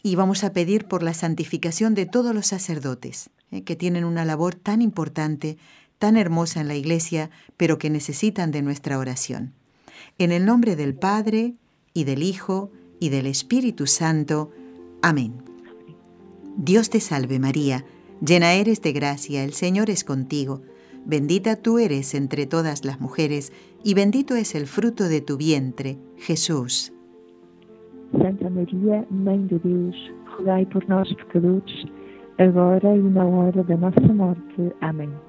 Y 0.03 0.15
vamos 0.15 0.43
a 0.43 0.53
pedir 0.53 0.85
por 0.85 1.01
la 1.01 1.15
santificación 1.15 1.95
de 1.95 2.05
todos 2.05 2.35
los 2.35 2.45
sacerdotes, 2.45 3.31
¿eh? 3.51 3.63
que 3.63 3.75
tienen 3.75 4.05
una 4.05 4.25
labor 4.25 4.55
tan 4.55 4.81
importante, 4.81 5.57
tan 5.99 6.17
hermosa 6.17 6.61
en 6.61 6.67
la 6.67 6.75
iglesia, 6.75 7.29
pero 7.57 7.77
que 7.77 7.89
necesitan 7.89 8.51
de 8.51 8.61
nuestra 8.61 8.97
oración. 8.97 9.53
En 10.17 10.31
el 10.31 10.45
nombre 10.45 10.75
del 10.75 10.95
Padre, 10.95 11.53
y 11.93 12.05
del 12.05 12.23
Hijo, 12.23 12.71
y 12.99 13.09
del 13.09 13.27
Espíritu 13.27 13.85
Santo. 13.85 14.51
Amén. 15.01 15.33
Dios 16.57 16.89
te 16.89 16.99
salve 16.99 17.39
María, 17.39 17.85
llena 18.25 18.53
eres 18.53 18.81
de 18.81 18.91
gracia, 18.91 19.43
el 19.43 19.53
Señor 19.53 19.89
es 19.89 20.03
contigo, 20.03 20.61
bendita 21.05 21.55
tú 21.55 21.79
eres 21.79 22.13
entre 22.15 22.45
todas 22.45 22.83
las 22.83 22.99
mujeres, 22.99 23.53
y 23.83 23.93
bendito 23.93 24.35
es 24.35 24.55
el 24.55 24.67
fruto 24.67 25.05
de 25.05 25.21
tu 25.21 25.37
vientre, 25.37 25.97
Jesús. 26.17 26.91
Santa 28.11 28.49
María, 28.49 29.05
Mãe 29.09 29.47
de 29.47 29.59
Deus, 29.59 29.95
rogai 30.37 30.65
por 30.65 30.87
nós 30.89 31.07
pecadores, 31.15 31.85
agora 32.37 32.95
y 32.95 32.99
na 32.99 33.25
hora 33.25 33.63
de 33.63 33.77
nuestra 33.77 34.13
muerte. 34.13 34.73
Amén. 34.81 35.28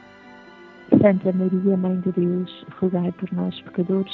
Santa 1.01 1.31
María, 1.33 1.75
Mãe 1.77 1.99
de 2.01 2.11
Deus, 2.11 2.51
rogai 2.79 3.11
por 3.13 3.33
nós 3.33 3.59
pecadores, 3.61 4.13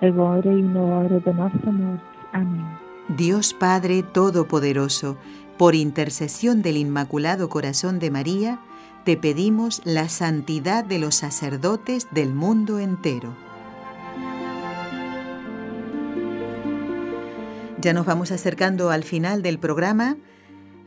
agora 0.00 0.52
y 0.52 0.62
na 0.62 0.80
hora 0.80 1.18
de 1.18 1.32
nuestra 1.34 1.72
muerte. 1.72 2.04
Amén. 2.32 2.78
Dios 3.08 3.52
Padre 3.52 4.04
Todopoderoso, 4.04 5.16
por 5.58 5.74
intercesión 5.74 6.62
del 6.62 6.76
Inmaculado 6.76 7.48
Corazón 7.48 7.98
de 7.98 8.10
María, 8.12 8.60
te 9.04 9.16
pedimos 9.16 9.82
la 9.84 10.08
santidad 10.08 10.84
de 10.84 11.00
los 11.00 11.16
sacerdotes 11.16 12.06
del 12.12 12.32
mundo 12.32 12.78
entero. 12.78 13.34
Ya 17.80 17.92
nos 17.92 18.06
vamos 18.06 18.30
acercando 18.30 18.90
al 18.90 19.02
final 19.02 19.42
del 19.42 19.58
programa. 19.58 20.16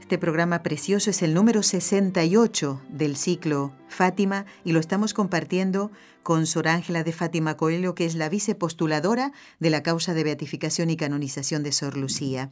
Este 0.06 0.20
programa 0.20 0.62
precioso 0.62 1.10
es 1.10 1.24
el 1.24 1.34
número 1.34 1.64
68 1.64 2.80
del 2.90 3.16
ciclo 3.16 3.74
Fátima 3.88 4.46
y 4.64 4.72
lo 4.72 4.80
estamos 4.80 5.16
compartiendo 5.16 5.92
con 6.22 6.46
Sor 6.46 6.68
Ángela 6.68 7.04
de 7.04 7.12
Fátima 7.12 7.58
Coelho, 7.58 7.96
que 7.96 8.06
es 8.06 8.14
la 8.14 8.30
vicepostuladora 8.30 9.32
de 9.60 9.72
la 9.72 9.82
causa 9.82 10.14
de 10.14 10.24
beatificación 10.24 10.92
y 10.92 10.96
canonización 10.96 11.64
de 11.64 11.72
Sor 11.72 11.98
Lucía. 11.98 12.52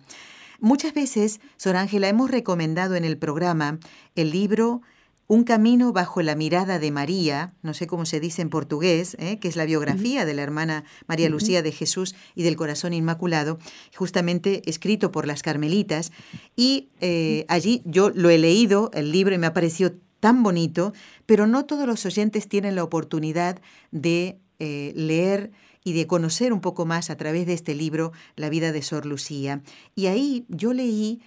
Muchas 0.60 0.96
veces, 0.96 1.42
Sor 1.58 1.76
Ángela, 1.76 2.10
hemos 2.10 2.32
recomendado 2.32 2.96
en 2.96 3.06
el 3.06 3.20
programa 3.20 3.78
el 4.16 4.32
libro 4.32 4.82
un 5.28 5.44
camino 5.44 5.94
bajo 5.94 6.22
la 6.22 6.36
mirada 6.36 6.80
de 6.80 6.92
María, 6.92 7.54
no 7.62 7.74
sé 7.74 7.88
cómo 7.88 8.06
se 8.06 8.20
dice 8.20 8.42
en 8.42 8.50
portugués, 8.50 9.16
¿eh? 9.20 9.40
que 9.40 9.48
es 9.48 9.56
la 9.56 9.66
biografía 9.66 10.26
de 10.26 10.34
la 10.34 10.42
hermana 10.42 10.84
María 11.08 11.30
Lucía 11.30 11.62
de 11.62 11.72
Jesús 11.72 12.14
y 12.36 12.44
del 12.44 12.56
Corazón 12.56 12.94
Inmaculado, 12.94 13.58
justamente 13.96 14.62
escrito 14.70 15.12
por 15.12 15.26
las 15.26 15.42
Carmelitas. 15.42 16.12
Y 16.56 16.90
eh, 17.00 17.46
allí 17.48 17.82
yo 17.86 18.10
lo 18.10 18.30
he 18.30 18.38
leído, 18.38 18.92
el 18.94 19.12
libro, 19.12 19.34
y 19.34 19.38
me 19.38 19.48
ha 19.48 19.54
parecido 19.54 19.94
tan 20.20 20.44
bonito, 20.44 20.94
pero 21.26 21.48
no 21.48 21.66
todos 21.66 21.88
los 21.88 22.06
oyentes 22.06 22.48
tienen 22.48 22.76
la 22.76 22.84
oportunidad 22.84 23.60
de 23.92 24.38
eh, 24.60 24.94
leer 24.96 25.52
y 25.86 25.94
de 25.94 26.08
conocer 26.08 26.54
un 26.54 26.62
poco 26.62 26.86
más 26.86 27.10
a 27.10 27.18
través 27.18 27.46
de 27.46 27.54
este 27.54 27.76
libro 27.76 28.12
la 28.36 28.50
vida 28.50 28.72
de 28.72 28.82
Sor 28.82 29.06
Lucía. 29.06 29.62
Y 29.96 30.08
ahí 30.08 30.46
yo 30.48 30.74
leí 30.74 31.22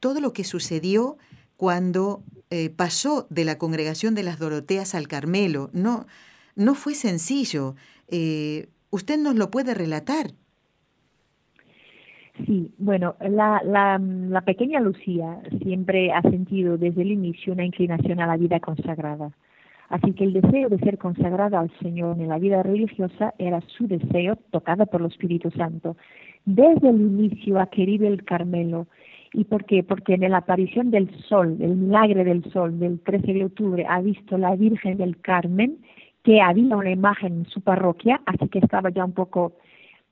todo 0.00 0.20
lo 0.20 0.32
que 0.32 0.44
sucedió 0.44 1.18
cuando 1.58 2.22
eh, 2.50 2.70
pasó 2.70 3.26
de 3.28 3.44
la 3.44 3.58
congregación 3.58 4.14
de 4.14 4.22
las 4.22 4.38
Doroteas 4.38 4.94
al 4.94 5.08
Carmelo. 5.08 5.68
No, 5.74 6.06
no 6.54 6.74
fue 6.74 6.94
sencillo. 6.94 7.74
Eh, 8.06 8.68
¿Usted 8.90 9.18
nos 9.18 9.34
lo 9.34 9.50
puede 9.50 9.74
relatar? 9.74 10.28
Sí, 12.46 12.72
bueno, 12.78 13.16
la, 13.20 13.60
la, 13.64 13.98
la, 13.98 14.40
pequeña 14.42 14.78
Lucía 14.80 15.40
siempre 15.60 16.12
ha 16.12 16.22
sentido 16.22 16.78
desde 16.78 17.02
el 17.02 17.10
inicio 17.10 17.52
una 17.52 17.64
inclinación 17.64 18.20
a 18.20 18.28
la 18.28 18.36
vida 18.36 18.60
consagrada. 18.60 19.32
Así 19.88 20.12
que 20.12 20.22
el 20.22 20.34
deseo 20.34 20.68
de 20.68 20.78
ser 20.78 20.96
consagrada 20.96 21.58
al 21.58 21.72
Señor 21.80 22.20
en 22.20 22.28
la 22.28 22.38
vida 22.38 22.62
religiosa 22.62 23.34
era 23.38 23.60
su 23.62 23.88
deseo 23.88 24.36
tocado 24.52 24.86
por 24.86 25.00
el 25.00 25.08
Espíritu 25.08 25.50
Santo. 25.50 25.96
Desde 26.44 26.88
el 26.88 27.00
inicio 27.00 27.58
ha 27.58 27.66
querido 27.66 28.06
el 28.06 28.24
Carmelo 28.24 28.86
¿Y 29.32 29.44
por 29.44 29.64
qué? 29.64 29.82
Porque 29.82 30.14
en 30.14 30.30
la 30.30 30.38
aparición 30.38 30.90
del 30.90 31.10
sol, 31.28 31.56
el 31.60 31.76
milagre 31.76 32.24
del 32.24 32.44
sol 32.50 32.78
del 32.78 33.00
13 33.00 33.32
de 33.32 33.44
octubre, 33.44 33.86
ha 33.88 34.00
visto 34.00 34.38
la 34.38 34.56
Virgen 34.56 34.96
del 34.96 35.20
Carmen, 35.20 35.78
que 36.22 36.40
había 36.40 36.76
una 36.76 36.90
imagen 36.90 37.38
en 37.38 37.46
su 37.46 37.60
parroquia, 37.60 38.20
así 38.26 38.48
que 38.48 38.58
estaba 38.58 38.90
ya 38.90 39.04
un 39.04 39.12
poco 39.12 39.52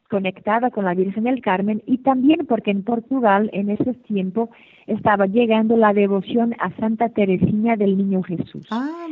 conectada 0.09 0.71
con 0.71 0.85
la 0.85 0.95
Virgen 0.95 1.25
del 1.25 1.41
Carmen 1.41 1.83
y 1.87 1.99
también 1.99 2.47
porque 2.47 2.71
en 2.71 2.85
Portugal 2.85 3.51
en 3.53 3.71
ese 3.71 3.95
tiempo 3.95 4.51
estaba 4.87 5.27
llegando 5.27 5.77
la 5.77 5.93
devoción 5.93 6.55
a 6.61 6.71
Santa 6.77 7.09
Teresina 7.09 7.77
del 7.77 7.97
Niño 7.97 8.23
Jesús. 8.23 8.67
Ah, 8.71 9.07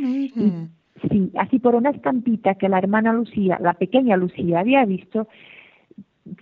sí, 1.09 1.31
así 1.37 1.59
por 1.59 1.75
una 1.75 1.89
estampita 1.89 2.55
que 2.55 2.69
la 2.69 2.77
hermana 2.77 3.13
Lucía, 3.13 3.57
la 3.61 3.73
pequeña 3.73 4.15
Lucía 4.15 4.59
había 4.59 4.85
visto, 4.85 5.27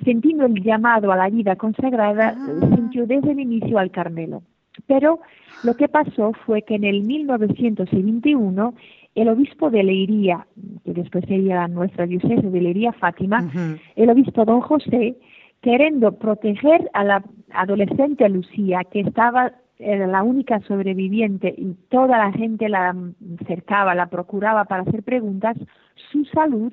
sintiendo 0.04 0.46
el 0.46 0.62
llamado 0.64 1.12
a 1.12 1.18
la 1.18 1.30
vida 1.30 1.56
consagrada, 1.56 2.36
ah. 2.38 2.76
sintió 2.76 3.06
desde 3.06 3.32
el 3.32 3.40
inicio 3.40 3.78
al 3.78 3.92
Carmelo. 3.92 4.44
Pero 4.88 5.20
lo 5.64 5.76
que 5.76 5.88
pasó 5.88 6.34
fue 6.46 6.64
que 6.64 6.76
en 6.76 6.84
el 6.84 7.04
1921 7.04 8.74
el 9.16 9.30
obispo 9.30 9.70
de 9.70 9.84
Leiría, 9.84 10.48
que 10.84 10.94
después 10.94 11.24
sería 11.28 11.68
nuestra 11.68 12.08
diócesis 12.08 12.52
de 12.52 12.62
Leiría 12.62 12.92
Fátima, 12.94 13.52
el 13.96 14.10
obispo 14.10 14.44
don 14.44 14.62
José, 14.62 15.16
queriendo 15.62 16.14
proteger 16.14 16.90
a 16.94 17.04
la 17.04 17.24
adolescente 17.52 18.28
Lucía, 18.28 18.84
que 18.92 19.02
estaba 19.02 19.54
era 19.80 20.08
la 20.08 20.24
única 20.24 20.60
sobreviviente 20.62 21.54
y 21.58 21.74
toda 21.90 22.18
la 22.18 22.32
gente 22.32 22.70
la 22.70 22.96
cercaba, 23.48 23.96
la 23.96 24.06
procuraba 24.06 24.66
para 24.66 24.84
hacer 24.84 25.04
preguntas, 25.04 25.58
su 26.12 26.26
salud 26.26 26.72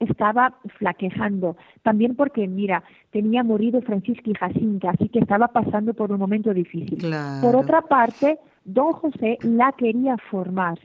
estaba 0.00 0.54
flaquejando. 0.78 1.56
También 1.82 2.16
porque, 2.16 2.48
mira, 2.48 2.82
tenía 3.10 3.44
morido 3.44 3.80
Francisca 3.82 4.30
y 4.30 4.34
Jacinta, 4.34 4.90
así 4.90 5.08
que 5.08 5.20
estaba 5.20 5.48
pasando 5.48 5.94
por 5.94 6.10
un 6.10 6.18
momento 6.18 6.52
difícil. 6.52 6.98
Por 7.42 7.54
otra 7.54 7.82
parte, 7.82 8.38
don 8.64 8.92
José 8.92 9.38
la 9.42 9.72
quería 9.72 10.16
formar. 10.30 10.78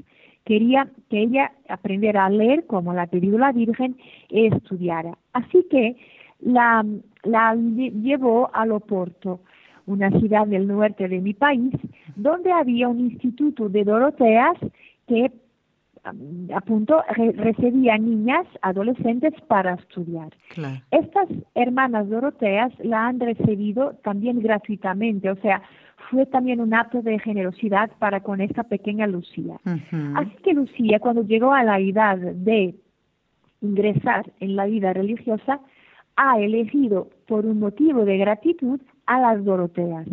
Quería 0.43 0.87
que 1.09 1.21
ella 1.21 1.51
aprendiera 1.69 2.25
a 2.25 2.29
leer 2.29 2.67
como 2.67 2.93
la 2.93 3.07
pedido 3.07 3.39
la 3.39 3.51
Virgen 3.51 3.97
y 4.29 4.47
estudiara. 4.47 5.17
Así 5.33 5.65
que 5.71 5.95
la, 6.41 6.85
la 7.23 7.55
llevó 7.55 8.51
a 8.53 8.65
Loporto, 8.65 9.39
una 9.87 10.11
ciudad 10.11 10.45
del 10.45 10.67
norte 10.67 11.07
de 11.07 11.21
mi 11.21 11.33
país, 11.33 11.73
donde 12.15 12.51
había 12.51 12.87
un 12.87 12.99
instituto 12.99 13.69
de 13.69 13.83
Doroteas 13.83 14.57
que 15.07 15.31
a 16.05 16.61
punto 16.61 17.03
recibía 17.35 17.97
niñas, 17.97 18.45
adolescentes 18.61 19.33
para 19.47 19.73
estudiar. 19.73 20.29
Estas 20.91 21.27
hermanas 21.55 22.09
doroteas 22.09 22.71
la 22.83 23.07
han 23.07 23.19
recibido 23.19 23.93
también 24.03 24.39
gratuitamente, 24.41 25.29
o 25.29 25.35
sea, 25.37 25.61
fue 26.09 26.25
también 26.25 26.61
un 26.61 26.73
acto 26.73 27.01
de 27.01 27.19
generosidad 27.19 27.89
para 27.99 28.21
con 28.21 28.41
esta 28.41 28.63
pequeña 28.63 29.07
Lucía. 29.07 29.59
Así 30.15 30.35
que 30.43 30.53
Lucía, 30.53 30.99
cuando 30.99 31.23
llegó 31.23 31.53
a 31.53 31.63
la 31.63 31.79
edad 31.79 32.17
de 32.17 32.75
ingresar 33.61 34.31
en 34.39 34.55
la 34.55 34.65
vida 34.65 34.93
religiosa, 34.93 35.59
ha 36.15 36.39
elegido 36.39 37.09
por 37.27 37.45
un 37.45 37.59
motivo 37.59 38.05
de 38.05 38.17
gratitud 38.17 38.79
a 39.05 39.19
las 39.19 39.43
Doroteas. 39.43 40.07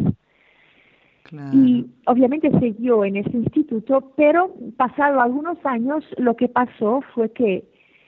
Y 1.52 1.86
obviamente 2.06 2.50
siguió 2.60 3.04
en 3.04 3.16
ese 3.16 3.36
instituto, 3.36 4.12
pero 4.16 4.54
pasado 4.76 5.20
algunos 5.20 5.56
años 5.64 6.04
lo 6.18 6.36
que 6.36 6.48
pasó 6.48 7.02
fue 7.14 7.30
que 7.32 7.64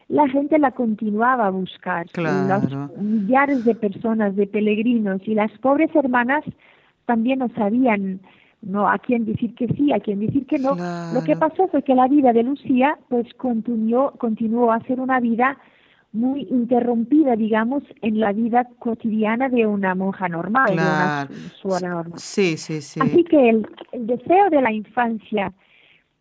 la 0.09 0.29
gente 0.29 0.59
la 0.59 0.73
continuaba 0.73 1.47
a 1.47 1.51
buscar. 1.51 2.07
Los 2.17 2.99
millares 2.99 3.65
de 3.65 3.75
personas, 3.75 4.37
de 4.37 4.47
peregrinos 4.47 5.23
y 5.27 5.35
las 5.35 5.51
pobres 5.59 5.95
hermanas 5.95 6.45
también 7.07 7.39
no 7.39 7.49
sabían 7.57 8.21
no 8.61 8.89
a 8.89 8.99
quién 8.99 9.27
decir 9.27 9.55
que 9.55 9.69
sí, 9.69 9.93
a 9.93 10.01
quién 10.01 10.21
decir 10.21 10.47
que 10.47 10.59
no. 10.59 10.75
Lo 11.13 11.23
que 11.25 11.37
pasó 11.37 11.69
fue 11.69 11.83
que 11.83 11.95
la 11.95 12.09
vida 12.09 12.33
de 12.33 12.43
Lucía 12.43 12.99
pues 13.09 13.33
continuó, 13.35 14.13
continuó 14.13 14.73
a 14.73 14.81
ser 14.81 15.01
una 15.01 15.21
vida 15.21 15.59
muy 16.15 16.47
interrumpida, 16.51 17.37
digamos, 17.37 17.83
en 18.01 18.21
la 18.21 18.33
vida 18.33 18.67
cotidiana 18.79 19.49
de 19.49 19.67
una 19.67 19.95
monja 19.95 20.29
normal, 20.29 20.69
de 20.69 20.75
una 20.75 21.29
suora 21.61 21.89
normal. 21.89 22.19
Sí, 22.19 22.57
sí, 22.57 22.81
sí. 22.81 23.01
Así 23.03 23.25
que 23.25 23.51
el, 23.51 23.67
deseo 23.93 24.49
de 24.49 24.63
la 24.63 24.73
infancia 24.73 25.53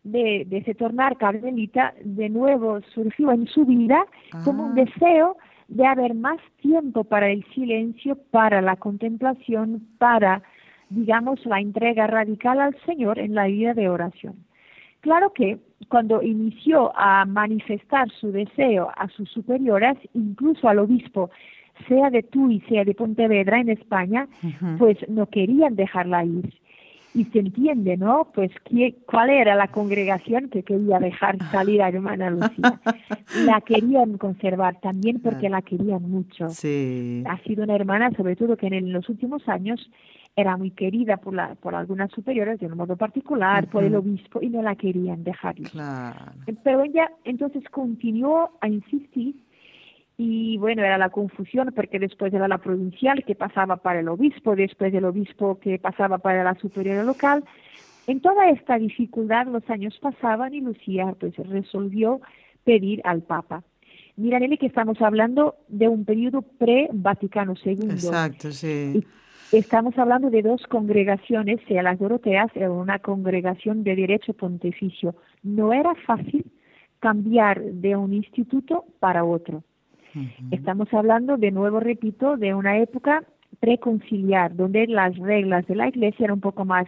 de, 0.02 0.44
de 0.46 0.62
se 0.64 0.74
tornar 0.74 1.16
carmelita 1.16 1.94
de 2.04 2.28
nuevo 2.28 2.80
surgió 2.92 3.30
en 3.30 3.46
su 3.46 3.64
vida 3.64 4.04
como 4.44 4.66
un 4.66 4.78
ah. 4.78 4.84
deseo 4.84 5.36
de 5.68 5.86
haber 5.86 6.14
más 6.14 6.38
tiempo 6.60 7.04
para 7.04 7.30
el 7.30 7.42
silencio, 7.54 8.18
para 8.30 8.60
la 8.60 8.76
contemplación, 8.76 9.88
para 9.98 10.42
digamos, 10.90 11.44
la 11.46 11.60
entrega 11.60 12.06
radical 12.06 12.60
al 12.60 12.76
Señor 12.84 13.18
en 13.18 13.34
la 13.34 13.46
vida 13.46 13.74
de 13.74 13.88
oración. 13.88 14.44
Claro 15.00 15.32
que 15.32 15.58
cuando 15.88 16.22
inició 16.22 16.92
a 16.96 17.24
manifestar 17.24 18.10
su 18.10 18.32
deseo 18.32 18.90
a 18.96 19.08
sus 19.08 19.30
superiores, 19.30 19.96
incluso 20.14 20.68
al 20.68 20.78
obispo, 20.78 21.30
sea 21.88 22.10
de 22.10 22.22
Tui, 22.22 22.60
sea 22.68 22.84
de 22.84 22.94
Pontevedra 22.94 23.60
en 23.60 23.70
España, 23.70 24.28
pues 24.78 24.96
no 25.08 25.26
querían 25.26 25.76
dejarla 25.76 26.24
ir. 26.24 26.54
Y 27.14 27.24
se 27.26 27.38
entiende, 27.38 27.96
¿no? 27.96 28.28
Pues 28.34 28.50
¿qué, 28.64 28.96
cuál 29.06 29.30
era 29.30 29.54
la 29.54 29.68
congregación 29.68 30.48
que 30.48 30.64
quería 30.64 30.98
dejar 30.98 31.38
salir 31.52 31.80
a 31.80 31.88
hermana 31.88 32.30
Lucía. 32.30 32.80
La 33.46 33.60
querían 33.60 34.18
conservar 34.18 34.80
también 34.80 35.20
porque 35.20 35.48
la 35.48 35.62
querían 35.62 36.02
mucho. 36.02 36.48
Sí. 36.48 37.22
Ha 37.28 37.38
sido 37.44 37.62
una 37.62 37.76
hermana, 37.76 38.10
sobre 38.16 38.34
todo 38.34 38.56
que 38.56 38.66
en 38.66 38.92
los 38.92 39.08
últimos 39.08 39.48
años 39.48 39.88
era 40.36 40.56
muy 40.56 40.70
querida 40.72 41.16
por, 41.18 41.34
la, 41.34 41.54
por 41.54 41.74
algunas 41.74 42.10
superiores 42.10 42.58
de 42.58 42.66
un 42.66 42.76
modo 42.76 42.96
particular, 42.96 43.68
por 43.68 43.84
el 43.84 43.94
obispo, 43.94 44.42
y 44.42 44.48
no 44.48 44.62
la 44.62 44.74
querían 44.74 45.22
dejar 45.22 45.54
Pero 46.64 46.82
ella 46.82 47.10
entonces 47.24 47.62
continuó 47.70 48.50
a 48.60 48.68
insistir 48.68 49.36
y 50.16 50.58
bueno, 50.58 50.82
era 50.84 50.98
la 50.98 51.10
confusión 51.10 51.72
porque 51.74 51.98
después 51.98 52.32
era 52.32 52.46
la 52.46 52.58
provincial 52.58 53.24
que 53.24 53.34
pasaba 53.34 53.76
para 53.76 54.00
el 54.00 54.08
obispo, 54.08 54.54
después 54.54 54.92
del 54.92 55.04
obispo 55.04 55.58
que 55.58 55.78
pasaba 55.78 56.18
para 56.18 56.44
la 56.44 56.54
superior 56.54 57.04
local. 57.04 57.44
En 58.06 58.20
toda 58.20 58.48
esta 58.50 58.78
dificultad 58.78 59.46
los 59.46 59.68
años 59.70 59.98
pasaban 60.00 60.54
y 60.54 60.60
Lucía 60.60 61.14
pues 61.18 61.36
resolvió 61.36 62.20
pedir 62.64 63.00
al 63.04 63.22
Papa. 63.22 63.62
Mira, 64.16 64.38
Nelly, 64.38 64.58
que 64.58 64.66
estamos 64.66 65.00
hablando 65.02 65.56
de 65.66 65.88
un 65.88 66.04
periodo 66.04 66.42
pre-Vaticano 66.42 67.54
II. 67.64 67.90
Exacto, 67.90 68.52
sí. 68.52 69.04
Estamos 69.54 69.96
hablando 69.98 70.30
de 70.30 70.42
dos 70.42 70.66
congregaciones, 70.66 71.60
sea 71.68 71.80
las 71.84 72.00
Doroteas 72.00 72.50
era 72.56 72.72
una 72.72 72.98
congregación 72.98 73.84
de 73.84 73.94
derecho 73.94 74.32
pontificio. 74.32 75.14
No 75.44 75.72
era 75.72 75.94
fácil 76.06 76.44
cambiar 76.98 77.62
de 77.62 77.94
un 77.94 78.12
instituto 78.14 78.84
para 78.98 79.22
otro. 79.24 79.62
Estamos 80.50 80.92
hablando, 80.92 81.36
de 81.36 81.52
nuevo 81.52 81.78
repito, 81.78 82.36
de 82.36 82.52
una 82.52 82.78
época 82.78 83.22
preconciliar, 83.60 84.56
donde 84.56 84.88
las 84.88 85.16
reglas 85.18 85.64
de 85.68 85.76
la 85.76 85.88
iglesia 85.88 86.24
eran 86.24 86.34
un 86.34 86.40
poco 86.40 86.64
más, 86.64 86.86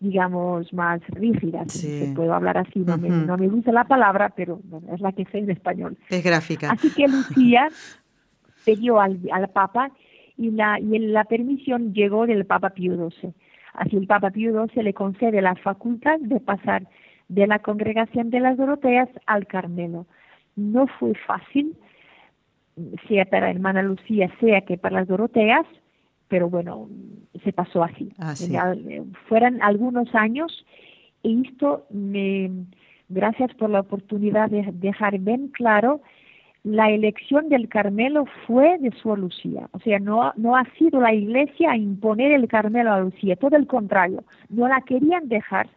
digamos, 0.00 0.72
más 0.72 1.00
rígidas. 1.10 1.72
Si 1.72 2.12
puedo 2.14 2.34
hablar 2.34 2.58
así, 2.58 2.80
no, 2.80 2.98
me, 2.98 3.48
gusta 3.48 3.70
la 3.70 3.84
palabra, 3.84 4.32
pero 4.34 4.60
es 4.92 5.00
la 5.00 5.12
que 5.12 5.26
sé 5.26 5.38
en 5.38 5.50
español. 5.50 5.96
Es 6.08 6.24
gráfica. 6.24 6.72
Así 6.72 6.92
que 6.92 7.06
Lucía 7.06 7.68
pidió 8.64 9.00
al, 9.00 9.20
al 9.32 9.48
Papa 9.50 9.92
y 10.40 10.50
la, 10.52 10.80
y 10.80 10.98
la 10.98 11.24
permisión 11.24 11.92
llegó 11.92 12.26
del 12.26 12.46
Papa 12.46 12.70
Pío 12.70 12.96
XII. 13.10 13.34
Así 13.74 13.96
el 13.96 14.06
Papa 14.06 14.30
Pío 14.30 14.66
XII 14.66 14.82
le 14.82 14.94
concede 14.94 15.42
la 15.42 15.54
facultad 15.54 16.18
de 16.18 16.40
pasar 16.40 16.88
de 17.28 17.46
la 17.46 17.58
congregación 17.58 18.30
de 18.30 18.40
las 18.40 18.56
Doroteas 18.56 19.10
al 19.26 19.46
Carmelo. 19.46 20.06
No 20.56 20.86
fue 20.86 21.12
fácil, 21.26 21.76
sea 23.06 23.26
para 23.26 23.50
hermana 23.50 23.82
Lucía, 23.82 24.30
sea 24.40 24.62
que 24.62 24.78
para 24.78 25.00
las 25.00 25.08
Doroteas, 25.08 25.66
pero 26.28 26.48
bueno, 26.48 26.88
se 27.44 27.52
pasó 27.52 27.84
así. 27.84 28.10
así. 28.18 28.56
Fueron 29.28 29.60
algunos 29.60 30.14
años 30.14 30.64
y 31.22 31.46
esto 31.46 31.84
me, 31.90 32.50
gracias 33.10 33.52
por 33.56 33.68
la 33.68 33.80
oportunidad 33.80 34.48
de 34.48 34.70
dejar 34.72 35.18
bien 35.18 35.48
claro 35.48 36.00
la 36.62 36.90
elección 36.90 37.48
del 37.48 37.68
Carmelo 37.68 38.26
fue 38.46 38.78
de 38.78 38.92
su 38.92 39.16
Lucía. 39.16 39.68
O 39.72 39.78
sea, 39.80 39.98
no, 39.98 40.32
no 40.36 40.56
ha 40.56 40.64
sido 40.78 41.00
la 41.00 41.14
iglesia 41.14 41.72
a 41.72 41.76
imponer 41.76 42.32
el 42.32 42.48
Carmelo 42.48 42.92
a 42.92 43.00
Lucía, 43.00 43.36
todo 43.36 43.56
el 43.56 43.66
contrario, 43.66 44.24
no 44.48 44.68
la 44.68 44.80
querían 44.82 45.28
dejar 45.28 45.68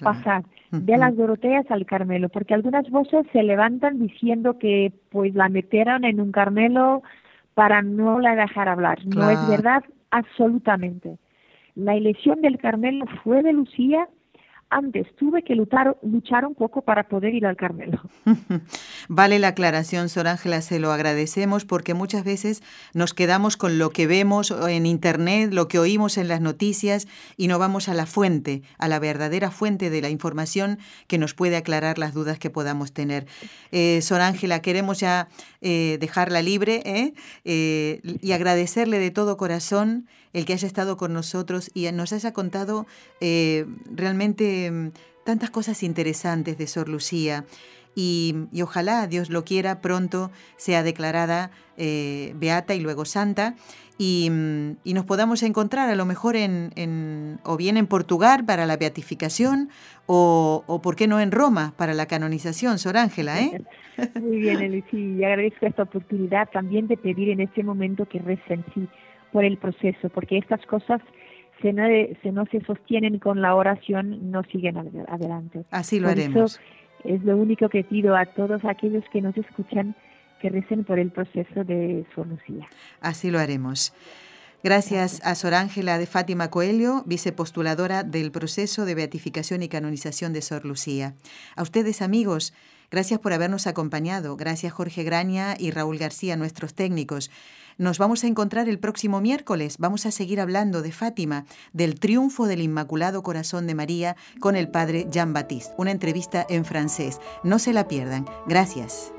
pasar 0.00 0.44
de 0.70 0.96
las 0.96 1.16
Doroteas 1.16 1.68
al 1.70 1.86
Carmelo, 1.86 2.28
porque 2.28 2.54
algunas 2.54 2.88
voces 2.90 3.26
se 3.32 3.42
levantan 3.42 3.98
diciendo 3.98 4.58
que 4.58 4.92
pues 5.10 5.34
la 5.34 5.48
metieron 5.48 6.04
en 6.04 6.20
un 6.20 6.30
Carmelo 6.30 7.02
para 7.54 7.82
no 7.82 8.20
la 8.20 8.36
dejar 8.36 8.68
hablar. 8.68 8.98
No 9.06 9.30
es 9.30 9.48
verdad 9.48 9.82
absolutamente. 10.10 11.18
La 11.74 11.96
elección 11.96 12.42
del 12.42 12.58
Carmelo 12.58 13.06
fue 13.24 13.42
de 13.42 13.52
Lucía 13.52 14.08
antes 14.70 15.06
tuve 15.16 15.42
que 15.42 15.54
luchar, 15.54 15.96
un 16.02 16.54
poco 16.54 16.82
para 16.82 17.08
poder 17.08 17.34
ir 17.34 17.46
al 17.46 17.56
Carmelo. 17.56 18.00
vale 19.08 19.38
la 19.38 19.48
aclaración, 19.48 20.08
Sor 20.08 20.28
Ángela, 20.28 20.60
se 20.60 20.78
lo 20.78 20.92
agradecemos 20.92 21.64
porque 21.64 21.94
muchas 21.94 22.24
veces 22.24 22.62
nos 22.92 23.14
quedamos 23.14 23.56
con 23.56 23.78
lo 23.78 23.90
que 23.90 24.06
vemos 24.06 24.50
en 24.50 24.86
Internet, 24.86 25.52
lo 25.52 25.68
que 25.68 25.78
oímos 25.78 26.18
en 26.18 26.28
las 26.28 26.40
noticias 26.40 27.08
y 27.36 27.48
no 27.48 27.58
vamos 27.58 27.88
a 27.88 27.94
la 27.94 28.06
fuente, 28.06 28.62
a 28.78 28.88
la 28.88 28.98
verdadera 28.98 29.50
fuente 29.50 29.90
de 29.90 30.02
la 30.02 30.10
información 30.10 30.78
que 31.06 31.18
nos 31.18 31.34
puede 31.34 31.56
aclarar 31.56 31.98
las 31.98 32.12
dudas 32.12 32.38
que 32.38 32.50
podamos 32.50 32.92
tener. 32.92 33.26
Eh, 33.72 34.00
Sor 34.02 34.20
Ángela, 34.20 34.60
queremos 34.60 35.00
ya 35.00 35.28
eh, 35.60 35.96
dejarla 36.00 36.42
libre 36.42 36.82
¿eh? 36.84 37.14
¿eh? 37.44 38.00
y 38.20 38.32
agradecerle 38.32 38.98
de 38.98 39.10
todo 39.10 39.36
corazón 39.36 40.06
el 40.32 40.44
que 40.44 40.52
haya 40.52 40.66
estado 40.66 40.96
con 40.96 41.12
nosotros 41.12 41.70
y 41.74 41.90
nos 41.92 42.12
haya 42.12 42.32
contado 42.32 42.86
eh, 43.20 43.66
realmente 43.90 44.70
mm, 44.70 44.90
tantas 45.24 45.50
cosas 45.50 45.82
interesantes 45.82 46.58
de 46.58 46.66
Sor 46.66 46.88
Lucía. 46.88 47.44
Y, 47.94 48.34
ojalá, 48.62 49.08
Dios 49.08 49.28
lo 49.28 49.44
quiera, 49.44 49.80
pronto 49.80 50.30
sea 50.56 50.84
declarada 50.84 51.50
eh, 51.76 52.32
beata 52.36 52.74
y 52.76 52.80
luego 52.80 53.04
santa. 53.04 53.56
Mm, 53.98 54.70
y, 54.84 54.94
nos 54.94 55.04
podamos 55.04 55.42
encontrar 55.42 55.90
a 55.90 55.96
lo 55.96 56.06
mejor 56.06 56.36
en, 56.36 57.40
o 57.42 57.56
bien 57.56 57.76
en 57.76 57.88
Portugal 57.88 58.44
para 58.44 58.66
la 58.66 58.76
beatificación 58.76 59.70
o, 60.06 60.62
o, 60.68 60.80
por 60.80 60.94
qué 60.94 61.08
no 61.08 61.18
en 61.18 61.32
Roma 61.32 61.74
para 61.76 61.94
la 61.94 62.06
canonización, 62.06 62.78
Sor 62.78 62.96
Ángela, 62.96 63.40
¿eh? 63.40 63.60
Muy 64.20 64.38
bien, 64.38 64.60
Elisí, 64.62 65.16
y 65.18 65.24
agradezco 65.24 65.66
esta 65.66 65.82
oportunidad 65.82 66.48
también 66.50 66.86
de 66.86 66.96
pedir 66.96 67.30
en 67.30 67.40
este 67.40 67.64
momento 67.64 68.06
que 68.06 68.20
recen, 68.20 68.64
sí, 68.72 68.88
por 69.32 69.44
el 69.44 69.58
proceso, 69.58 70.08
porque 70.10 70.38
estas 70.38 70.64
cosas 70.66 71.00
si 71.60 71.72
no, 71.72 71.84
si 72.22 72.30
no 72.30 72.44
se 72.46 72.60
sostienen 72.64 73.18
con 73.18 73.42
la 73.42 73.54
oración, 73.54 74.30
no 74.30 74.42
siguen 74.44 74.76
adelante. 75.08 75.64
Así 75.70 75.98
lo 76.00 76.08
haremos. 76.08 76.60
es 77.04 77.22
lo 77.24 77.36
único 77.36 77.68
que 77.68 77.84
pido 77.84 78.16
a 78.16 78.26
todos 78.26 78.64
aquellos 78.64 79.04
que 79.12 79.20
nos 79.20 79.36
escuchan 79.36 79.94
que 80.40 80.50
recen 80.50 80.84
por 80.84 80.98
el 80.98 81.10
proceso 81.10 81.64
de 81.64 82.06
su 82.14 82.24
Lucía. 82.24 82.66
Así 83.00 83.30
lo 83.30 83.40
haremos. 83.40 83.92
Gracias 84.62 85.24
a 85.24 85.34
Sor 85.34 85.54
Ángela 85.54 85.98
de 85.98 86.06
Fátima 86.06 86.50
Coelho, 86.50 87.02
vicepostuladora 87.06 88.02
del 88.02 88.32
proceso 88.32 88.84
de 88.84 88.94
beatificación 88.94 89.62
y 89.62 89.68
canonización 89.68 90.32
de 90.32 90.42
Sor 90.42 90.64
Lucía. 90.64 91.14
A 91.54 91.62
ustedes, 91.62 92.02
amigos, 92.02 92.52
gracias 92.90 93.20
por 93.20 93.32
habernos 93.32 93.68
acompañado. 93.68 94.36
Gracias 94.36 94.72
Jorge 94.72 95.04
Graña 95.04 95.54
y 95.58 95.70
Raúl 95.70 95.98
García, 95.98 96.36
nuestros 96.36 96.74
técnicos. 96.74 97.30
Nos 97.78 97.98
vamos 97.98 98.24
a 98.24 98.26
encontrar 98.26 98.68
el 98.68 98.80
próximo 98.80 99.20
miércoles. 99.20 99.76
Vamos 99.78 100.04
a 100.04 100.10
seguir 100.10 100.40
hablando 100.40 100.82
de 100.82 100.90
Fátima, 100.90 101.44
del 101.72 102.00
triunfo 102.00 102.48
del 102.48 102.60
Inmaculado 102.60 103.22
Corazón 103.22 103.68
de 103.68 103.76
María 103.76 104.16
con 104.40 104.56
el 104.56 104.68
padre 104.68 105.06
Jean 105.12 105.32
Baptiste. 105.32 105.74
Una 105.78 105.92
entrevista 105.92 106.44
en 106.48 106.64
francés. 106.64 107.20
No 107.44 107.60
se 107.60 107.72
la 107.72 107.86
pierdan. 107.86 108.26
Gracias. 108.48 109.12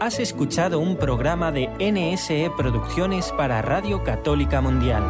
Has 0.00 0.18
escuchado 0.18 0.80
un 0.80 0.96
programa 0.96 1.52
de 1.52 1.68
NSE 1.78 2.50
Producciones 2.56 3.30
para 3.30 3.62
Radio 3.62 4.02
Católica 4.02 4.60
Mundial. 4.60 5.04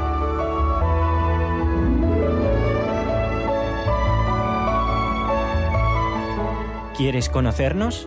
¿Quieres 6.94 7.30
conocernos? 7.30 8.07